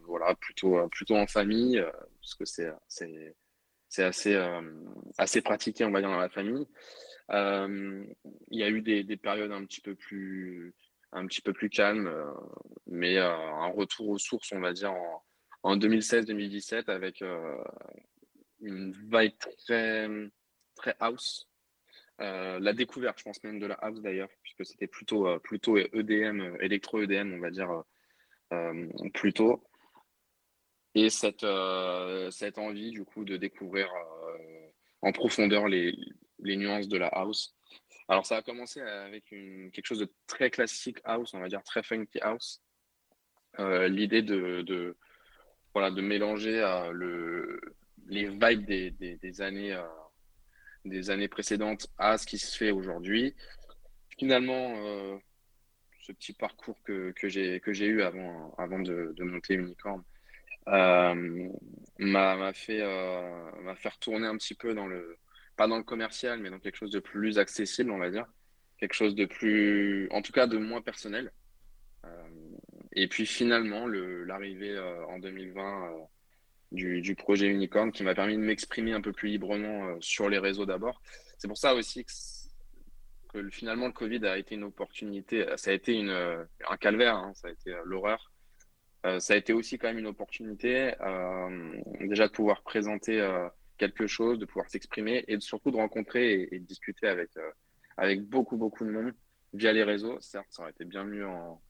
voilà, 0.06 0.34
plutôt, 0.34 0.88
plutôt 0.88 1.16
en 1.16 1.28
famille, 1.28 1.80
parce 2.20 2.34
que 2.34 2.44
c'est, 2.44 2.68
c'est, 2.88 3.36
c'est 3.88 4.02
assez, 4.02 4.36
assez 5.18 5.40
pratiqué, 5.42 5.84
on 5.84 5.92
va 5.92 6.00
dire, 6.00 6.10
dans 6.10 6.18
la 6.18 6.28
famille. 6.28 6.66
Il 7.30 8.58
y 8.58 8.64
a 8.64 8.68
eu 8.68 8.82
des 8.82 9.16
périodes 9.16 9.52
un 9.52 9.64
petit 9.64 9.80
peu 9.80 9.94
plus, 9.94 10.74
un 11.12 11.26
petit 11.26 11.40
peu 11.40 11.52
plus 11.52 11.70
calmes, 11.70 12.06
euh, 12.06 12.32
mais 12.86 13.16
euh, 13.18 13.30
un 13.30 13.68
retour 13.68 14.08
aux 14.08 14.18
sources, 14.18 14.52
on 14.52 14.60
va 14.60 14.72
dire, 14.72 14.92
en, 14.92 15.24
en 15.62 15.76
2016-2017 15.76 16.90
avec 16.90 17.22
euh, 17.22 17.56
une 18.60 18.92
vibe 18.92 19.36
très, 19.38 20.08
très 20.74 20.96
house. 21.00 21.48
La 22.20 22.72
découverte, 22.72 23.18
je 23.20 23.24
pense 23.24 23.42
même 23.44 23.60
de 23.60 23.66
la 23.66 23.76
house 23.76 24.00
d'ailleurs, 24.00 24.28
puisque 24.42 24.66
c'était 24.66 24.88
plutôt, 24.88 25.38
plutôt 25.38 25.76
EDM, 25.78 26.56
électro-EDM, 26.60 27.32
on 27.32 27.38
va 27.38 27.50
dire, 27.50 27.84
plutôt. 29.14 29.62
Et 30.96 31.10
cette, 31.10 31.46
cette 32.32 32.58
envie, 32.58 32.90
du 32.90 33.04
coup, 33.04 33.24
de 33.24 33.36
découvrir 33.36 33.88
en 35.00 35.12
profondeur 35.12 35.68
les, 35.68 35.96
les 36.40 36.56
nuances 36.56 36.88
de 36.88 36.98
la 36.98 37.06
house. 37.06 37.56
Alors, 38.08 38.24
ça 38.24 38.38
a 38.38 38.42
commencé 38.42 38.80
avec 38.80 39.26
quelque 39.26 39.84
chose 39.84 39.98
de 39.98 40.10
très 40.26 40.50
classique 40.50 40.98
house, 41.04 41.34
on 41.34 41.40
va 41.40 41.48
dire 41.48 41.62
très 41.62 41.82
funky 41.82 42.18
house. 42.20 42.62
Euh, 43.58 43.86
L'idée 43.88 44.22
de, 44.22 44.96
voilà, 45.74 45.90
de 45.90 46.00
mélanger 46.00 46.58
euh, 46.58 46.90
le, 46.92 47.60
les 48.06 48.28
vibes 48.28 48.64
des, 48.64 49.40
années, 49.42 49.74
euh, 49.74 49.82
des 50.86 51.10
années 51.10 51.28
précédentes 51.28 51.88
à 51.98 52.16
ce 52.16 52.26
qui 52.26 52.38
se 52.38 52.56
fait 52.56 52.70
aujourd'hui. 52.70 53.34
Finalement, 54.18 54.74
ce 56.00 56.12
petit 56.12 56.32
parcours 56.32 56.82
que, 56.84 57.12
que 57.12 57.28
j'ai 57.28 57.86
eu 57.86 58.02
avant, 58.02 58.54
avant 58.56 58.80
de, 58.80 59.14
monter 59.22 59.54
Unicorn 59.54 60.02
m'a 60.66 62.52
fait, 62.54 62.80
fait 63.76 63.88
retourner 63.88 64.26
un 64.26 64.36
petit 64.36 64.54
peu 64.54 64.74
dans 64.74 64.86
le, 64.86 65.18
pas 65.58 65.66
dans 65.66 65.76
le 65.76 65.82
commercial, 65.82 66.38
mais 66.38 66.50
dans 66.50 66.60
quelque 66.60 66.76
chose 66.76 66.92
de 66.92 67.00
plus 67.00 67.38
accessible, 67.38 67.90
on 67.90 67.98
va 67.98 68.10
dire. 68.10 68.24
Quelque 68.78 68.94
chose 68.94 69.16
de 69.16 69.26
plus, 69.26 70.08
en 70.12 70.22
tout 70.22 70.32
cas, 70.32 70.46
de 70.46 70.56
moins 70.56 70.80
personnel. 70.80 71.32
Euh, 72.04 72.28
et 72.92 73.08
puis 73.08 73.26
finalement, 73.26 73.86
le- 73.86 74.22
l'arrivée 74.22 74.70
euh, 74.70 75.04
en 75.06 75.18
2020 75.18 75.90
euh, 75.90 77.00
du, 77.00 77.14
projet 77.16 77.48
Unicorn 77.48 77.90
qui 77.90 78.04
m'a 78.04 78.14
permis 78.14 78.36
de 78.36 78.42
m'exprimer 78.42 78.92
un 78.92 79.00
peu 79.00 79.12
plus 79.12 79.30
librement 79.30 79.96
sur 80.00 80.28
les 80.28 80.38
réseaux 80.38 80.64
d'abord. 80.64 81.02
C'est 81.38 81.48
pour 81.48 81.58
ça 81.58 81.74
aussi 81.74 82.04
que, 82.04 83.50
finalement 83.50 83.86
le 83.86 83.92
Covid 83.92 84.24
a 84.26 84.38
été 84.38 84.54
une 84.54 84.64
opportunité, 84.64 85.44
ça 85.56 85.70
a 85.70 85.74
été 85.74 86.00
un 86.00 86.76
calvaire, 86.78 87.16
hein, 87.16 87.32
ça 87.34 87.48
a 87.48 87.50
été 87.50 87.74
l'horreur. 87.84 88.32
Ça 89.18 89.34
a 89.34 89.36
été 89.36 89.52
aussi 89.52 89.78
quand 89.78 89.88
même 89.88 89.98
une 89.98 90.06
opportunité 90.06 90.92
déjà 92.00 92.26
de 92.26 92.32
pouvoir 92.32 92.62
présenter 92.62 93.20
quelque 93.78 94.06
chose, 94.06 94.38
de 94.38 94.44
pouvoir 94.44 94.68
s'exprimer 94.68 95.24
et 95.28 95.40
surtout 95.40 95.70
de 95.70 95.76
rencontrer 95.76 96.48
et, 96.50 96.58
de 96.58 96.64
discuter 96.64 97.08
avec, 97.08 97.36
euh, 97.36 97.50
avec 97.96 98.22
beaucoup, 98.28 98.56
beaucoup 98.56 98.84
de 98.84 98.90
monde 98.90 99.14
via 99.54 99.72
les 99.72 99.84
réseaux. 99.84 100.20
Certes, 100.20 100.48
ça 100.50 100.62
aurait 100.62 100.72
été 100.72 100.84
bien 100.84 101.04
mieux 101.04 101.26
en, 101.26 101.60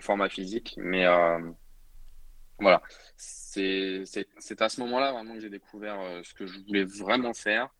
format 0.00 0.28
physique, 0.28 0.74
mais 0.76 1.06
euh, 1.06 1.40
voilà. 2.58 2.82
C'est 3.16 4.02
à 4.60 4.68
ce 4.68 4.80
moment-là 4.80 5.12
vraiment 5.12 5.34
que 5.34 5.40
j'ai 5.40 5.50
découvert 5.50 5.98
euh, 6.00 6.20
ce 6.22 6.34
que 6.34 6.46
je 6.46 6.58
voulais 6.66 6.84
vraiment 6.84 7.32
faire 7.32 7.70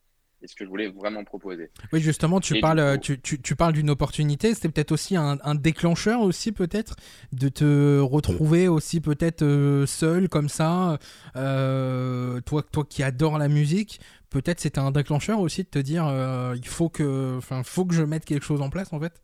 et 0.43 0.47
ce 0.47 0.55
que 0.55 0.64
je 0.64 0.68
voulais 0.70 0.89
vraiment 0.89 1.24
proposer. 1.24 1.70
Oui, 1.93 2.01
justement, 2.01 2.41
tu 2.41 2.57
Et 2.57 2.61
parles, 2.61 2.97
coup- 2.97 2.99
tu, 2.99 3.20
tu, 3.20 3.41
tu 3.41 3.57
parles 3.57 3.72
d'une 3.72 3.91
opportunité. 3.91 4.55
C'était 4.55 4.68
peut-être 4.68 4.93
aussi 4.93 5.16
un, 5.16 5.39
un 5.43 5.55
déclencheur 5.55 6.20
aussi, 6.20 6.53
peut-être, 6.53 6.97
de 7.32 7.49
te 7.49 7.99
retrouver 8.01 8.68
aussi 8.68 9.01
peut-être 9.01 9.43
euh, 9.43 9.86
seul 9.86 10.28
comme 10.28 10.49
ça. 10.49 10.99
Euh, 11.36 12.41
toi, 12.43 12.62
toi 12.62 12.84
qui 12.89 13.03
adores 13.03 13.39
la 13.39 13.49
musique, 13.49 14.01
peut-être 14.30 14.61
c'était 14.61 14.78
un 14.80 14.91
déclencheur 14.93 15.41
aussi 15.41 15.64
de 15.64 15.68
te 15.68 15.78
dire, 15.78 16.07
euh, 16.07 16.55
il 16.57 16.66
faut 16.68 16.89
que, 16.89 17.36
enfin, 17.39 17.62
faut 17.62 17.84
que 17.84 17.95
je 17.95 18.03
mette 18.03 18.24
quelque 18.24 18.45
chose 18.45 18.61
en 18.62 18.70
place 18.70 18.93
en 18.93 19.01
fait. 19.01 19.20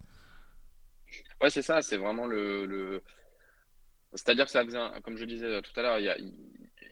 Ouais, 1.40 1.50
c'est 1.50 1.62
ça, 1.62 1.82
c'est 1.82 1.96
vraiment 1.96 2.26
le, 2.26 2.66
le... 2.66 3.02
C'est-à-dire 4.14 4.44
que 4.46 4.50
ça 4.50 4.64
faisait, 4.64 4.78
un- 4.78 5.00
comme 5.02 5.16
je 5.16 5.24
disais 5.24 5.60
tout 5.62 5.72
à 5.78 5.82
l'heure, 5.82 5.98
il 5.98 6.04
y 6.04 6.08
a, 6.08 6.16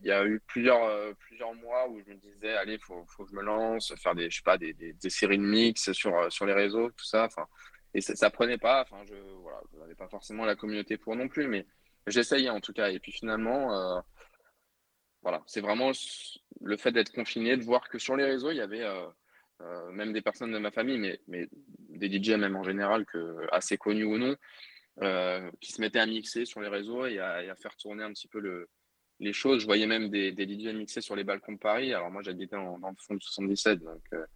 il 0.02 0.08
y 0.08 0.12
a 0.12 0.24
eu 0.26 0.40
plusieurs, 0.40 0.82
euh, 0.84 1.12
plusieurs 1.14 1.54
mois 1.54 1.88
où 1.88 2.00
je 2.00 2.10
me 2.10 2.16
disais, 2.16 2.54
allez, 2.56 2.78
faut, 2.78 3.04
faut 3.06 3.24
que 3.24 3.30
je 3.30 3.36
me 3.36 3.42
lance, 3.42 3.94
faire 3.94 4.14
des, 4.14 4.30
je 4.30 4.36
sais 4.36 4.42
pas, 4.42 4.58
des, 4.58 4.72
des, 4.72 4.92
des 4.94 5.10
séries 5.10 5.38
de 5.38 5.44
mix 5.44 5.92
sur, 5.92 6.16
euh, 6.16 6.28
sur 6.28 6.44
les 6.44 6.52
réseaux, 6.52 6.90
tout 6.90 7.04
ça. 7.04 7.28
Et 7.94 8.00
ça, 8.00 8.16
ça 8.16 8.30
prenait 8.30 8.58
pas. 8.58 8.82
Enfin, 8.82 9.04
je, 9.06 9.14
voilà, 9.14 9.60
n'avais 9.78 9.94
pas 9.94 10.08
forcément 10.08 10.44
la 10.44 10.56
communauté 10.56 10.96
pour 10.96 11.14
non 11.14 11.28
plus, 11.28 11.46
mais 11.46 11.66
j'essayais 12.08 12.50
en 12.50 12.60
tout 12.60 12.72
cas. 12.72 12.90
Et 12.90 12.98
puis 12.98 13.12
finalement, 13.12 14.02
voilà, 15.22 15.42
c'est 15.46 15.60
vraiment 15.60 15.92
le 16.60 16.76
fait 16.76 16.90
d'être 16.90 17.12
confiné, 17.12 17.56
de 17.56 17.62
voir 17.62 17.88
que 17.88 17.98
sur 17.98 18.16
les 18.16 18.24
réseaux, 18.24 18.50
il 18.50 18.56
y 18.56 18.60
avait 18.60 18.86
même 19.92 20.12
des 20.12 20.22
personnes 20.22 20.52
de 20.52 20.58
ma 20.58 20.72
famille, 20.72 20.98
mais, 20.98 21.20
mais 21.28 21.48
des 21.90 22.10
DJ 22.10 22.30
même 22.30 22.56
en 22.56 22.64
général, 22.64 23.04
que, 23.04 23.46
assez 23.52 23.76
connus 23.76 24.04
ou 24.04 24.18
non, 24.18 24.36
qui 25.60 25.72
se 25.72 25.80
mettaient 25.80 26.00
à 26.00 26.06
mixer 26.06 26.44
sur 26.46 26.60
les 26.60 26.68
réseaux 26.68 27.06
et 27.06 27.20
à 27.20 27.54
faire 27.56 27.76
tourner 27.76 28.02
un 28.02 28.12
petit 28.12 28.28
peu 28.28 28.40
le, 28.40 28.68
les 29.22 29.32
choses. 29.32 29.60
Je 29.60 29.66
voyais 29.66 29.86
même 29.86 30.10
des, 30.10 30.32
des 30.32 30.46
mixer 30.72 31.00
sur 31.00 31.16
les 31.16 31.24
balcons 31.24 31.52
de 31.52 31.58
Paris. 31.58 31.94
Alors 31.94 32.10
moi, 32.10 32.22
j'habitais 32.22 32.56
le 32.56 32.62
fond 32.98 33.14
de 33.14 33.22
77, 33.22 33.78
donc 33.80 34.02
euh, 34.12 34.26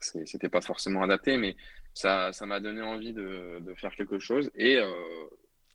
c'était 0.00 0.48
pas 0.48 0.60
forcément 0.60 1.02
adapté, 1.02 1.36
mais 1.36 1.56
ça 1.92 2.32
m'a 2.42 2.60
donné 2.60 2.82
envie 2.82 3.12
de, 3.12 3.62
faire 3.76 3.94
quelque 3.94 4.18
chose. 4.18 4.50
Et 4.54 4.76
euh, 4.76 4.90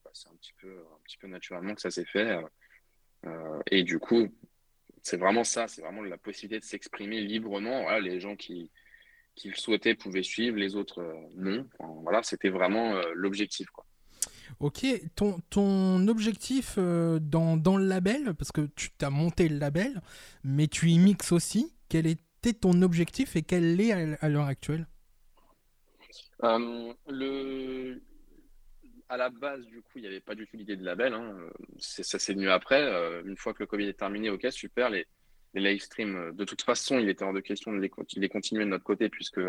bah, 0.04 0.12
c'est 0.14 0.30
un 0.30 0.36
petit, 0.36 0.54
peu, 0.60 1.28
naturellement 1.28 1.76
que 1.76 1.82
ça 1.82 1.91
s'est 1.91 2.06
fait. 2.06 2.39
Euh, 3.26 3.62
et 3.70 3.84
du 3.84 4.00
coup, 4.00 4.28
c'est 5.04 5.18
vraiment 5.18 5.43
ça, 5.43 5.68
c'est 5.68 5.82
vraiment 5.82 6.02
la 6.02 6.18
possibilité 6.18 6.60
de 6.60 6.66
s'exprimer 6.66 7.22
librement. 7.22 7.84
Voilà, 7.84 8.00
les 8.00 8.20
gens 8.20 8.36
qui, 8.36 8.70
qui 9.36 9.50
le 9.50 9.56
souhaitaient 9.56 9.95
pouvaient 9.95 10.24
suivre, 10.24 10.58
les 10.58 10.76
autres 10.76 11.02
non. 11.36 11.68
voilà, 12.04 12.24
c'était 12.24 12.50
vraiment 12.50 13.00
l'objectif. 13.14 13.68
Ok, 14.60 14.86
ton, 15.16 15.39
ton 15.50 16.08
objectif 16.08 16.76
euh, 16.78 17.20
dans, 17.20 17.58
dans, 17.58 17.78
le 17.78 17.86
label, 17.86 18.34
parce 18.34 18.52
que 18.52 18.68
tu 18.76 18.89
as 19.02 19.10
monté 19.10 19.47
le 19.47 19.58
label, 19.58 20.02
mais 20.43 20.68
tu 20.68 20.89
y 20.89 21.00
mixes 21.00 21.32
aussi, 21.32 21.74
quel 21.88 22.08
était 22.08 22.54
ton 22.54 22.82
objectif 22.82 23.36
et 23.36 23.41
quel 23.41 23.80
est 23.80 23.91
à, 24.22 24.30
l'heure 24.30 24.45
actuelle? 24.45 24.88
Euh, 26.43 26.93
le... 27.08 28.02
À 29.08 29.18
la 29.18 29.30
base, 29.30 29.66
du 29.66 29.82
coup, 29.82 29.93
il 29.95 30.02
n'y 30.02 30.08
avait 30.08 30.20
pas 30.20 30.36
du 30.36 30.45
tout 30.45 30.56
l'idée 30.56 30.76
de 30.76 30.86
label. 30.86 31.14
Hein. 31.14 31.36
Ça 31.80 32.20
s'est 32.20 32.34
venu 32.34 32.50
après. 32.50 32.84
Euh, 32.84 33.24
une 33.26 33.38
fois 33.38 33.54
que 33.54 33.64
le 33.64 33.68
Covid 33.68 33.88
est 33.88 33.97
terminé, 33.97 34.30
ok, 34.30 34.47
super. 34.52 34.89
Les, 34.89 35.08
les 35.56 35.62
live 35.62 35.82
streams, 35.82 36.36
de 36.36 36.45
toute 36.45 36.62
façon, 36.62 37.00
il 37.00 37.10
était 37.10 37.24
hors 37.24 37.34
de 37.34 37.39
question 37.39 37.72
de 37.72 37.80
les, 37.80 37.89
de 37.89 38.22
les 38.22 38.30
continuer 38.30 38.66
de 38.66 38.70
notre 38.70 38.84
côté, 38.84 39.10
puisque 39.10 39.41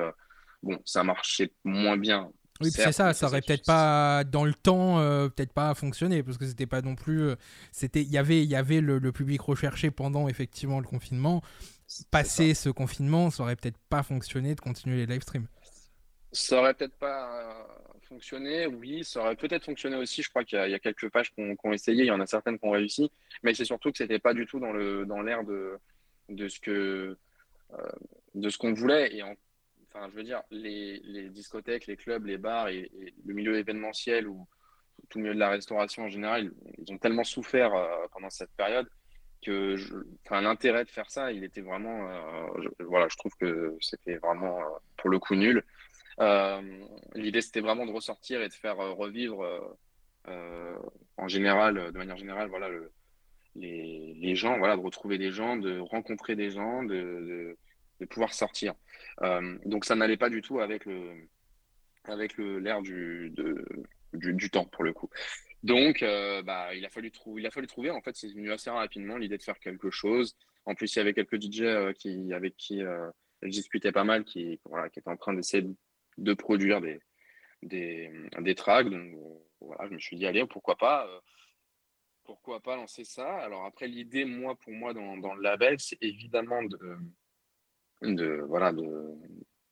bon, 0.63 0.81
ça 0.85 1.05
marchait 1.05 1.53
moins 1.65 1.99
bien 1.99 2.33
oui, 2.61 2.71
c'est 2.71 2.93
ça, 2.93 3.15
ça 3.15 3.27
aurait 3.27 3.41
peut-être 3.41 3.65
pas 3.65 4.25
dans 4.25 4.45
le 4.45 4.53
temps, 4.53 4.99
euh, 4.99 5.29
peut-être 5.29 5.53
pas 5.53 5.75
fonctionné 5.75 6.23
parce 6.23 6.37
que 6.37 6.47
c'était 6.47 6.67
pas 6.67 6.83
non 6.83 6.95
plus, 6.95 7.23
euh, 7.23 7.37
c'était, 7.73 8.03
il 8.03 8.11
y 8.11 8.19
avait, 8.19 8.43
il 8.43 8.51
y 8.51 8.57
avait 8.57 8.81
le, 8.81 9.01
public 9.13 9.41
recherché 9.41 9.91
pendant 9.91 10.29
effectivement 10.29 10.79
le 10.79 10.87
confinement. 10.87 11.43
Passer 12.11 12.55
ce 12.55 12.69
confinement, 12.69 13.31
ça 13.31 13.43
aurait 13.43 13.57
peut-être 13.57 13.79
pas 13.89 14.03
fonctionné 14.03 14.55
de 14.55 14.61
continuer 14.61 14.97
les 14.97 15.07
live 15.07 15.23
streams. 15.23 15.49
Ça 16.33 16.61
aurait 16.61 16.75
peut-être 16.75 16.97
pas 16.97 17.43
euh, 17.43 17.53
fonctionné, 18.09 18.67
oui, 18.67 19.03
ça 19.03 19.21
aurait 19.21 19.37
peut-être 19.37 19.65
fonctionné 19.65 19.97
aussi. 19.97 20.23
Je 20.23 20.29
crois 20.29 20.45
qu'il 20.45 20.59
y, 20.59 20.75
a 20.75 20.79
quelques 20.79 21.09
pages 21.11 21.33
qui 21.33 21.57
ont, 21.65 21.73
essayé, 21.73 22.05
il 22.05 22.07
y 22.07 22.11
en 22.13 22.21
a 22.21 22.27
certaines 22.27 22.59
qui 22.59 22.67
ont 22.67 22.71
réussi, 22.71 23.11
mais 23.43 23.55
c'est 23.55 23.65
surtout 23.65 23.91
que 23.91 23.99
c'était 23.99 24.21
pas 24.21 24.35
du 24.35 24.47
tout 24.47 24.61
dans 24.61 24.73
le 24.73 25.05
dans 25.07 25.23
l'air 25.23 25.43
de 25.45 25.79
de 26.29 26.49
ce 26.49 26.61
que 26.61 27.17
de 28.35 28.49
ce 28.49 28.59
qu'on 28.59 28.73
voulait 28.73 29.17
et 29.17 29.23
en 29.23 29.35
enfin, 29.93 30.09
je 30.11 30.17
veux 30.17 30.23
dire, 30.23 30.43
les, 30.51 31.29
discothèques, 31.31 31.87
les 31.87 31.97
clubs, 31.97 32.25
les 32.25 32.39
bars 32.39 32.69
et, 32.69 32.91
le 33.25 33.35
milieu 33.35 33.59
événementiel 33.59 34.29
ou 34.29 34.47
tout 35.09 35.19
le 35.19 35.25
milieu 35.25 35.35
de 35.35 35.41
la 35.41 35.51
restauration 35.51 36.05
en 36.05 36.09
général, 36.09 36.53
ils 36.79 36.93
ont 36.93 36.99
tellement 36.99 37.25
souffert 37.25 37.75
euh, 37.75 38.07
pendant 38.13 38.31
cette 38.31 38.53
période 38.53 38.89
que 39.43 39.77
l'intérêt 40.31 40.85
de 40.85 40.91
faire 40.91 41.11
ça, 41.11 41.33
il 41.33 41.45
était 41.45 41.63
vraiment, 41.63 42.09
euh, 42.11 42.69
voilà, 42.81 43.09
je 43.09 43.17
trouve 43.17 43.35
que 43.41 43.75
c'était 43.81 44.17
vraiment 44.17 44.61
euh, 44.61 44.65
pour 44.99 45.09
le 45.09 45.19
coup 45.19 45.35
nul. 45.35 45.65
L'idée, 47.15 47.41
c'était 47.41 47.61
vraiment 47.61 47.87
de 47.87 47.93
ressortir 47.93 48.43
et 48.43 48.49
de 48.49 48.53
faire 48.53 48.77
revivre 48.77 49.43
en 51.17 51.29
général, 51.29 51.91
de 51.93 51.97
manière 51.97 52.19
générale, 52.19 52.51
voilà, 52.51 52.69
le, 52.69 52.93
les, 53.57 54.35
gens, 54.35 54.59
voilà, 54.59 54.77
de 54.77 54.83
retrouver 54.83 55.17
des 55.17 55.33
gens, 55.33 55.57
de 55.57 55.79
rencontrer 55.79 56.37
des 56.37 56.51
gens, 56.51 56.83
de 56.83 57.57
pouvoir 58.11 58.35
sortir. 58.35 58.75
Euh, 59.23 59.59
donc 59.67 59.85
ça 59.85 59.95
n'allait 59.95 60.17
pas 60.17 60.31
du 60.31 60.43
tout 60.43 60.61
avec 60.61 60.85
le 60.85 61.29
avec 62.05 62.39
l'air 62.39 62.81
du, 62.81 63.33
du, 64.15 64.35
du, 64.35 64.51
temps 64.51 64.65
pour 64.65 64.85
le 64.85 64.93
coup. 64.93 65.11
Donc 65.63 66.03
euh, 66.03 66.43
bah, 66.43 66.75
il, 66.75 66.85
a 66.87 66.89
fallu 66.89 67.13
il 67.37 67.47
a 67.47 67.51
fallu 67.51 67.67
trouver, 67.67 67.91
en 67.91 68.01
fait 68.01 68.17
c'est 68.17 68.29
venu 68.29 68.51
assez 68.51 68.71
rapidement 68.71 69.19
l'idée 69.19 69.37
de 69.37 69.43
faire 69.43 69.59
quelque 69.59 69.91
chose. 69.91 70.37
En 70.65 70.75
plus 70.75 70.95
il 70.95 70.99
y 70.99 71.03
avait 71.03 71.13
quelques 71.13 71.41
DJ 71.41 71.63
euh, 71.63 71.93
qui, 71.93 72.33
avec 72.33 72.57
qui 72.57 72.81
je 73.43 73.49
discutais 73.49 73.93
pas 73.93 74.05
mal, 74.05 74.25
qui, 74.25 74.61
voilà, 74.65 74.89
qui 74.89 74.99
étaient 74.99 75.11
en 75.11 75.17
train 75.17 75.35
d'essayer 75.35 75.67
de, 76.19 76.35
produire 76.35 76.81
des, 76.81 77.01
des, 77.63 78.11
des 78.41 78.55
tracks. 78.55 78.89
Donc 78.89 79.15
voilà, 79.61 79.87
je 79.89 79.95
me 79.95 79.99
suis 79.99 80.17
dit, 80.17 80.27
allez, 80.27 80.47
pourquoi 80.47 80.77
pas 80.77 81.07
pourquoi 82.25 82.61
pas 82.61 82.77
lancer 82.77 83.03
ça? 83.05 83.39
Alors 83.39 83.65
après, 83.65 83.89
l'idée, 83.89 84.25
moi, 84.25 84.55
pour 84.55 84.73
moi, 84.73 84.95
dans, 84.95 85.17
dans 85.17 85.35
le 85.35 85.43
label, 85.43 85.81
c'est 85.81 85.99
évidemment 86.01 86.63
de, 86.63 86.97
de 88.03 88.43
voilà 88.49 88.73
de 88.73 88.85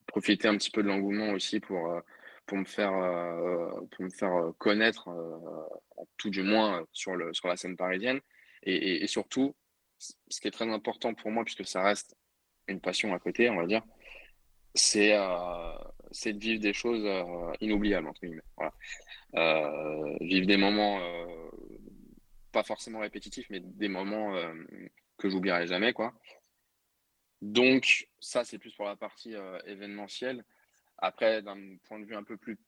profiter 0.07 0.49
un 0.49 0.57
petit 0.57 0.71
peu 0.71 0.83
de 0.83 0.89
l'engouement 0.89 1.31
aussi 1.31 1.61
pour 1.61 1.93
euh, 1.93 2.01
pour 2.47 2.59
me 2.59 2.65
faire 2.65 2.93
euh, 2.95 3.71
pour 3.93 4.05
me 4.05 4.11
faire 4.11 4.35
euh, 4.35 4.53
connaître 4.59 5.09
tout 6.17 6.31
du 6.31 6.43
moins 6.43 6.85
sur 6.93 7.15
le 7.15 7.33
sur 7.33 7.47
la 7.49 7.57
scène 7.57 7.77
parisienne. 7.77 8.21
Et, 8.65 9.05
et, 9.05 9.07
surtout 9.07 9.55
ce 9.99 10.41
qui 10.41 10.49
est 10.49 10.51
très 10.51 10.69
important 10.69 11.15
pour 11.15 11.31
moi 11.31 11.45
puisque 11.45 11.65
ça 11.65 11.83
reste 11.83 12.17
une 12.67 12.81
passion 12.81 13.15
à 13.15 13.21
côté 13.21 13.49
on 13.49 13.57
va 13.57 13.67
dire 13.67 13.83
c'est 14.75 15.13
de 15.13 16.39
vivre 16.39 16.61
des 16.61 16.73
choses 16.73 17.07
inoubliables 17.61 18.09
entre 18.09 18.21
guillemets 18.21 18.43
vivre 20.21 20.47
des 20.47 20.57
moments 20.57 21.01
pas 22.51 22.65
forcément 22.65 22.99
répétitifs 22.99 23.47
mais 23.49 23.61
des 23.61 23.89
moments 23.89 24.35
que 25.19 25.31
j'oublierai 25.31 25.69
jamais 25.69 25.93
quoi 25.93 26.13
donc, 27.41 28.09
ça, 28.19 28.45
c'est 28.45 28.59
plus 28.59 28.75
pour 28.75 28.87
la 28.87 28.97
partie 28.97 29.35
euh, 29.35 29.59
événementielle. 29.65 30.45
Après, 30.99 31.43
d'un 31.43 31.77
point 31.85 32.01
de 32.01 32.05
vue 32.05 32.17
un 32.17 32.25
peu 32.25 32.37
plus 32.37 32.59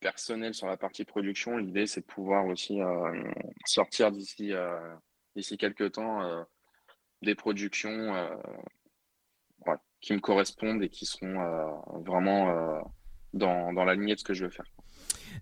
personnel 0.00 0.54
sur 0.54 0.66
la 0.66 0.76
partie 0.76 1.04
production, 1.04 1.56
l'idée, 1.56 1.86
c'est 1.86 2.00
de 2.00 2.06
pouvoir 2.06 2.46
aussi 2.46 2.80
euh, 2.80 3.22
sortir 3.64 4.10
d'ici 4.10 4.52
euh, 4.52 4.94
d'ici 5.36 5.56
quelques 5.56 5.92
temps 5.92 6.46
des 7.22 7.36
productions 7.36 8.12
qui 10.00 10.12
me 10.12 10.18
correspondent 10.18 10.82
et 10.82 10.88
qui 10.88 11.06
seront 11.06 12.02
vraiment 12.02 12.82
dans, 13.34 13.72
dans 13.72 13.84
la 13.84 13.94
lignée 13.94 14.14
de 14.14 14.18
ce 14.18 14.24
que 14.24 14.34
je 14.34 14.46
veux 14.46 14.50
faire. 14.50 14.66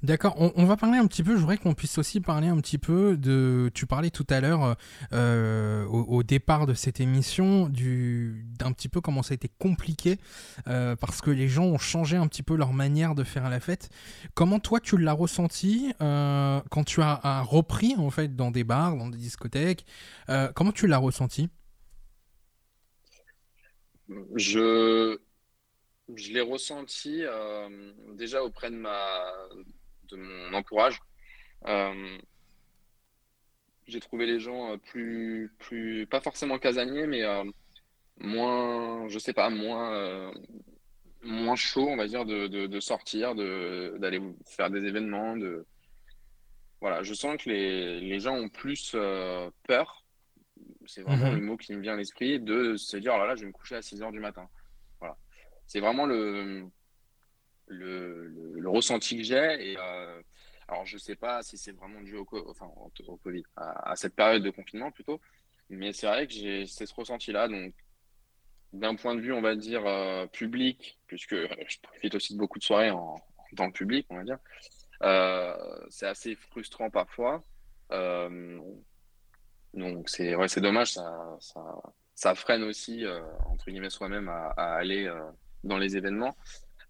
D'accord, 0.02 0.36
on, 0.38 0.64
va 0.66 0.76
parler 0.76 0.98
un 0.98 1.06
petit 1.06 1.22
peu, 1.22 1.34
je 1.34 1.40
voudrais 1.40 1.56
qu'on 1.56 1.74
puisse 1.74 1.98
aussi 1.98 2.20
parler 2.20 2.48
un 2.48 2.58
petit 2.58 2.78
peu 2.78 3.16
de, 3.16 3.70
tu 3.74 3.86
parlais 3.86 4.10
tout 4.10 4.26
à 4.28 4.40
l'heure 4.40 4.76
euh, 5.12 5.84
au, 5.86 6.22
départ 6.22 6.66
de 6.66 6.74
cette 6.74 7.00
émission, 7.00 7.68
d'un 7.68 8.72
petit 8.72 8.88
peu 8.88 9.00
comment 9.00 9.22
ça 9.22 9.32
a 9.32 9.36
été 9.36 9.50
compliqué, 9.58 10.18
euh, 10.68 10.96
parce 10.96 11.20
que 11.20 11.30
les 11.30 11.48
gens 11.48 11.64
ont 11.64 11.78
changé 11.78 12.16
un 12.16 12.26
petit 12.26 12.42
peu 12.42 12.56
leur 12.56 12.72
manière 12.72 13.14
de 13.14 13.24
faire 13.24 13.48
la 13.48 13.58
fête. 13.58 13.90
Comment 14.34 14.60
toi 14.60 14.80
tu 14.80 14.98
l'as 14.98 15.12
ressenti 15.12 15.92
euh, 16.00 16.60
quand 16.70 16.84
tu 16.84 17.00
as, 17.02 17.42
repris 17.42 17.94
en 17.96 18.10
fait 18.10 18.36
dans 18.36 18.50
des 18.50 18.64
bars, 18.64 18.96
dans 18.96 19.08
des 19.08 19.18
discothèques 19.18 19.84
Comment 20.54 20.72
tu 20.72 20.86
l'as 20.86 20.98
ressenti? 20.98 21.48
Je, 24.36 25.18
je 26.14 26.32
l'ai 26.32 26.40
ressenti 26.40 27.24
déjà 28.14 28.42
auprès 28.42 28.70
de 28.70 28.76
ma, 28.76 29.32
de 30.08 30.16
mon 30.16 30.54
entourage. 30.54 31.00
Euh, 31.66 32.18
j'ai 33.86 34.00
trouvé 34.00 34.26
les 34.26 34.40
gens 34.40 34.72
euh, 34.72 34.76
plus, 34.76 35.52
plus, 35.58 36.06
pas 36.06 36.20
forcément 36.20 36.58
casaniers, 36.58 37.06
mais 37.06 37.22
euh, 37.22 37.44
moins, 38.18 39.08
je 39.08 39.18
sais 39.18 39.32
pas, 39.32 39.50
moins, 39.50 40.32
moins 41.22 41.56
chaud, 41.56 41.88
on 41.88 41.96
va 41.96 42.06
dire, 42.06 42.24
de, 42.24 42.46
de, 42.46 42.80
sortir, 42.80 43.34
d'aller 43.34 44.20
faire 44.46 44.70
des 44.70 44.84
événements. 44.84 45.36
De... 45.36 45.66
Voilà, 46.80 47.02
je 47.02 47.14
sens 47.14 47.36
que 47.42 47.48
les, 47.48 48.00
les 48.00 48.20
gens 48.20 48.34
ont 48.34 48.48
plus 48.48 48.96
peur, 49.64 50.04
c'est 50.86 51.02
vraiment 51.02 51.30
mhm. 51.30 51.38
le 51.38 51.40
mot 51.42 51.56
qui 51.56 51.74
me 51.74 51.80
vient 51.80 51.94
à 51.94 51.96
l'esprit, 51.96 52.40
de 52.40 52.76
se 52.76 52.96
dire, 52.96 53.12
oh 53.14 53.18
là 53.18 53.26
là, 53.26 53.36
je 53.36 53.42
vais 53.42 53.48
me 53.48 53.52
coucher 53.52 53.76
à 53.76 53.82
6 53.82 54.02
heures 54.02 54.12
du 54.12 54.20
matin. 54.20 54.48
C'est 55.66 55.80
vraiment 55.80 56.06
le, 56.06 56.68
le, 57.66 58.28
le, 58.54 58.68
ressenti 58.68 59.16
que 59.16 59.22
j'ai. 59.22 59.76
Euh, 59.78 60.22
alors, 60.68 60.86
je 60.86 60.98
sais 60.98 61.16
pas 61.16 61.42
si 61.42 61.58
c'est 61.58 61.72
vraiment 61.72 62.00
dû 62.00 62.16
au, 62.16 62.26
enfin, 62.48 62.70
au 63.06 63.16
Covid, 63.16 63.42
à, 63.56 63.94
cette 63.96 64.14
période 64.14 64.42
de 64.42 64.50
confinement 64.50 64.90
plutôt, 64.90 65.20
mais 65.68 65.92
c'est 65.92 66.06
vrai 66.06 66.26
que 66.26 66.32
j'ai 66.32 66.66
ce 66.66 66.84
ressenti-là. 66.94 67.48
Donc, 67.48 67.74
d'un 68.72 68.94
point 68.94 69.14
de 69.14 69.20
vue, 69.20 69.32
on 69.32 69.42
va 69.42 69.56
dire, 69.56 69.86
euh, 69.86 70.26
public, 70.26 70.98
puisque 71.06 71.34
je 71.68 71.80
profite 71.80 72.14
aussi 72.14 72.34
de 72.34 72.38
beaucoup 72.38 72.58
de 72.58 72.64
soirées 72.64 72.90
en, 72.90 73.16
dans 73.52 73.66
le 73.66 73.72
public, 73.72 74.06
on 74.10 74.16
va 74.16 74.24
dire, 74.24 74.38
euh, 75.02 75.86
c'est 75.90 76.06
assez 76.06 76.34
frustrant 76.36 76.90
parfois. 76.90 77.44
donc, 79.74 80.08
c'est 80.08 80.60
dommage, 80.60 80.94
ça, 82.14 82.34
freine 82.34 82.62
aussi, 82.62 83.04
entre 83.46 83.70
guillemets, 83.70 83.90
soi-même 83.90 84.28
à 84.28 84.74
aller 84.76 85.08
dans 85.66 85.78
les 85.78 85.96
événements. 85.96 86.36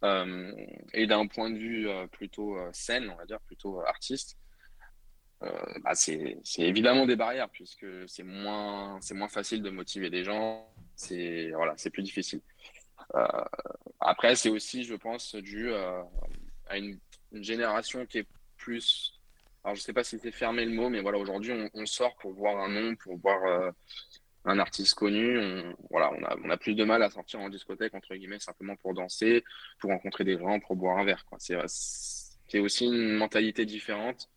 Euh, 0.05 0.53
et 0.93 1.07
d'un 1.07 1.27
point 1.27 1.51
de 1.51 1.57
vue 1.57 1.89
euh, 1.89 2.07
plutôt 2.07 2.59
euh, 2.59 2.68
scène, 2.72 3.09
on 3.11 3.16
va 3.16 3.24
dire, 3.24 3.41
plutôt 3.41 3.81
artiste, 3.81 4.37
bah, 5.85 5.95
c'est 5.95 6.41
évidemment 6.59 7.07
des 7.07 7.14
barrières 7.14 7.51
puisque 7.51 7.87
c'est 8.09 8.22
moins, 8.24 8.99
moins 9.12 9.29
facile 9.29 9.62
de 9.62 9.70
motiver 9.70 10.11
des 10.11 10.24
gens, 10.24 10.66
c'est 10.97 11.51
voilà, 11.51 11.74
plus 11.93 12.03
difficile. 12.03 12.41
après, 14.01 14.35
c'est 14.35 14.49
aussi, 14.49 14.83
je 14.83 14.95
pense, 14.95 15.37
dû 15.37 15.72
à 15.74 16.79
une, 16.79 16.99
génération 17.33 18.07
qui 18.07 18.18
est 18.18 18.29
plus. 18.57 19.20
Alors, 19.62 19.77
je 19.77 19.83
sais 19.83 19.93
pas 19.93 20.03
si 20.03 20.18
c'est 20.18 20.33
fermé 20.33 20.64
le 20.64 20.72
mot, 20.72 20.89
mais 20.89 21.03
voilà, 21.03 21.18
aujourd'hui, 21.18 21.53
on, 21.74 21.87
sort 21.87 22.16
pour 22.16 22.33
voir 22.33 22.57
un 22.64 22.68
nom, 22.68 22.97
pour 22.97 23.18
voir 23.18 23.72
un 24.47 24.59
artiste 24.59 24.94
connu. 24.94 25.38
On, 25.38 25.74
voilà, 25.90 26.11
on 26.44 26.51
a, 26.51 26.57
plus 26.57 26.74
de 26.74 26.84
mal 26.84 27.03
à 27.03 27.11
sortir 27.11 27.40
en 27.40 27.49
discothèque, 27.49 27.94
entre 27.94 28.14
guillemets, 28.14 28.38
simplement 28.38 28.76
pour 28.76 28.94
danser, 28.94 29.44
pour 29.78 29.90
rencontrer 29.90 30.24
des 30.24 30.38
gens, 30.38 30.61
pour 30.61 30.76
boire 30.76 30.99
un 30.99 31.05
verre. 31.05 31.24
C'est 31.38 32.59
aussi 32.59 32.86
une 32.86 33.16
mentalité 33.16 33.66
différente. 33.66 34.28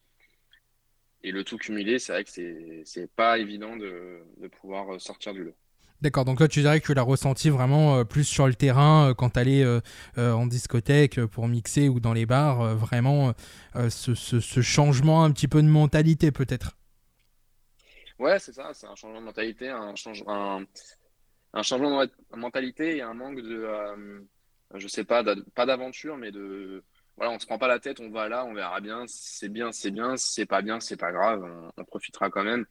Et 1.22 1.32
le 1.32 1.44
tout 1.44 1.58
cumulé, 1.58 2.00
c'est 2.00 2.14
vrai 2.14 2.24
que 2.24 2.32
c'est 2.86 3.12
pas 3.16 3.40
évident 3.40 3.76
de, 3.76 4.24
pouvoir 4.60 5.00
sortir 5.02 5.34
du 5.34 5.44
lot. 5.44 5.56
D'accord, 6.02 6.24
donc 6.24 6.40
là 6.40 6.48
tu 6.48 6.62
dirais 6.62 6.80
que 6.80 6.86
tu 6.86 6.94
l'as 6.94 7.02
ressenti 7.02 7.50
vraiment 7.50 7.98
euh, 7.98 8.04
plus 8.06 8.24
sur 8.24 8.48
le 8.48 8.56
terrain 8.56 9.10
euh, 9.10 9.14
quand 9.14 9.32
tu 9.32 9.40
allais 9.40 9.64
euh, 9.66 9.82
en 10.16 10.48
discothèque 10.48 11.20
pour 11.26 11.50
mixer 11.50 11.90
ou 11.90 12.00
dans 12.00 12.14
les 12.14 12.26
bars, 12.26 12.74
vraiment 12.74 13.34
ce, 13.76 14.40
changement 14.62 15.26
un 15.26 15.32
petit 15.32 15.50
peu 15.50 15.62
de 15.62 15.68
mentalité 15.68 16.32
peut-être? 16.32 16.79
Ouais, 18.20 18.38
c'est 18.38 18.52
ça, 18.52 18.74
c'est 18.74 18.86
un 18.86 18.96
changement 18.96 19.22
de 19.22 19.26
mentalité, 19.26 19.70
un, 19.70 19.94
un, 20.28 20.66
un, 21.54 21.64
changement 21.64 22.06
de 22.06 22.12
mentalité 22.36 22.98
et 22.98 23.02
un 23.02 23.14
manque 23.14 23.40
de, 23.42 23.64
euh, 23.64 24.20
je 24.76 24.88
sais 24.90 25.06
pas, 25.06 25.24
pas 25.56 25.66
d'aventure, 25.66 26.18
mais 26.18 26.30
de, 26.32 26.84
voilà, 27.16 27.32
on 27.32 27.40
se 27.40 27.46
prend 27.46 27.58
pas 27.58 27.70
la 27.70 27.80
tête, 27.80 28.02
on 28.02 28.10
va 28.10 28.28
là, 28.28 28.44
on 28.46 28.54
verra 28.54 28.82
bien, 28.82 29.06
c'est 29.08 29.48
bien, 29.48 29.72
c'est 29.72 29.92
bien, 29.92 30.18
c'est 30.18 30.46
pas 30.46 30.62
bien, 30.62 30.82
c'est 30.82 30.98
pas 30.98 31.14
grave, 31.14 31.44
on, 31.78 31.84
profitera 31.86 32.30
quand 32.30 32.44
même. 32.44 32.66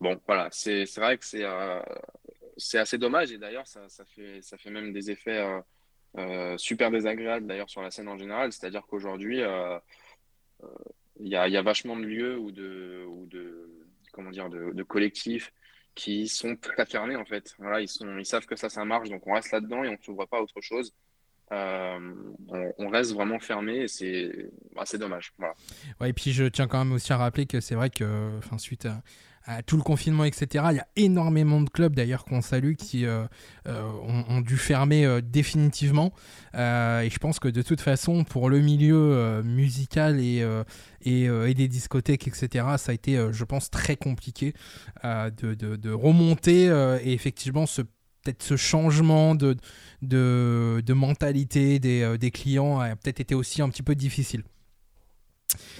Bon, 0.00 0.18
voilà, 0.26 0.48
c'est 0.52 0.84
vrai 0.96 1.18
que 1.18 1.24
c'est 1.26 1.44
euh, 1.44 1.80
c'est 2.56 2.78
assez 2.78 2.98
dommage 2.98 3.30
et 3.32 3.38
d'ailleurs, 3.38 3.66
ça, 3.66 3.88
ça, 3.88 4.04
fait, 4.06 4.42
ça 4.42 4.56
fait 4.58 4.70
même 4.70 4.92
des 4.92 5.10
effets 5.10 5.38
euh, 5.38 5.60
euh 6.18 6.58
super 6.58 6.90
désagréables 6.90 7.46
d'ailleurs 7.46 7.70
sur 7.70 7.82
la 7.82 7.90
scène 7.90 8.08
en 8.08 8.18
général, 8.18 8.52
c'est-à-dire 8.52 8.86
qu'aujourd'hui, 8.86 9.42
il 11.20 11.28
y 11.28 11.36
a, 11.36 11.48
y, 11.48 11.56
a, 11.56 11.62
vachement 11.62 11.96
de 11.96 12.04
lieux 12.04 12.38
ou 12.38 12.52
de, 12.52 13.04
ou 13.08 13.26
de 13.26 13.82
comment 14.12 14.30
dire, 14.30 14.48
de, 14.48 14.82
collectifs 14.82 15.52
qui 15.94 16.28
sont 16.28 16.56
très 16.56 16.86
fermés 16.86 17.16
en 17.16 17.24
fait. 17.24 17.54
Voilà, 17.58 17.80
ils, 17.80 17.88
sont, 17.88 18.18
ils 18.18 18.26
savent 18.26 18.46
que 18.46 18.56
ça, 18.56 18.68
ça 18.68 18.84
marche, 18.84 19.08
donc 19.08 19.26
on 19.26 19.34
reste 19.34 19.52
là-dedans 19.52 19.84
et 19.84 19.88
on 19.88 19.92
ne 19.92 20.02
s'ouvre 20.02 20.26
pas 20.26 20.38
à 20.38 20.40
autre 20.40 20.60
chose. 20.60 20.94
Euh, 21.52 22.14
on, 22.78 22.88
reste 22.88 23.12
vraiment 23.12 23.38
fermé 23.38 23.80
et 23.80 23.88
c'est 23.88 24.30
assez 24.76 24.96
bah, 24.96 25.04
dommage. 25.04 25.32
Voilà. 25.36 25.54
Ouais, 26.00 26.08
et 26.08 26.12
puis 26.14 26.32
je 26.32 26.44
tiens 26.44 26.66
quand 26.66 26.78
même 26.78 26.94
aussi 26.94 27.12
à 27.12 27.18
rappeler 27.18 27.44
que 27.44 27.60
c'est 27.60 27.74
vrai 27.74 27.90
que, 27.90 28.40
suite 28.56 28.86
à, 28.86 29.02
tout 29.66 29.76
le 29.76 29.82
confinement, 29.82 30.24
etc. 30.24 30.64
Il 30.70 30.76
y 30.76 30.80
a 30.80 30.86
énormément 30.96 31.60
de 31.60 31.68
clubs 31.68 31.94
d'ailleurs 31.94 32.24
qu'on 32.24 32.42
salue 32.42 32.74
qui 32.74 33.06
euh, 33.06 33.24
euh, 33.66 33.82
ont, 34.28 34.40
dû 34.40 34.56
fermer 34.56 35.04
euh, 35.04 35.20
définitivement. 35.20 36.12
et 36.54 37.08
je 37.10 37.18
pense 37.18 37.38
que 37.38 37.48
de 37.48 37.62
toute 37.62 37.80
façon, 37.80 38.24
pour 38.24 38.48
le 38.48 38.60
milieu 38.60 39.42
musical 39.42 40.20
et, 40.20 40.46
et, 41.02 41.54
des 41.54 41.68
discothèques, 41.68 42.28
etc., 42.28 42.66
ça 42.76 42.92
a 42.92 42.94
été, 42.94 43.28
je 43.32 43.44
pense, 43.44 43.70
très 43.70 43.96
compliqué 43.96 44.54
de, 45.04 45.54
de, 45.54 45.92
remonter 45.92 46.66
et 47.02 47.12
effectivement 47.12 47.66
ce 47.66 47.82
peut-être 48.24 48.42
ce 48.44 48.56
changement 48.56 49.34
de, 49.34 49.56
de, 50.00 50.80
de 50.86 50.92
mentalité 50.92 51.80
des, 51.80 52.16
des, 52.18 52.30
clients 52.30 52.78
a 52.78 52.94
peut-être 52.94 53.18
été 53.18 53.34
aussi 53.34 53.62
un 53.62 53.68
petit 53.68 53.82
peu 53.82 53.96
difficile. 53.96 54.44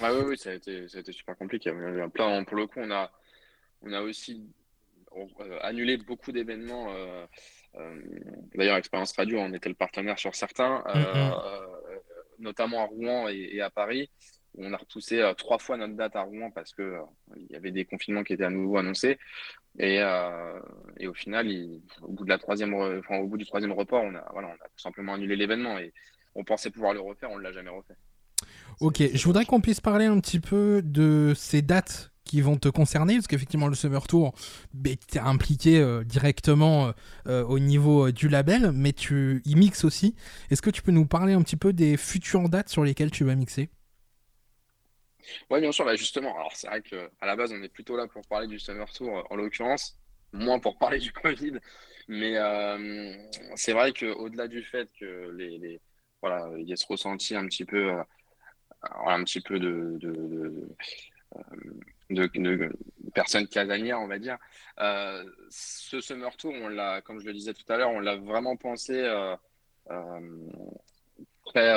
oui, 0.01 0.09
oui, 0.27 0.37
ça 0.37 0.49
a, 0.49 0.53
été, 0.53 0.89
ça 0.89 0.97
a 0.97 1.01
été 1.01 1.13
super 1.13 1.37
compliqué. 1.37 1.71
Plein, 2.13 2.43
pour 2.43 2.57
le 2.57 2.67
coup, 2.67 2.79
on 2.79 2.91
a, 2.91 3.09
on 3.83 3.93
a 3.93 4.01
aussi 4.01 4.49
euh, 5.15 5.59
annulé 5.61 5.97
beaucoup 5.97 6.31
d'événements. 6.31 6.91
Euh, 6.91 7.25
euh, 7.75 8.01
d'ailleurs, 8.55 8.77
Expérience 8.77 9.13
Radio, 9.15 9.39
on 9.39 9.53
était 9.53 9.69
le 9.69 9.75
partenaire 9.75 10.17
sur 10.17 10.35
certains, 10.35 10.83
mm-hmm. 10.87 11.35
notamment 12.39 12.81
à 12.81 12.85
Rouen 12.85 13.27
et, 13.29 13.61
à 13.61 13.69
Paris. 13.69 14.09
Où 14.55 14.65
on 14.65 14.73
a 14.73 14.77
repoussé 14.77 15.19
trois 15.35 15.57
fois 15.57 15.77
notre 15.77 15.95
date 15.95 16.15
à 16.15 16.21
Rouen 16.21 16.51
parce 16.51 16.73
que 16.73 16.97
il 17.35 17.47
y 17.49 17.55
avait 17.55 17.71
des 17.71 17.85
confinements 17.85 18.23
qui 18.23 18.33
étaient 18.33 18.43
à 18.43 18.51
nouveau 18.51 18.77
annoncés. 18.77 19.17
Et, 19.79 19.95
et 20.99 21.07
au 21.07 21.13
final, 21.15 21.47
au 22.03 22.11
bout 22.11 22.23
de 22.23 22.29
la 22.29 22.37
troisième, 22.37 22.75
enfin, 22.75 23.17
au 23.17 23.27
bout 23.27 23.37
du 23.37 23.45
troisième 23.47 23.71
report, 23.71 24.03
on 24.03 24.13
a, 24.13 24.23
voilà, 24.31 24.49
on 24.49 24.63
a 24.63 24.67
tout 24.67 24.77
simplement 24.77 25.15
annulé 25.15 25.35
l'événement 25.35 25.79
et 25.79 25.91
on 26.35 26.43
pensait 26.43 26.69
pouvoir 26.69 26.93
le 26.93 26.99
refaire, 26.99 27.31
on 27.31 27.39
ne 27.39 27.43
l'a 27.43 27.51
jamais 27.51 27.71
refait. 27.71 27.95
Ok, 28.79 29.01
je 29.11 29.23
voudrais 29.23 29.45
qu'on 29.45 29.61
puisse 29.61 29.81
parler 29.81 30.05
un 30.05 30.19
petit 30.19 30.39
peu 30.39 30.83
de 30.83 31.33
ces 31.35 31.63
dates 31.63 32.12
qui 32.23 32.41
vont 32.41 32.57
te 32.57 32.69
concerner, 32.69 33.15
parce 33.15 33.27
qu'effectivement 33.27 33.67
le 33.67 33.75
Summer 33.75 34.05
Tour, 34.07 34.33
ben, 34.73 34.95
tu 35.07 35.17
es 35.17 35.21
impliqué 35.21 35.79
euh, 35.79 36.03
directement 36.03 36.87
euh, 36.87 36.91
euh, 37.27 37.43
au 37.43 37.59
niveau 37.59 38.11
du 38.11 38.29
label, 38.29 38.71
mais 38.71 38.93
tu 38.93 39.41
y 39.45 39.55
mixes 39.55 39.83
aussi. 39.83 40.15
Est-ce 40.49 40.61
que 40.61 40.69
tu 40.69 40.81
peux 40.81 40.91
nous 40.91 41.05
parler 41.05 41.33
un 41.33 41.41
petit 41.41 41.57
peu 41.57 41.73
des 41.73 41.97
futures 41.97 42.49
dates 42.49 42.69
sur 42.69 42.83
lesquelles 42.83 43.11
tu 43.11 43.23
vas 43.23 43.35
mixer? 43.35 43.69
Oui, 45.49 45.61
bien 45.61 45.71
sûr, 45.71 45.85
bah, 45.85 45.95
justement. 45.95 46.35
Alors 46.35 46.55
c'est 46.55 46.67
vrai 46.67 46.81
qu'à 46.81 47.25
la 47.25 47.35
base, 47.35 47.53
on 47.53 47.61
est 47.61 47.69
plutôt 47.69 47.97
là 47.97 48.07
pour 48.07 48.25
parler 48.27 48.47
du 48.47 48.59
Summer 48.59 48.89
Tour, 48.91 49.25
en 49.29 49.35
l'occurrence, 49.35 49.97
moins 50.31 50.59
pour 50.59 50.77
parler 50.77 50.99
du 50.99 51.11
Covid. 51.23 51.53
Mais 52.09 52.35
c'est 53.55 53.71
vrai 53.71 53.93
qu'au-delà 53.93 54.49
du 54.49 54.61
fait 54.61 54.89
que 54.99 55.31
les, 55.37 55.79
voilà, 56.21 56.49
il 56.57 56.67
y 56.67 56.73
a 56.73 56.75
ce 56.75 56.85
ressenti 56.85 57.33
un 57.33 57.45
petit 57.45 57.63
peu, 57.63 57.91
un 58.81 59.23
petit 59.23 59.39
peu 59.39 59.57
de, 59.57 59.97
personnes 63.13 63.47
casanières, 63.47 63.99
on 63.99 64.07
va 64.07 64.19
dire. 64.19 64.37
Euh, 64.79 65.23
ce 65.49 66.01
Summer 66.01 66.35
Tour, 66.37 66.53
on 66.53 66.67
l'a, 66.67 67.01
comme 67.01 67.19
je 67.19 67.25
le 67.25 67.33
disais 67.33 67.53
tout 67.53 67.71
à 67.71 67.77
l'heure, 67.77 67.91
on 67.91 67.99
l'a 67.99 68.15
vraiment 68.15 68.55
pensé 68.55 68.93
euh, 68.93 69.35
euh, 69.89 70.49
très, 71.45 71.73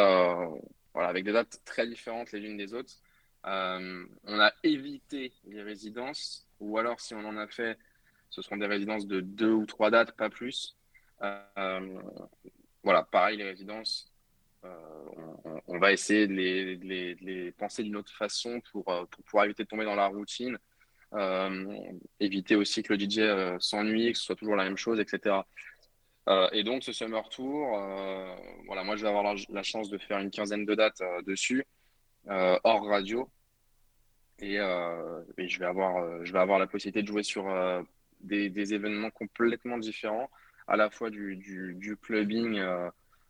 voilà, 0.95 1.09
avec 1.09 1.25
des 1.25 1.33
dates 1.33 1.61
très 1.65 1.87
différentes 1.87 2.33
les 2.33 2.41
unes 2.41 2.57
des 2.57 2.75
autres. 2.75 2.95
on 3.45 4.41
a 4.41 4.53
évité 4.63 5.33
les 5.47 5.63
résidences, 5.63 6.47
ou 6.61 6.79
alors 6.79 7.01
si 7.01 7.15
on 7.15 7.25
en 7.25 7.37
a 7.37 7.47
fait, 7.47 7.79
ce 8.31 8.43
seront 8.43 8.57
des 8.57 8.67
résidences 8.67 9.07
de 9.07 9.21
deux 9.21 9.53
ou 9.53 9.67
trois 9.67 9.91
dates, 9.91 10.13
pas 10.13 10.31
plus. 10.31 10.77
voilà, 12.83 13.03
pareil, 13.11 13.37
les 13.37 13.45
résidences, 13.45 14.11
euh, 14.67 15.61
on, 15.67 15.79
va 15.79 15.93
essayer 15.93 16.27
de 16.27 16.33
les, 16.33 17.53
penser 17.53 17.83
d'une 17.83 17.97
autre 17.97 18.13
façon 18.13 18.61
pour, 18.73 18.89
euh, 18.89 19.05
pour, 19.07 19.25
pouvoir 19.25 19.45
éviter 19.45 19.65
de 19.65 19.69
tomber 19.69 19.85
dans 19.85 19.95
la 19.95 20.07
routine, 20.07 20.59
euh, 21.15 21.79
éviter 22.21 22.57
aussi 22.57 22.83
que 22.83 22.93
le 22.93 22.99
DJ 22.99 23.61
s'ennuie, 23.61 24.13
que 24.13 24.19
ce 24.19 24.25
soit 24.25 24.37
toujours 24.37 24.57
la 24.57 24.65
même 24.65 24.77
chose, 24.77 25.01
etc. 25.01 25.37
et 26.53 26.65
donc 26.65 26.83
ce 26.83 26.93
Summer 26.93 27.29
Tour, 27.29 27.69
voilà, 28.67 28.83
moi 28.83 28.97
je 28.97 29.03
vais 29.03 29.09
avoir 29.09 29.35
la, 29.49 29.63
chance 29.63 29.89
de 29.91 29.99
faire 29.99 30.19
une 30.19 30.31
quinzaine 30.31 30.65
de 30.65 30.75
dates 30.75 31.03
dessus, 31.27 31.65
hors 32.29 32.87
radio. 32.87 33.31
Et, 34.41 34.57
je, 34.57 35.59
vais 35.59 35.67
avoir, 35.67 36.25
je 36.25 36.33
vais 36.33 36.41
avoir 36.41 36.59
la 36.59 36.67
possibilité 36.67 37.03
de 37.03 37.07
jouer 37.07 37.23
sur 37.23 37.47
des, 38.21 38.75
événements 38.75 39.11
complètement 39.11 39.79
différents, 39.79 40.29
à 40.67 40.77
la 40.77 40.91
fois 40.91 41.11
du, 41.11 41.97
clubbing 42.03 42.61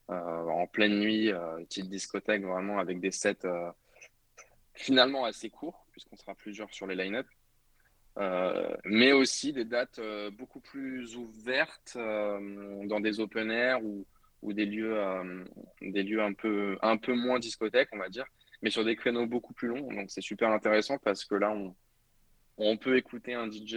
en 0.09 0.67
pleine 0.67 1.01
nuit, 1.01 1.33
euh, 1.33 1.57
petite 1.65 1.89
discothèque 1.89 2.43
vraiment 2.43 2.79
avec 2.79 3.01
des 3.01 3.11
sets 3.11 3.45
euh, 3.45 3.71
finalement 4.75 5.25
assez 5.25 5.51
courts, 5.51 5.87
puisqu'on 5.93 6.17
sera 6.17 6.35
plusieurs 6.35 6.73
sur 6.73 6.87
les 6.87 6.95
line-up. 6.95 7.27
mais 8.85 9.13
aussi 9.13 9.53
des 9.53 9.65
dates 9.65 10.01
beaucoup 10.33 10.61
plus 10.61 11.17
ouvertes 11.17 11.97
dans 11.97 13.01
des 13.01 13.21
open 13.21 13.51
air 13.51 13.85
ou, 13.85 14.07
des 14.53 14.65
lieux, 14.67 15.01
un, 15.01 16.35
peu, 16.35 17.15
moins 17.15 17.39
discothèques, 17.39 17.89
on 17.93 17.99
va 17.99 18.09
dire, 18.09 18.27
mais 18.63 18.71
sur 18.71 18.85
des 18.85 18.97
créneaux 18.97 19.27
beaucoup 19.27 19.55
plus 19.55 19.69
longs. 19.69 19.93
Donc 19.93 20.11
c'est 20.11 20.21
super 20.21 20.51
intéressant 20.51 20.99
parce 20.99 21.25
que 21.25 21.35
là, 21.35 21.55
on, 22.59 22.77
peut 22.77 22.97
écouter 22.97 23.35
un 23.35 23.51
DJ 23.51 23.77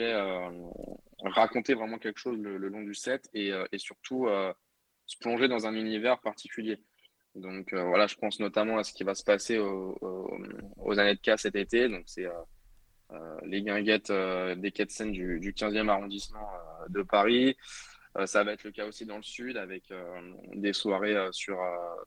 raconter 1.24 1.74
vraiment 1.74 1.98
quelque 1.98 2.20
chose 2.20 2.38
le, 2.38 2.58
long 2.58 2.84
du 2.84 2.94
set 2.94 3.30
et, 3.34 3.52
et 3.72 3.78
surtout 3.78 4.28
plonger 5.18 5.48
dans 5.48 5.66
un 5.66 5.74
univers 5.76 6.20
particulier. 6.20 6.80
Donc 7.36 7.74
euh, 7.74 7.84
voilà, 7.84 8.08
je 8.08 8.16
pense 8.16 8.40
notamment 8.40 8.78
à 8.78 8.84
ce 8.84 8.94
qui 8.94 9.04
va 9.04 9.16
se 9.16 9.24
passer 9.24 9.58
aux 9.58 11.00
années 11.00 11.16
de 11.16 11.20
cas 11.20 11.38
cet 11.38 11.56
été. 11.56 11.88
Donc 11.88 12.04
c'est 12.06 12.26
euh, 12.26 12.32
euh, 13.12 13.38
les 13.44 13.62
guinguettes 13.62 14.12
des 14.12 14.72
quais 14.72 14.86
de 14.86 14.92
Seine 14.92 15.12
du, 15.12 15.54
15e 15.54 15.90
arrondissement 15.90 16.48
de 16.90 17.02
Paris. 17.04 17.58
ça 18.26 18.44
va 18.44 18.54
être 18.54 18.64
le 18.64 18.72
cas 18.72 18.88
aussi 18.88 19.06
dans 19.06 19.18
le 19.18 19.24
sud 19.24 19.58
avec 19.58 19.92
des 20.54 20.74
soirées 20.74 21.16
sur, 21.32 21.58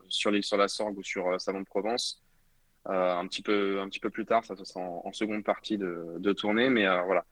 sur 0.08 0.30
l'île 0.30 0.44
sur 0.44 0.56
la 0.56 0.68
Sorgue 0.68 0.98
ou 0.98 1.02
sur 1.02 1.40
Salon 1.40 1.60
de 1.60 1.66
Provence. 1.66 2.22
un, 2.86 3.26
petit 3.26 3.42
peu, 3.42 3.80
un 3.80 3.88
petit 3.88 4.00
peu 4.00 4.10
plus 4.10 4.26
tard, 4.26 4.44
ça, 4.44 4.56
sera 4.56 4.80
en, 4.80 5.12
seconde 5.12 5.44
partie 5.44 5.78
de, 5.78 6.16
de 6.18 6.32
tournée. 6.32 6.70
Mais 6.70 6.86
voilà, 7.04 7.24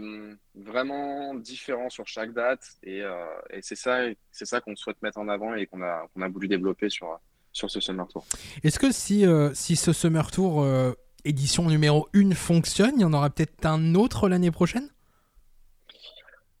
hum, 0.00 0.36
vraiment 0.54 1.34
différent 1.34 1.90
sur 1.90 2.06
chaque 2.06 2.32
date 2.32 2.64
et, 2.82 3.02
euh, 3.02 3.14
et 3.50 3.60
c'est 3.62 3.76
ça, 3.76 4.00
c'est 4.30 4.46
ça 4.46 4.60
qu'on 4.60 4.76
souhaite 4.76 5.00
mettre 5.02 5.18
en 5.18 5.28
avant 5.28 5.54
et 5.54 5.66
qu'on 5.66 5.82
a, 5.82 6.06
qu'on 6.14 6.22
a 6.22 6.28
voulu 6.28 6.48
développer 6.48 6.88
sur, 6.88 7.18
sur 7.52 7.70
ce 7.70 7.80
Summer 7.80 8.06
Tour. 8.08 8.24
Est-ce 8.64 8.78
que 8.78 8.90
si, 8.92 9.26
euh, 9.26 9.52
si 9.54 9.76
ce 9.76 9.92
Summer 9.92 10.30
Tour 10.30 10.62
euh, 10.62 10.92
édition 11.24 11.68
numéro 11.68 12.08
1 12.14 12.34
fonctionne, 12.34 12.92
il 12.96 13.02
y 13.02 13.04
en 13.04 13.12
aura 13.12 13.30
peut-être 13.30 13.66
un 13.66 13.94
autre 13.94 14.28
l'année 14.28 14.50
prochaine? 14.50 14.88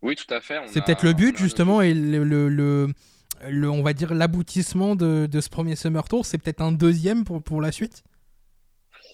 Oui, 0.02 0.14
tout 0.14 0.32
à 0.32 0.40
fait. 0.40 0.60
C'est 0.66 0.84
peut-être 0.84 1.04
le 1.04 1.12
but 1.14 1.36
justement 1.36 1.80
et 1.82 1.94
le, 1.94 2.22
le- 2.24 2.48
le- 2.48 2.88
le- 3.48 3.70
on 3.70 3.82
va 3.82 3.92
dire 3.92 4.14
l'aboutissement 4.14 4.96
de, 4.96 5.26
de 5.26 5.40
ce 5.40 5.48
premier 5.48 5.76
Summer 5.76 6.06
Tour, 6.08 6.24
c'est 6.24 6.38
peut-être 6.38 6.60
un 6.60 6.72
deuxième 6.72 7.24
pour, 7.24 7.42
pour 7.42 7.60
la 7.60 7.72
suite? 7.72 8.02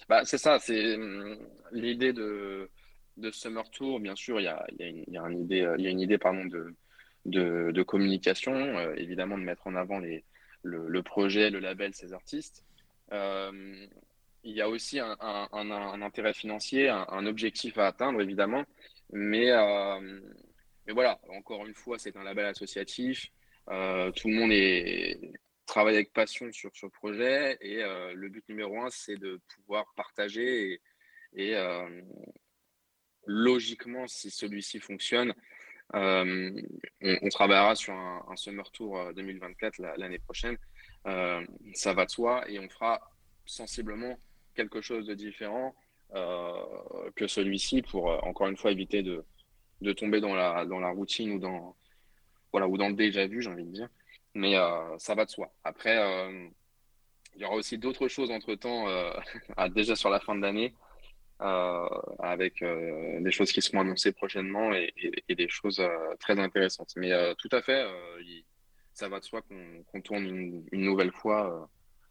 Bah, 0.08 0.22
c'est 0.24 0.38
ça, 0.38 0.58
c'est 0.58 0.96
hum, 0.96 1.36
l'idée 1.72 2.12
de, 2.12 2.68
de 3.16 3.30
Summer 3.30 3.68
Tour. 3.70 4.00
Bien 4.00 4.16
sûr, 4.16 4.40
il 4.40 4.44
y 4.44 4.48
a, 4.48 4.64
y 4.78 4.84
une, 4.84 5.40
idée, 5.40 5.62
euh, 5.62 5.76
y 5.78 5.86
a 5.86 5.90
une 5.90 6.00
idée 6.00 6.18
pardon, 6.18 6.44
de, 6.44 6.74
de, 7.24 7.82
communication, 7.82 8.54
euh, 8.54 8.94
évidemment 8.96 9.38
de 9.38 9.44
mettre 9.44 9.66
en 9.66 9.74
avant 9.74 9.98
les, 9.98 10.24
le, 10.62 11.02
projet, 11.02 11.50
le 11.50 11.58
label, 11.58 11.94
ces 11.94 12.12
artistes. 12.12 12.64
Euh, 13.12 13.86
il 14.44 14.56
y 14.56 14.60
a 14.60 14.68
aussi 14.68 14.98
un, 14.98 16.02
intérêt 16.02 16.32
financier, 16.32 16.88
un, 16.88 17.26
objectif 17.26 17.78
à 17.78 17.86
atteindre, 17.86 18.20
évidemment. 18.20 18.64
Mais, 19.12 19.50
mais 20.86 20.92
voilà, 20.92 21.20
encore 21.28 21.64
une 21.64 21.74
fois, 21.74 21.96
c'est 21.98 22.16
un 22.16 22.24
label 22.24 22.46
associatif. 22.46 23.28
Tout 23.66 24.28
le 24.28 24.34
monde 24.34 24.50
est, 24.50 25.20
travaille 25.66 25.94
avec 25.94 26.12
passion 26.12 26.50
sur 26.50 26.72
ce 26.74 26.86
projet 26.86 27.56
et 27.60 27.84
le 27.84 28.28
but 28.28 28.44
numéro 28.48 28.80
un, 28.80 28.90
c'est 28.90 29.16
de 29.16 29.40
pouvoir 29.54 29.86
partager 29.94 30.80
et, 31.34 31.54
logiquement, 33.26 34.06
si 34.06 34.30
celui-ci 34.30 34.80
fonctionne, 34.80 35.34
euh, 35.94 36.62
on, 37.02 37.28
travaillera 37.28 37.74
sur 37.74 37.92
un, 37.92 38.24
un 38.28 38.36
Summer 38.36 38.70
Tour 38.70 38.98
euh, 38.98 39.12
2024 39.12 39.78
la- 39.78 39.96
l'année 39.96 40.18
prochaine. 40.18 40.56
Euh, 41.06 41.44
ça 41.74 41.92
va 41.92 42.06
de 42.06 42.10
soi 42.10 42.48
et 42.48 42.58
on 42.58 42.68
fera 42.68 43.00
sensiblement 43.44 44.18
quelque 44.54 44.80
chose 44.80 45.06
de 45.06 45.14
différent 45.14 45.74
euh, 46.14 47.10
que 47.16 47.26
celui-ci 47.26 47.82
pour 47.82 48.10
euh, 48.10 48.18
encore 48.22 48.46
une 48.48 48.56
fois 48.56 48.70
éviter 48.70 49.02
de, 49.02 49.24
de 49.80 49.92
tomber 49.92 50.20
dans 50.20 50.34
la, 50.34 50.64
dans 50.64 50.78
la 50.80 50.90
routine 50.90 51.32
ou 51.32 51.38
dans, 51.38 51.76
voilà, 52.52 52.68
ou 52.68 52.78
dans 52.78 52.88
le 52.88 52.94
déjà 52.94 53.26
vu, 53.26 53.42
j'ai 53.42 53.50
envie 53.50 53.64
de 53.64 53.72
dire. 53.72 53.88
Mais 54.34 54.56
euh, 54.56 54.96
ça 54.98 55.14
va 55.14 55.24
de 55.26 55.30
soi. 55.30 55.52
Après, 55.64 55.98
euh, 55.98 56.48
il 57.34 57.42
y 57.42 57.44
aura 57.44 57.56
aussi 57.56 57.78
d'autres 57.78 58.08
choses 58.08 58.30
entre-temps, 58.30 58.88
euh, 58.88 59.12
déjà 59.74 59.96
sur 59.96 60.10
la 60.10 60.20
fin 60.20 60.34
de 60.34 60.40
l'année, 60.40 60.74
euh, 61.42 61.88
avec 62.20 62.62
euh, 62.62 63.20
des 63.20 63.32
choses 63.32 63.50
qui 63.50 63.60
seront 63.60 63.80
annoncées 63.80 64.12
prochainement 64.12 64.72
et, 64.72 64.92
des 65.28 65.48
choses 65.48 65.80
euh, 65.80 65.88
très 66.20 66.38
intéressantes. 66.38 66.92
Mais 66.96 67.10
tout 67.36 67.48
à 67.50 67.62
fait, 67.62 67.84
ça 68.92 69.08
va 69.08 69.18
de 69.18 69.24
soi 69.24 69.40
qu'on 69.90 70.00
tourne 70.02 70.24
une, 70.24 70.64
nouvelle 70.72 71.10
fois 71.10 71.68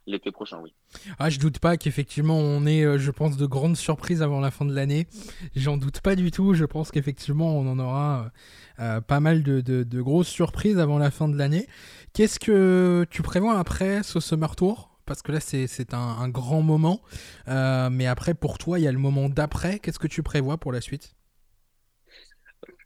l'été 0.07 0.31
prochain, 0.31 0.59
oui. 0.61 0.73
Ah, 1.19 1.29
je 1.29 1.39
doute 1.39 1.59
pas 1.59 1.77
qu'effectivement 1.77 2.37
on 2.37 2.65
ait, 2.65 2.97
je 2.97 3.11
pense, 3.11 3.37
de 3.37 3.45
grandes 3.45 3.77
surprises 3.77 4.21
avant 4.21 4.39
la 4.39 4.51
fin 4.51 4.65
de 4.65 4.73
l'année. 4.73 5.07
J'en 5.55 5.77
doute 5.77 6.01
pas 6.01 6.15
du 6.15 6.31
tout. 6.31 6.53
Je 6.53 6.65
pense 6.65 6.91
qu'effectivement 6.91 7.57
on 7.57 7.67
en 7.67 7.79
aura 7.79 8.31
pas 8.77 9.19
mal 9.19 9.43
de, 9.43 9.61
de- 9.61 9.83
de 9.83 10.01
grosses 10.01 10.27
surprises 10.27 10.79
avant 10.79 10.97
la 10.97 11.11
fin 11.11 11.29
de 11.29 11.37
l'année. 11.37 11.67
Qu'est-ce 12.13 12.39
que 12.39 13.05
tu 13.09 13.21
prévois 13.21 13.57
après 13.57 14.03
ce 14.03 14.19
Summer 14.19 14.55
Tour? 14.55 14.90
Parce 15.11 15.23
que 15.23 15.33
là 15.33 15.41
c'est 15.41 15.93
un, 15.93 15.97
un 15.97 16.29
grand 16.29 16.61
moment. 16.61 17.01
Euh, 17.49 17.89
mais 17.89 18.07
après 18.07 18.33
pour 18.33 18.57
toi 18.57 18.79
il 18.79 18.83
y 18.83 18.87
a 18.87 18.91
le 18.93 18.97
moment 18.97 19.27
d'après. 19.27 19.79
Qu'est-ce 19.79 19.99
que 19.99 20.07
tu 20.07 20.23
prévois 20.23 20.57
pour 20.57 20.71
la 20.71 20.79
suite? 20.79 21.15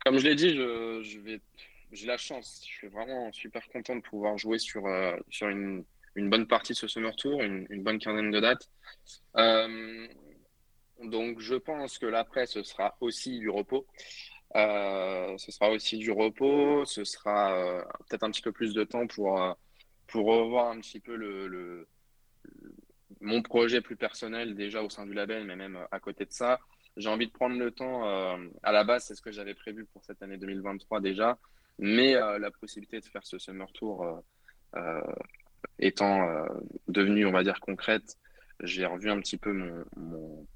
Comme 0.03 0.17
je 0.17 0.23
l'ai 0.27 0.33
dit, 0.35 0.49
je, 0.55 1.39
j'ai 1.91 2.07
la 2.07 2.17
chance. 2.17 2.61
Je 2.67 2.73
suis 2.73 2.87
vraiment 2.87 3.31
super 3.31 3.67
content 3.69 3.95
de 3.95 4.01
pouvoir 4.01 4.39
jouer 4.39 4.57
sur, 4.57 4.87
euh, 4.87 5.15
sur 5.29 5.49
une, 5.49 5.83
une 6.15 6.31
bonne 6.31 6.47
partie 6.47 6.73
de 6.73 6.77
ce 6.77 6.87
Summer 6.87 7.15
Tour, 7.15 7.43
une, 7.43 7.67
bonne 7.83 7.99
quinzaine 7.99 8.31
de 8.31 8.39
dates. 8.39 8.69
Euh, 9.37 10.07
donc, 11.03 11.39
je 11.39 11.55
pense 11.55 11.99
que 11.99 12.07
l'après, 12.07 12.47
ce 12.47 12.63
sera 12.63 12.95
aussi 13.01 13.37
du 13.37 13.49
repos. 13.49 13.85
Ce 14.55 15.51
sera 15.51 15.69
aussi 15.69 15.97
du 15.97 16.11
repos. 16.11 16.85
Ce 16.85 17.03
sera 17.03 17.83
peut-être 18.07 18.23
un 18.23 18.31
petit 18.31 18.41
peu 18.41 18.51
plus 18.51 18.73
de 18.73 18.83
temps 18.83 19.05
pour, 19.07 19.39
pour 20.07 20.25
revoir 20.25 20.71
un 20.71 20.79
petit 20.79 20.99
peu 20.99 21.15
le- 21.15 21.87
mon 23.21 23.41
projet 23.41 23.81
plus 23.81 23.95
personnel 23.95 24.55
déjà 24.55 24.83
au 24.83 24.89
sein 24.89 25.05
du 25.05 25.13
label, 25.13 25.45
mais 25.45 25.55
même 25.55 25.79
à 25.91 25.99
côté 25.99 26.25
de 26.25 26.31
ça. 26.31 26.59
J'ai 26.97 27.09
envie 27.09 27.27
de 27.27 27.31
prendre 27.31 27.57
le 27.57 27.71
temps. 27.71 28.07
euh, 28.07 28.37
à 28.63 28.71
la 28.71 28.83
base, 28.83 29.05
c'est 29.05 29.15
ce 29.15 29.21
que 29.21 29.31
j'avais 29.31 29.53
prévu 29.53 29.85
pour 29.85 30.03
cette 30.03 30.21
année 30.21 30.37
2023 30.37 31.01
déjà, 31.01 31.37
mais 31.77 32.15
euh, 32.15 32.39
la 32.39 32.51
possibilité 32.51 32.99
de 32.99 33.05
faire 33.05 33.25
ce 33.25 33.37
Summer 33.37 33.71
Tour 33.73 34.03
euh, 34.03 34.15
euh, 34.75 35.01
étant 35.79 36.27
euh, 36.29 36.45
devenue, 36.87 37.25
on 37.25 37.31
va 37.31 37.43
dire, 37.43 37.59
concrète, 37.59 38.17
j'ai 38.61 38.85
revu 38.85 39.09
un 39.09 39.19
petit 39.19 39.37
peu 39.37 39.51
mon, 39.51 40.47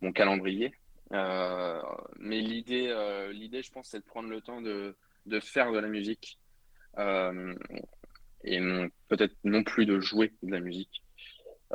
mon, 0.00 0.12
calendrier. 0.12 0.72
Euh, 1.12 1.80
mais 2.18 2.40
l'idée, 2.40 2.88
euh, 2.88 3.30
l'idée, 3.32 3.62
je 3.62 3.70
pense, 3.70 3.88
c'est 3.88 4.00
de 4.00 4.04
prendre 4.04 4.30
le 4.30 4.40
temps 4.40 4.62
de, 4.62 4.96
de 5.26 5.40
faire 5.40 5.72
de 5.72 5.78
la 5.78 5.88
musique 5.88 6.38
euh, 6.98 7.54
et 8.44 8.60
peut-être 9.08 9.34
non 9.44 9.62
plus 9.62 9.84
de 9.86 10.00
jouer 10.00 10.32
de 10.42 10.50
la 10.50 10.60
musique. 10.60 11.02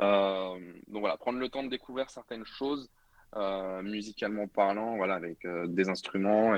Euh, 0.00 0.58
donc 0.86 1.00
voilà, 1.00 1.16
prendre 1.16 1.38
le 1.38 1.48
temps 1.48 1.62
de 1.62 1.68
découvrir 1.68 2.08
certaines 2.10 2.44
choses 2.44 2.88
euh, 3.36 3.82
musicalement 3.82 4.46
parlant, 4.46 4.96
voilà, 4.96 5.14
avec 5.14 5.44
euh, 5.44 5.66
des 5.66 5.88
instruments. 5.88 6.56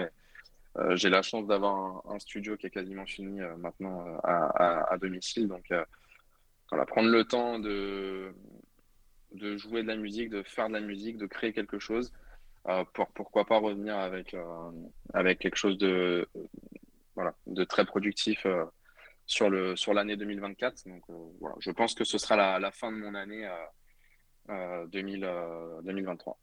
J'ai 0.90 1.10
la 1.10 1.22
chance 1.22 1.46
d'avoir 1.48 2.02
un, 2.08 2.18
studio 2.20 2.56
qui 2.56 2.66
est 2.66 2.70
quasiment 2.70 3.04
fini 3.04 3.40
maintenant 3.58 4.04
à, 4.22 4.96
domicile. 5.00 5.48
Donc 5.48 5.72
voilà, 6.70 6.86
prendre 6.86 7.08
le 7.08 7.24
temps 7.24 7.58
de, 7.58 8.32
jouer 9.34 9.82
de 9.82 9.88
la 9.88 9.96
musique, 9.96 10.30
de 10.30 10.44
faire 10.44 10.68
de 10.68 10.74
la 10.74 10.80
musique, 10.80 11.18
de 11.18 11.26
créer 11.26 11.52
quelque 11.52 11.80
chose. 11.80 12.12
pour, 12.94 13.08
pourquoi 13.08 13.44
pas 13.46 13.58
revenir 13.58 13.98
avec, 13.98 14.36
avec 15.12 15.40
quelque 15.40 15.56
chose 15.56 15.76
de, 15.76 16.28
voilà, 17.16 17.34
de 17.48 17.64
très 17.64 17.84
productif 17.84 18.46
sur 19.30 19.48
le, 19.48 19.76
sur 19.76 19.94
l'année 19.94 20.16
2024. 20.16 20.86
Donc 20.86 21.02
euh, 21.08 21.14
voilà, 21.40 21.54
je 21.60 21.70
pense 21.70 21.94
que 21.94 22.02
ce 22.04 22.18
sera 22.18 22.34
la, 22.36 22.58
la 22.58 22.72
fin 22.72 22.90
de 22.90 22.96
mon 22.98 23.14
année 23.14 23.46
euh, 23.46 23.50
euh, 24.50 24.86
2000, 24.88 25.24
euh, 25.24 25.80
2023. 25.84 26.36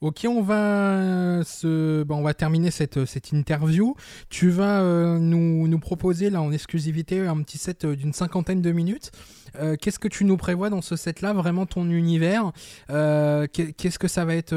Ok, 0.00 0.26
on 0.28 0.42
va, 0.42 1.42
se... 1.44 2.04
on 2.10 2.22
va 2.22 2.34
terminer 2.34 2.70
cette, 2.72 3.04
cette 3.06 3.30
interview. 3.32 3.94
Tu 4.28 4.50
vas 4.50 4.82
euh, 4.82 5.18
nous, 5.18 5.68
nous 5.68 5.78
proposer 5.78 6.28
là 6.28 6.42
en 6.42 6.50
exclusivité 6.52 7.20
un 7.20 7.40
petit 7.42 7.56
set 7.56 7.86
d'une 7.86 8.12
cinquantaine 8.12 8.60
de 8.60 8.72
minutes. 8.72 9.12
Euh, 9.54 9.76
Qu'est-ce 9.80 10.00
que 10.00 10.08
tu 10.08 10.24
nous 10.24 10.36
prévois 10.36 10.68
dans 10.70 10.82
ce 10.82 10.96
set-là 10.96 11.32
Vraiment 11.32 11.64
ton 11.66 11.88
univers? 11.88 12.52
Euh, 12.90 13.46
qu'est- 13.46 13.72
Qu'est-ce 13.72 13.98
que 14.00 14.08
ça 14.08 14.24
va 14.24 14.34
être 14.34 14.52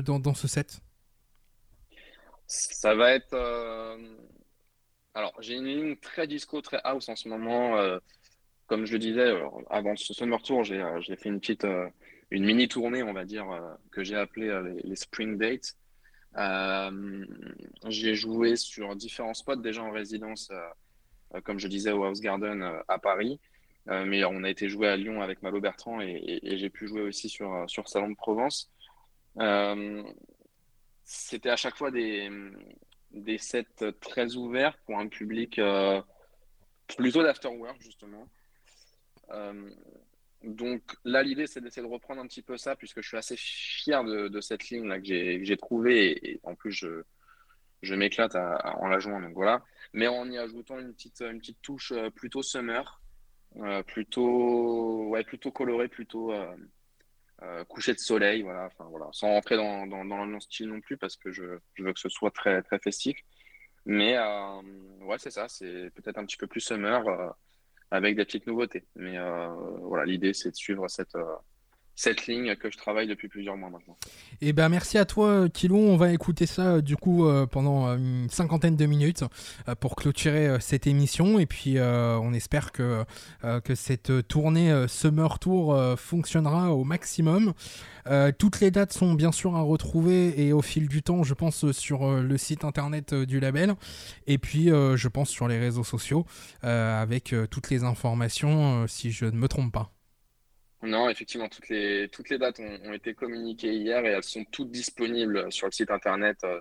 dans, 0.00 0.18
dans 0.18 0.34
ce 0.34 0.48
set? 0.48 0.80
Ça 2.46 2.94
va 2.94 3.12
être. 3.12 3.34
Alors, 5.18 5.34
j'ai 5.40 5.54
une 5.54 5.64
ligne 5.64 5.96
très 5.96 6.28
disco, 6.28 6.60
très 6.62 6.80
house 6.84 7.08
en 7.08 7.16
ce 7.16 7.28
moment. 7.28 7.76
euh, 7.76 7.98
Comme 8.66 8.84
je 8.86 8.92
le 8.92 9.00
disais, 9.00 9.26
euh, 9.26 9.48
avant 9.68 9.96
ce 9.96 10.14
Summer 10.14 10.40
Tour, 10.40 10.62
j'ai 10.62 10.80
euh, 10.80 11.00
fait 11.02 11.28
une 11.28 11.40
petite, 11.40 11.66
une 12.30 12.44
mini 12.44 12.68
tournée, 12.68 13.02
on 13.02 13.12
va 13.12 13.24
dire, 13.24 13.46
que 13.90 14.04
j'ai 14.04 14.14
appelée 14.14 14.48
les, 14.84 14.94
Spring 14.94 15.36
Dates. 15.36 15.74
J'ai 17.88 18.14
joué 18.14 18.54
sur 18.54 18.94
différents 18.94 19.34
spots 19.34 19.56
déjà 19.56 19.82
en 19.82 19.90
résidence, 19.90 20.52
comme 21.42 21.58
je 21.58 21.66
disais, 21.66 21.90
au 21.90 22.04
House 22.04 22.20
Garden 22.20 22.62
à 22.86 22.98
Paris. 23.00 23.40
Mais 23.86 24.24
on 24.24 24.44
a 24.44 24.50
été 24.50 24.68
joué 24.68 24.86
à 24.86 24.96
Lyon 24.96 25.20
avec 25.20 25.42
Malo 25.42 25.60
Bertrand 25.60 26.00
et, 26.00 26.40
et- 26.44 26.58
j'ai 26.58 26.70
pu 26.70 26.86
jouer 26.86 27.00
aussi 27.02 27.28
sur, 27.28 27.64
sur 27.66 27.88
Salon 27.88 28.10
de 28.10 28.14
Provence. 28.14 28.70
C'était 31.02 31.50
à 31.50 31.56
chaque 31.56 31.76
fois 31.76 31.90
des, 31.90 32.30
des 33.10 33.38
sets 33.38 33.92
très 34.00 34.36
ouverts 34.36 34.76
pour 34.84 34.98
un 34.98 35.08
public 35.08 35.58
euh, 35.58 36.00
plutôt 36.96 37.22
d'afterwork, 37.22 37.80
justement. 37.80 38.28
Euh, 39.30 39.70
donc 40.42 40.82
là, 41.04 41.22
l'idée, 41.22 41.46
c'est 41.46 41.60
d'essayer 41.60 41.86
de 41.86 41.92
reprendre 41.92 42.20
un 42.20 42.26
petit 42.26 42.42
peu 42.42 42.56
ça, 42.56 42.76
puisque 42.76 43.00
je 43.00 43.08
suis 43.08 43.16
assez 43.16 43.36
fier 43.36 44.04
de, 44.04 44.40
cette 44.40 44.68
ligne 44.70 44.86
là 44.86 45.00
que 45.00 45.04
j'ai 45.04 45.56
trouvée, 45.56 46.30
et, 46.30 46.40
en 46.44 46.54
plus, 46.54 46.72
je, 46.72 47.02
je 47.82 47.94
m'éclate 47.94 48.36
en 48.36 48.86
la 48.88 48.98
jouant, 48.98 49.20
donc 49.20 49.34
voilà. 49.34 49.64
Mais 49.92 50.06
en 50.06 50.30
y 50.30 50.38
ajoutant 50.38 50.78
une 50.78 50.92
petite, 50.92 51.22
une 51.22 51.40
petite 51.40 51.60
touche 51.62 51.92
euh, 51.92 52.10
plutôt 52.10 52.42
summer, 52.42 53.00
plutôt, 53.86 55.08
ouais, 55.08 55.24
plutôt 55.24 55.50
colorée, 55.50 55.88
plutôt 55.88 56.32
euh, 57.42 57.64
coucher 57.64 57.94
de 57.94 57.98
soleil, 57.98 58.42
voilà, 58.42 58.68
sans 59.12 59.28
rentrer 59.28 59.56
dans, 59.56 59.86
dans, 59.86 60.04
dans 60.04 60.24
le 60.24 60.40
style 60.40 60.68
non 60.68 60.80
plus, 60.80 60.96
parce 60.96 61.16
que 61.16 61.30
je, 61.30 61.44
veux 61.78 61.92
que 61.92 62.00
ce 62.00 62.08
soit 62.08 62.30
très, 62.30 62.62
très 62.62 62.78
festif. 62.78 63.16
Mais 63.86 64.16
euh, 64.16 64.60
ouais, 65.02 65.18
c'est 65.18 65.30
ça, 65.30 65.48
c'est 65.48 65.90
peut-être 65.94 66.18
un 66.18 66.26
petit 66.26 66.36
peu 66.36 66.46
plus 66.46 66.60
summer 66.60 67.06
euh, 67.08 67.30
avec 67.90 68.16
des 68.16 68.24
petites 68.24 68.46
nouveautés. 68.46 68.86
Mais 68.96 69.16
euh, 69.16 69.48
voilà, 69.82 70.04
l'idée 70.04 70.34
c'est 70.34 70.50
de 70.50 70.56
suivre 70.56 70.88
cette, 70.88 71.16
cette 71.98 72.28
ligne 72.28 72.54
que 72.54 72.70
je 72.70 72.76
travaille 72.76 73.08
depuis 73.08 73.26
plusieurs 73.26 73.56
mois 73.56 73.70
maintenant. 73.70 73.96
Et 74.40 74.50
eh 74.50 74.52
ben 74.52 74.68
merci 74.68 74.98
à 74.98 75.04
toi 75.04 75.48
Kilo, 75.48 75.76
on 75.76 75.96
va 75.96 76.12
écouter 76.12 76.46
ça 76.46 76.74
euh, 76.74 76.80
du 76.80 76.94
coup 76.94 77.26
euh, 77.26 77.44
pendant 77.44 77.88
euh, 77.88 77.96
une 77.96 78.30
cinquantaine 78.30 78.76
de 78.76 78.86
minutes 78.86 79.24
pour 79.80 79.96
clôturer 79.96 80.60
cette 80.60 80.86
émission 80.86 81.40
et 81.40 81.46
puis 81.46 81.78
on 81.80 82.32
espère 82.32 82.70
que, 82.70 83.04
que 83.64 83.74
cette 83.74 84.28
tournée 84.28 84.86
Summer 84.86 85.38
Tour 85.38 85.76
fonctionnera 85.96 86.72
au 86.72 86.84
maximum. 86.84 87.52
toutes 88.38 88.60
les 88.60 88.70
dates 88.70 88.92
sont 88.92 89.14
bien 89.14 89.32
sûr 89.32 89.56
à 89.56 89.60
retrouver 89.60 90.40
et 90.40 90.52
au 90.52 90.62
fil 90.62 90.88
du 90.88 91.02
temps 91.02 91.24
je 91.24 91.34
pense 91.34 91.70
sur 91.72 92.20
le 92.20 92.38
site 92.38 92.64
internet 92.64 93.14
du 93.14 93.40
label 93.40 93.74
et 94.26 94.38
puis 94.38 94.66
je 94.68 95.08
pense 95.08 95.30
sur 95.30 95.48
les 95.48 95.58
réseaux 95.58 95.84
sociaux 95.84 96.24
avec 96.62 97.34
toutes 97.50 97.70
les 97.70 97.84
informations 97.84 98.86
si 98.86 99.10
je 99.10 99.26
ne 99.26 99.36
me 99.36 99.48
trompe 99.48 99.72
pas. 99.72 99.97
Non, 100.82 101.08
effectivement, 101.08 101.48
toutes 101.48 101.68
les, 101.68 102.08
toutes 102.08 102.30
les 102.30 102.38
dates 102.38 102.60
ont, 102.60 102.92
été 102.92 103.12
communiquées 103.12 103.74
hier 103.74 104.04
et 104.04 104.10
elles 104.10 104.22
sont 104.22 104.44
toutes 104.44 104.70
disponibles 104.70 105.50
sur 105.52 105.66
le 105.66 105.72
site 105.72 105.90
internet 105.90 106.38
euh, 106.44 106.60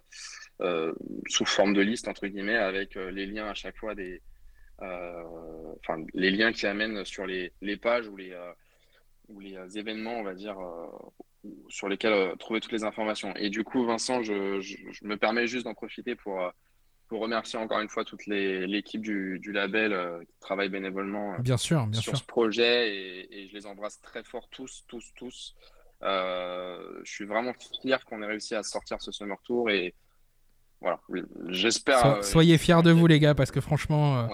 euh, 0.61 0.93
sous 1.27 1.45
forme 1.45 1.73
de 1.73 1.81
liste, 1.81 2.07
entre 2.07 2.25
guillemets, 2.25 2.55
avec 2.55 2.97
euh, 2.97 3.11
les 3.11 3.27
liens 3.27 3.47
à 3.47 3.53
chaque 3.53 3.77
fois 3.77 3.93
des. 3.93 4.21
Enfin, 4.79 6.03
les 6.13 6.29
liens 6.29 6.51
qui 6.51 6.67
amènent 6.67 7.03
sur 7.03 7.25
les, 7.25 7.51
pages 7.81 8.07
ou 8.07 8.15
les, 8.15 8.35
ou 9.27 9.39
les 9.39 9.57
événements, 9.75 10.19
on 10.19 10.23
va 10.23 10.35
dire, 10.35 10.55
sur 11.67 11.89
lesquels 11.89 12.37
trouver 12.37 12.59
toutes 12.59 12.73
les 12.73 12.83
informations. 12.83 13.35
Et 13.37 13.49
du 13.49 13.63
coup, 13.63 13.85
Vincent, 13.85 14.21
je, 14.21 14.61
je 14.61 15.05
me 15.05 15.17
permets 15.17 15.47
juste 15.47 15.65
d'en 15.65 15.73
profiter 15.73 16.15
pour 16.15 16.53
pour 17.07 17.21
remercier 17.21 17.57
encore 17.57 17.79
une 17.79 17.89
fois 17.89 18.03
toute 18.03 18.25
l'équipe 18.25 19.01
du, 19.01 19.39
du, 19.39 19.51
label 19.51 19.93
euh, 19.93 20.19
qui 20.19 20.39
travaille 20.39 20.69
bénévolement 20.69 21.33
euh, 21.33 21.37
bien 21.39 21.57
sûr, 21.57 21.87
bien 21.87 22.01
sur 22.01 22.17
ce 22.17 22.23
projet 22.23 22.95
et, 22.95 23.43
et, 23.43 23.47
je 23.47 23.53
les 23.53 23.65
embrasse 23.65 24.01
très 24.01 24.23
fort 24.23 24.47
tous, 24.49 24.83
tous, 24.87 25.13
tous. 25.15 25.55
Euh, 26.03 26.77
je 27.03 27.11
suis 27.11 27.25
vraiment 27.25 27.53
fier 27.81 28.03
qu'on 28.05 28.21
ait 28.21 28.27
réussi 28.27 28.55
à 28.55 28.63
sortir 28.63 29.01
ce 29.01 29.11
Summer 29.11 29.37
Tour 29.43 29.69
et 29.69 29.95
voilà, 30.79 30.99
j'espère. 31.47 32.23
soyez 32.23 32.57
fiers 32.59 32.83
de 32.83 32.91
vous 32.91 33.07
les 33.07 33.19
gars 33.19 33.33
parce 33.33 33.49
que 33.49 33.61
franchement, 33.61 34.29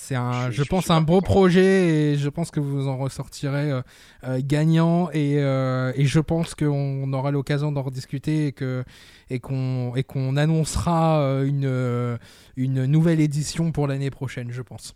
c'est 0.00 0.14
un, 0.14 0.52
je, 0.52 0.62
pense, 0.62 0.90
un 0.90 1.00
beau 1.00 1.20
projet 1.20 2.12
et 2.12 2.16
je 2.16 2.28
pense 2.28 2.52
que 2.52 2.60
vous 2.60 2.86
en 2.86 2.96
ressortirez 2.96 3.72
euh, 3.72 3.82
euh, 4.22 4.40
gagnant 4.40 5.10
et, 5.10 5.38
euh, 5.38 5.92
et, 5.96 6.04
je 6.04 6.20
pense 6.20 6.54
qu'on 6.54 7.12
aura 7.12 7.32
l'occasion 7.32 7.72
d'en 7.72 7.82
rediscuter 7.82 8.46
et 8.46 8.52
que 8.52 8.84
et 9.28 9.40
qu'on 9.40 9.96
et 9.96 10.04
qu'on 10.04 10.36
annoncera 10.36 11.42
une 11.44 12.16
une 12.56 12.86
nouvelle 12.86 13.20
édition 13.20 13.72
pour 13.72 13.88
l'année 13.88 14.10
prochaine, 14.10 14.52
je 14.52 14.62
pense. 14.62 14.94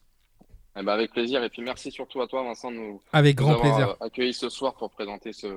Eh 0.78 0.84
ben 0.84 0.92
avec 0.92 1.10
plaisir. 1.10 1.42
Et 1.42 1.48
puis 1.48 1.62
merci 1.62 1.90
surtout 1.90 2.22
à 2.22 2.28
toi 2.28 2.44
Vincent 2.44 2.70
de 2.70 2.76
nous, 2.76 3.00
avec 3.12 3.34
grand 3.34 3.56
plaisir. 3.56 3.96
accueilli 4.00 4.32
ce 4.32 4.48
soir 4.48 4.74
pour 4.74 4.90
présenter 4.90 5.32
ce 5.32 5.48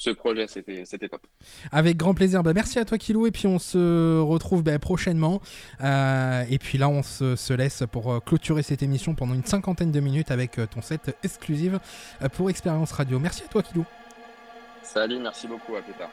ce 0.00 0.08
projet, 0.08 0.46
c'était 0.46 1.08
top. 1.10 1.26
Avec 1.72 1.98
grand 1.98 2.14
plaisir. 2.14 2.42
Bah, 2.42 2.54
merci 2.54 2.78
à 2.78 2.86
toi, 2.86 2.96
Kilo. 2.96 3.26
Et 3.26 3.30
puis, 3.30 3.46
on 3.46 3.58
se 3.58 4.18
retrouve 4.18 4.62
bah, 4.62 4.78
prochainement. 4.78 5.42
Euh, 5.82 6.42
et 6.48 6.58
puis 6.58 6.78
là, 6.78 6.88
on 6.88 7.02
se, 7.02 7.52
laisse 7.52 7.82
pour 7.92 8.10
euh, 8.10 8.20
clôturer 8.20 8.62
cette 8.62 8.82
émission 8.82 9.14
pendant 9.14 9.34
une 9.34 9.44
cinquantaine 9.44 9.92
de 9.92 10.00
minutes 10.00 10.30
avec 10.30 10.58
euh, 10.58 10.66
ton 10.66 10.80
set 10.80 11.14
exclusive 11.22 11.80
pour 12.32 12.48
Expérience 12.48 12.92
Radio. 12.92 13.18
Merci 13.18 13.42
à 13.42 13.48
toi, 13.48 13.62
Kilo. 13.62 13.84
Salut, 14.82 15.18
merci 15.18 15.46
beaucoup. 15.46 15.76
À 15.76 15.82
plus 15.82 15.92
tard. 15.92 16.10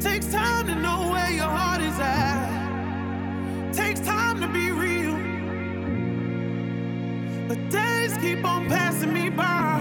Takes 0.00 0.30
time 0.30 0.66
to 0.68 0.74
know 0.76 1.10
where 1.10 1.32
your 1.32 1.48
heart 1.48 1.82
is 1.82 1.98
at. 1.98 3.72
Takes 3.72 3.98
time 3.98 4.40
to 4.40 4.46
be 4.46 4.70
real. 4.70 5.18
But 7.48 7.87
keep 8.20 8.44
on 8.44 8.68
passing 8.68 9.12
me 9.12 9.28
by. 9.30 9.80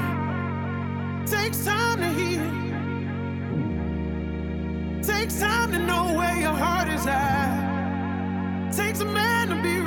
Takes 1.25 1.65
time 1.65 1.99
to 1.99 2.09
heal. 2.09 2.45
Takes 5.01 5.39
time 5.39 5.71
to 5.71 5.79
know 5.79 6.13
where 6.17 6.37
your 6.39 6.53
heart 6.53 6.87
is 6.89 7.05
at. 7.07 8.71
Takes 8.71 8.99
a 9.01 9.05
man 9.05 9.49
to 9.49 9.55
be 9.61 9.86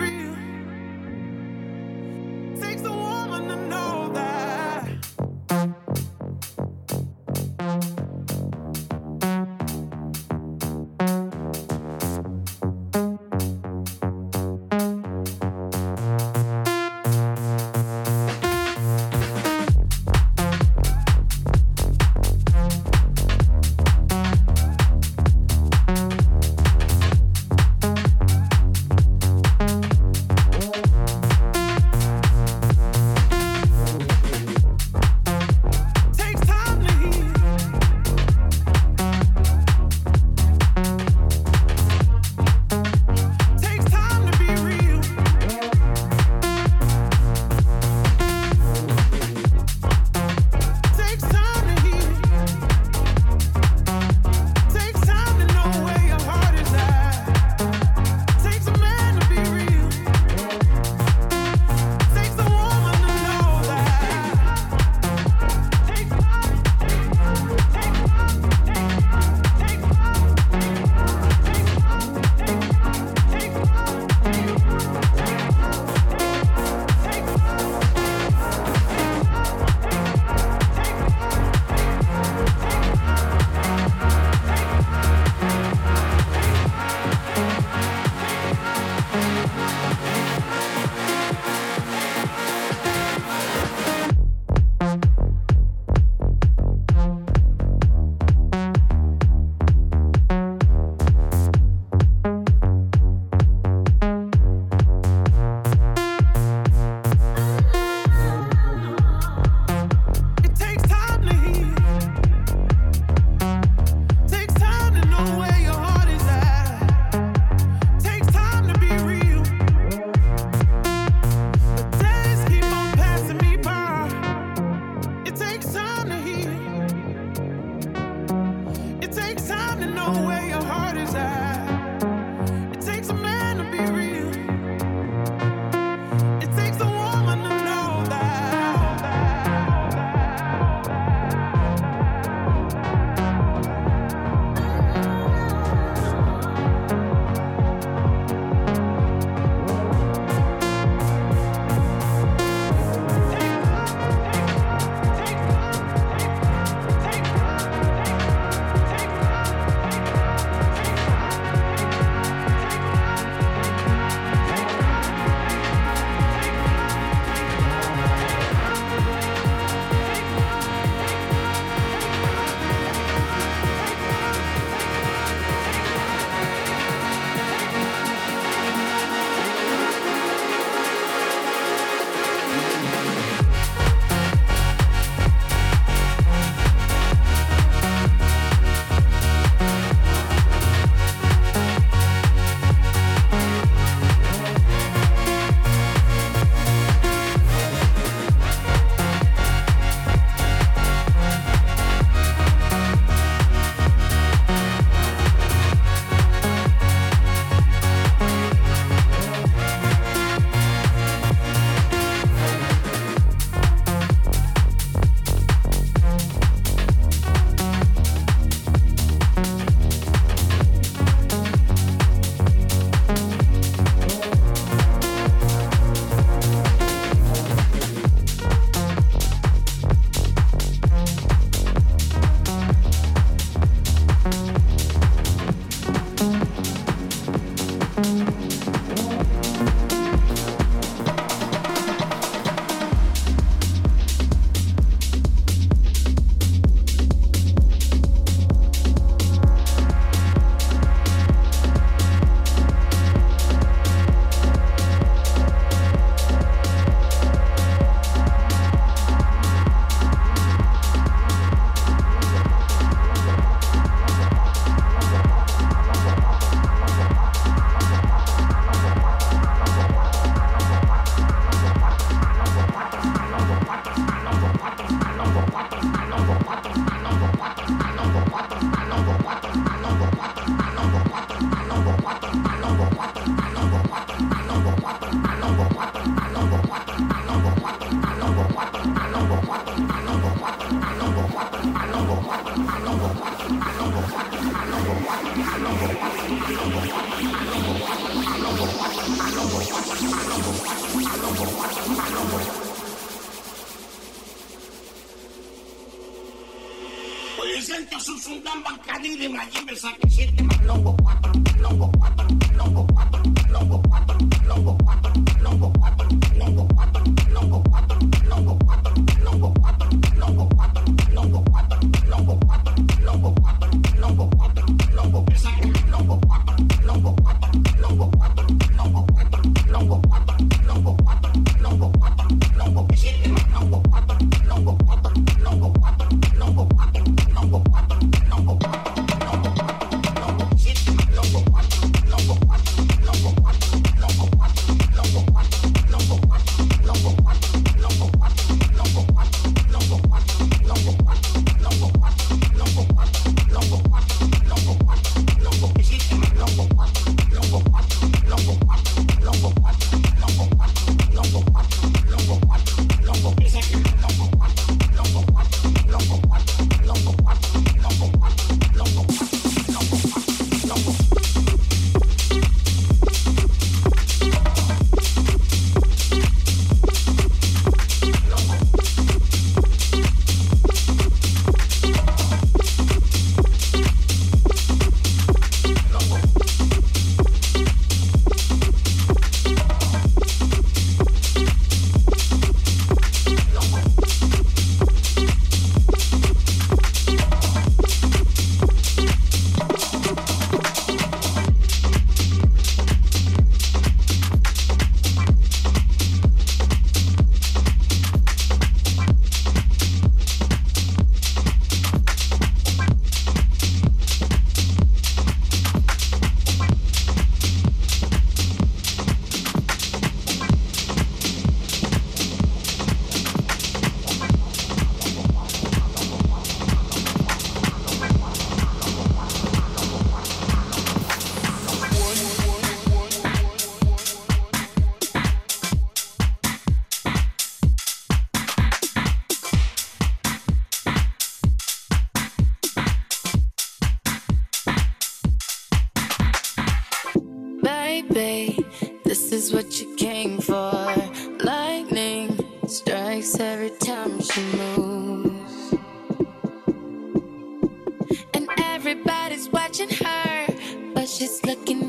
just 461.21 461.45
looking 461.45 461.80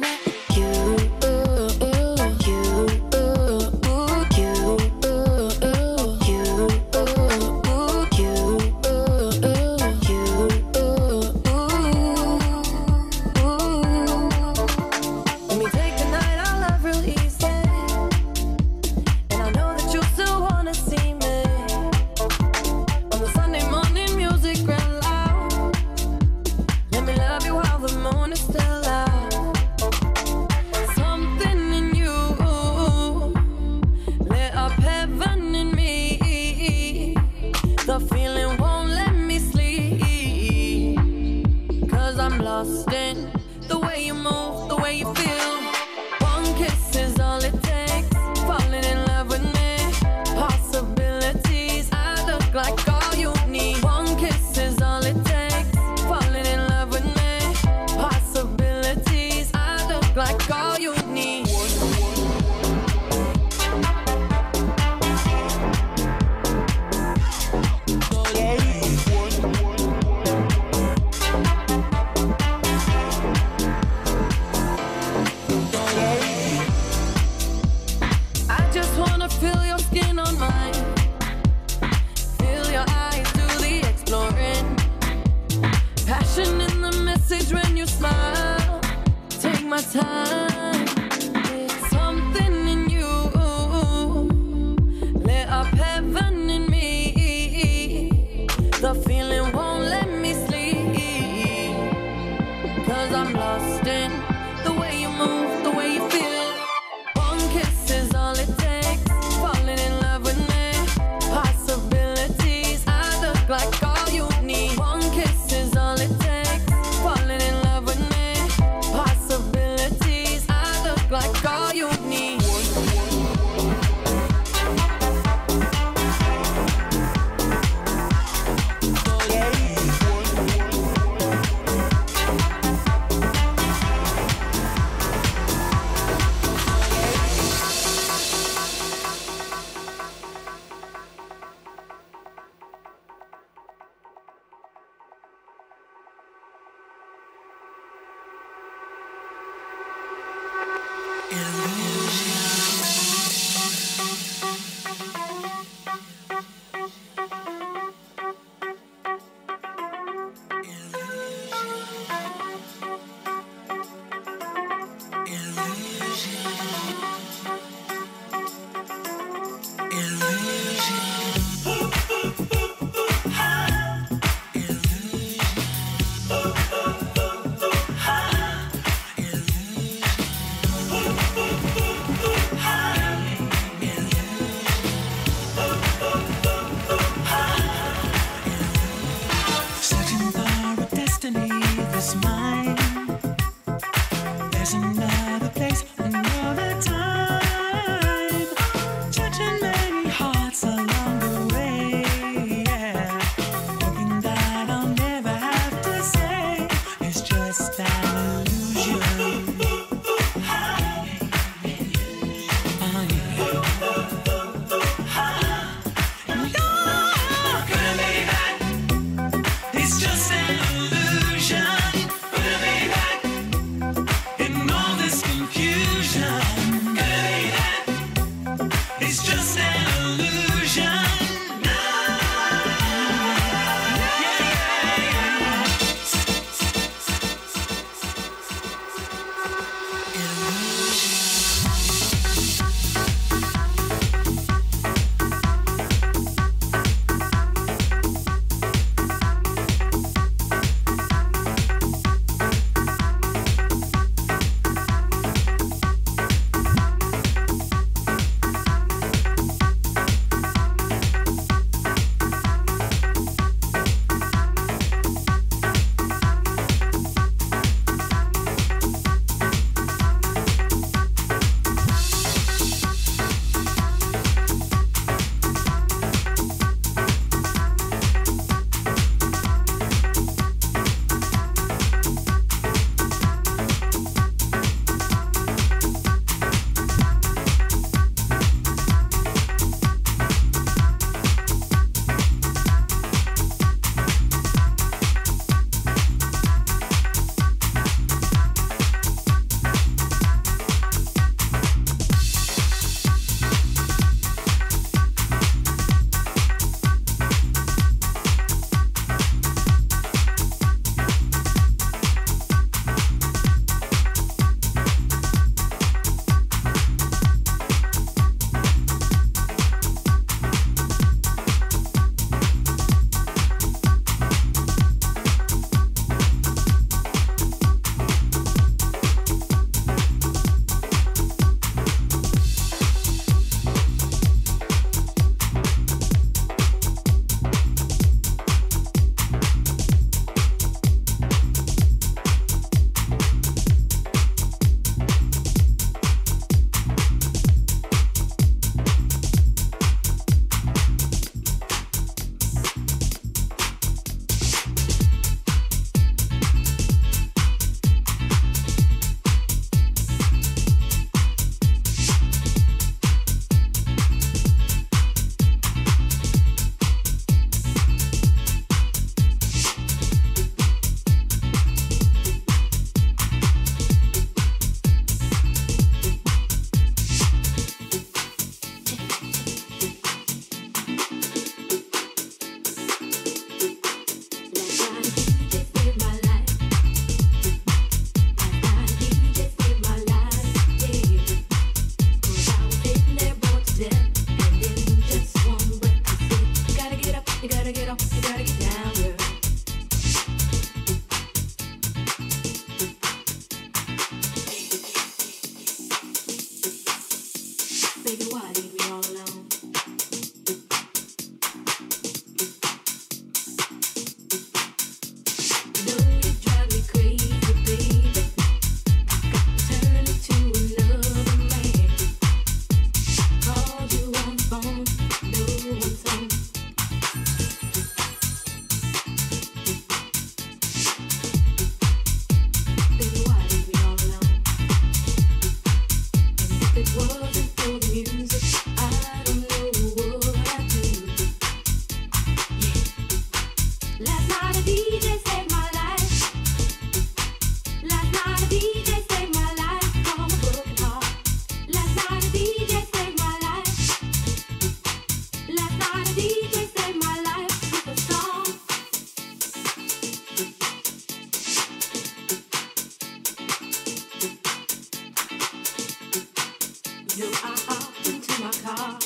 car, 468.64 468.98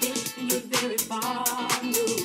taking 0.00 0.50
you 0.50 0.60
very 0.60 0.96
far, 0.98 1.44
no. 1.82 2.23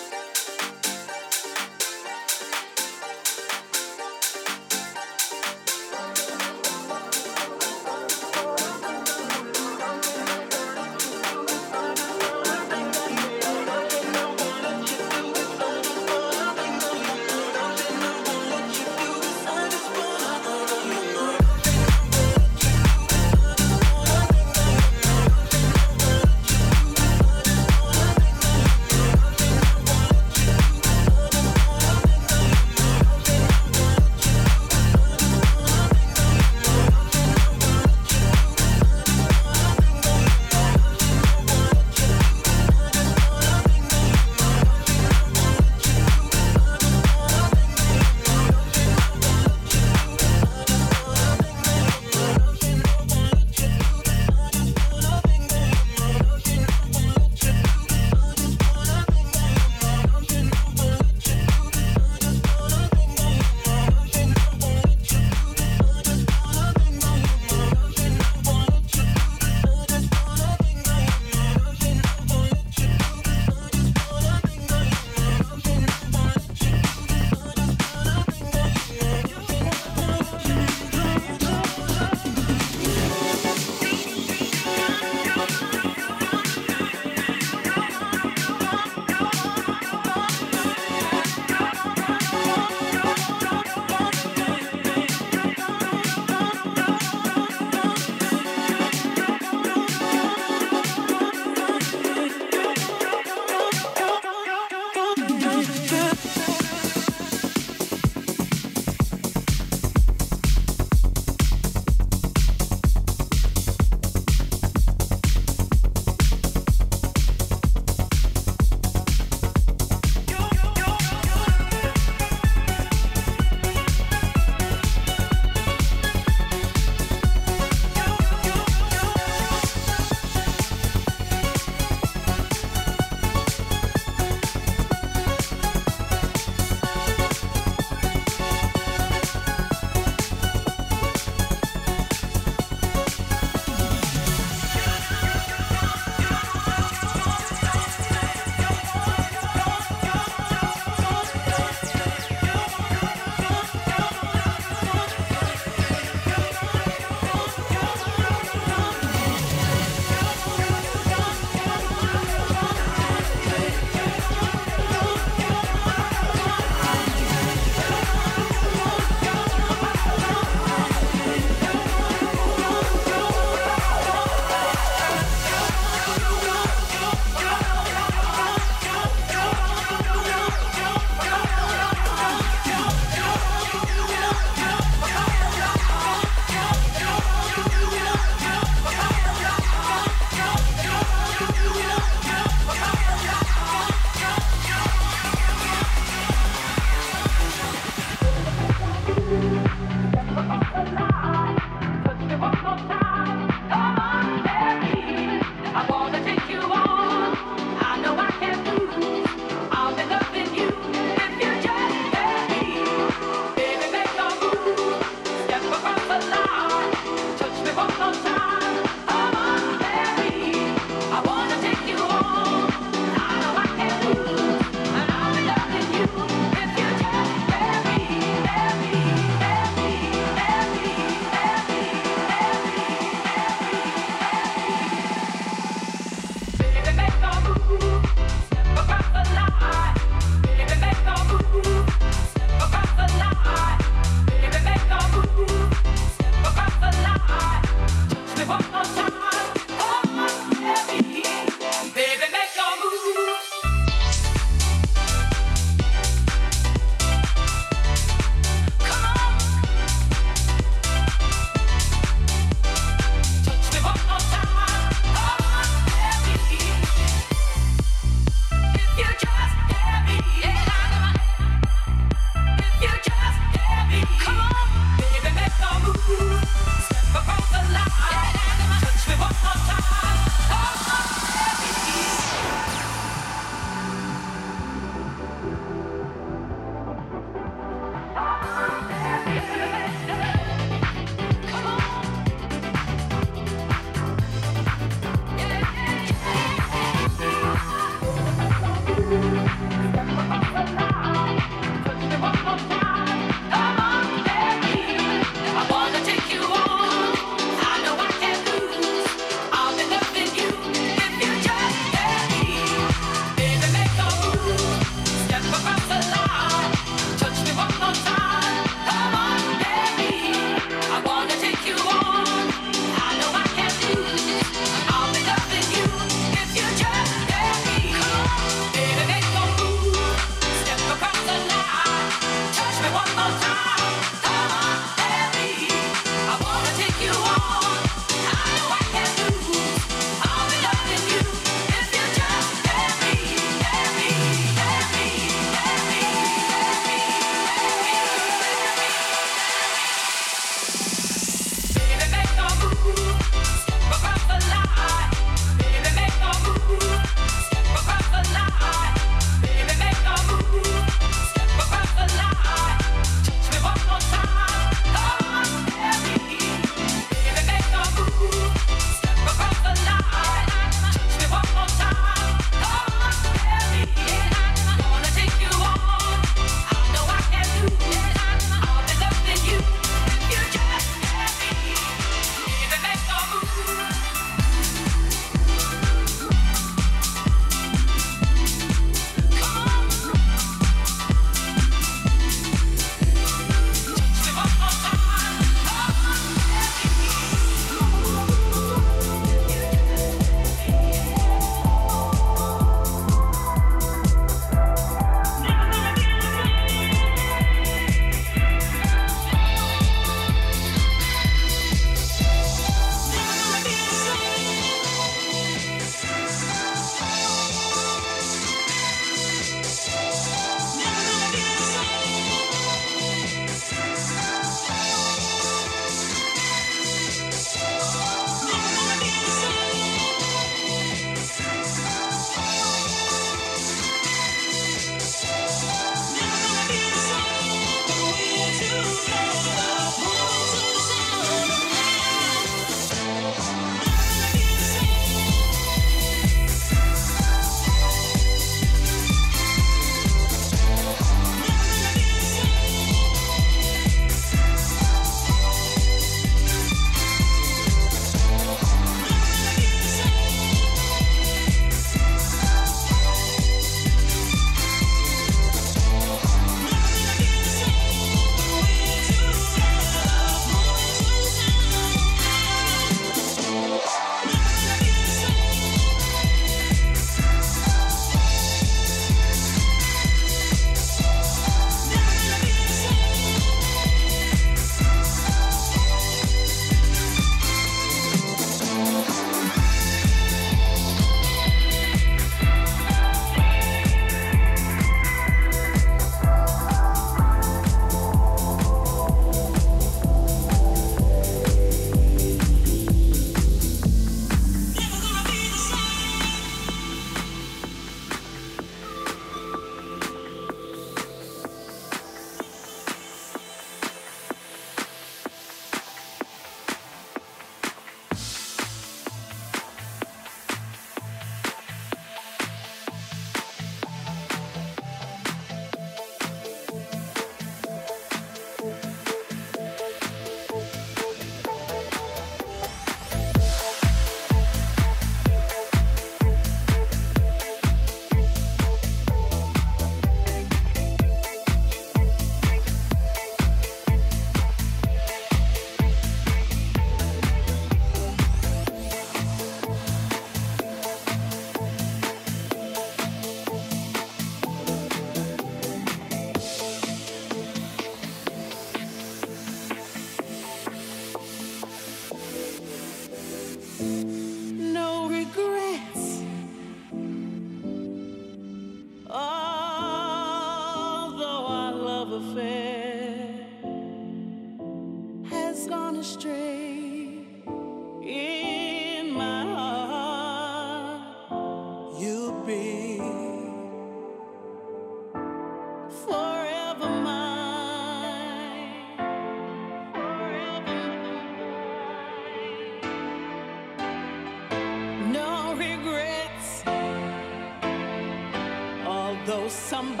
Somebody 599.71 600.00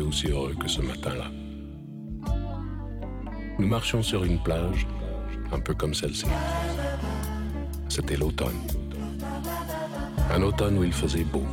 aussi 0.00 0.28
heureux 0.28 0.54
que 0.58 0.68
ce 0.68 0.80
matin-là. 0.80 1.30
Nous 3.58 3.66
marchions 3.66 4.02
sur 4.02 4.24
une 4.24 4.38
plage, 4.38 4.86
un 5.52 5.60
peu 5.60 5.74
comme 5.74 5.94
celle-ci. 5.94 6.26
C'était 7.88 8.16
l'automne. 8.16 8.56
Un 10.30 10.42
automne 10.42 10.78
où 10.78 10.84
il 10.84 10.92
faisait 10.92 11.24
beau. 11.24 11.44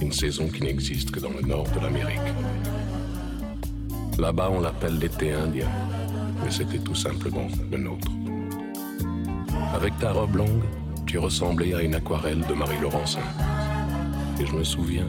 Une 0.00 0.12
saison 0.12 0.48
qui 0.48 0.62
n'existe 0.62 1.10
que 1.10 1.20
dans 1.20 1.30
le 1.30 1.42
nord 1.42 1.66
de 1.74 1.80
l'Amérique. 1.80 2.20
Là-bas, 4.18 4.50
on 4.52 4.60
l'appelle 4.60 4.98
l'été 4.98 5.32
indien, 5.32 5.68
mais 6.44 6.50
c'était 6.50 6.78
tout 6.78 6.94
simplement 6.94 7.48
le 7.70 7.78
nôtre. 7.78 8.10
Avec 9.74 9.98
ta 9.98 10.12
robe 10.12 10.36
longue, 10.36 10.64
tu 11.06 11.18
ressemblais 11.18 11.74
à 11.74 11.82
une 11.82 11.94
aquarelle 11.94 12.44
de 12.46 12.54
Marie 12.54 12.78
Laurencin. 12.80 13.20
Et 14.40 14.46
je 14.46 14.52
me 14.52 14.62
souviens, 14.62 15.08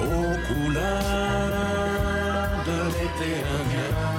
Aux 0.00 0.36
couleurs 0.46 0.94
de 2.66 2.78
l'été 2.94 3.30
indien. 3.58 4.17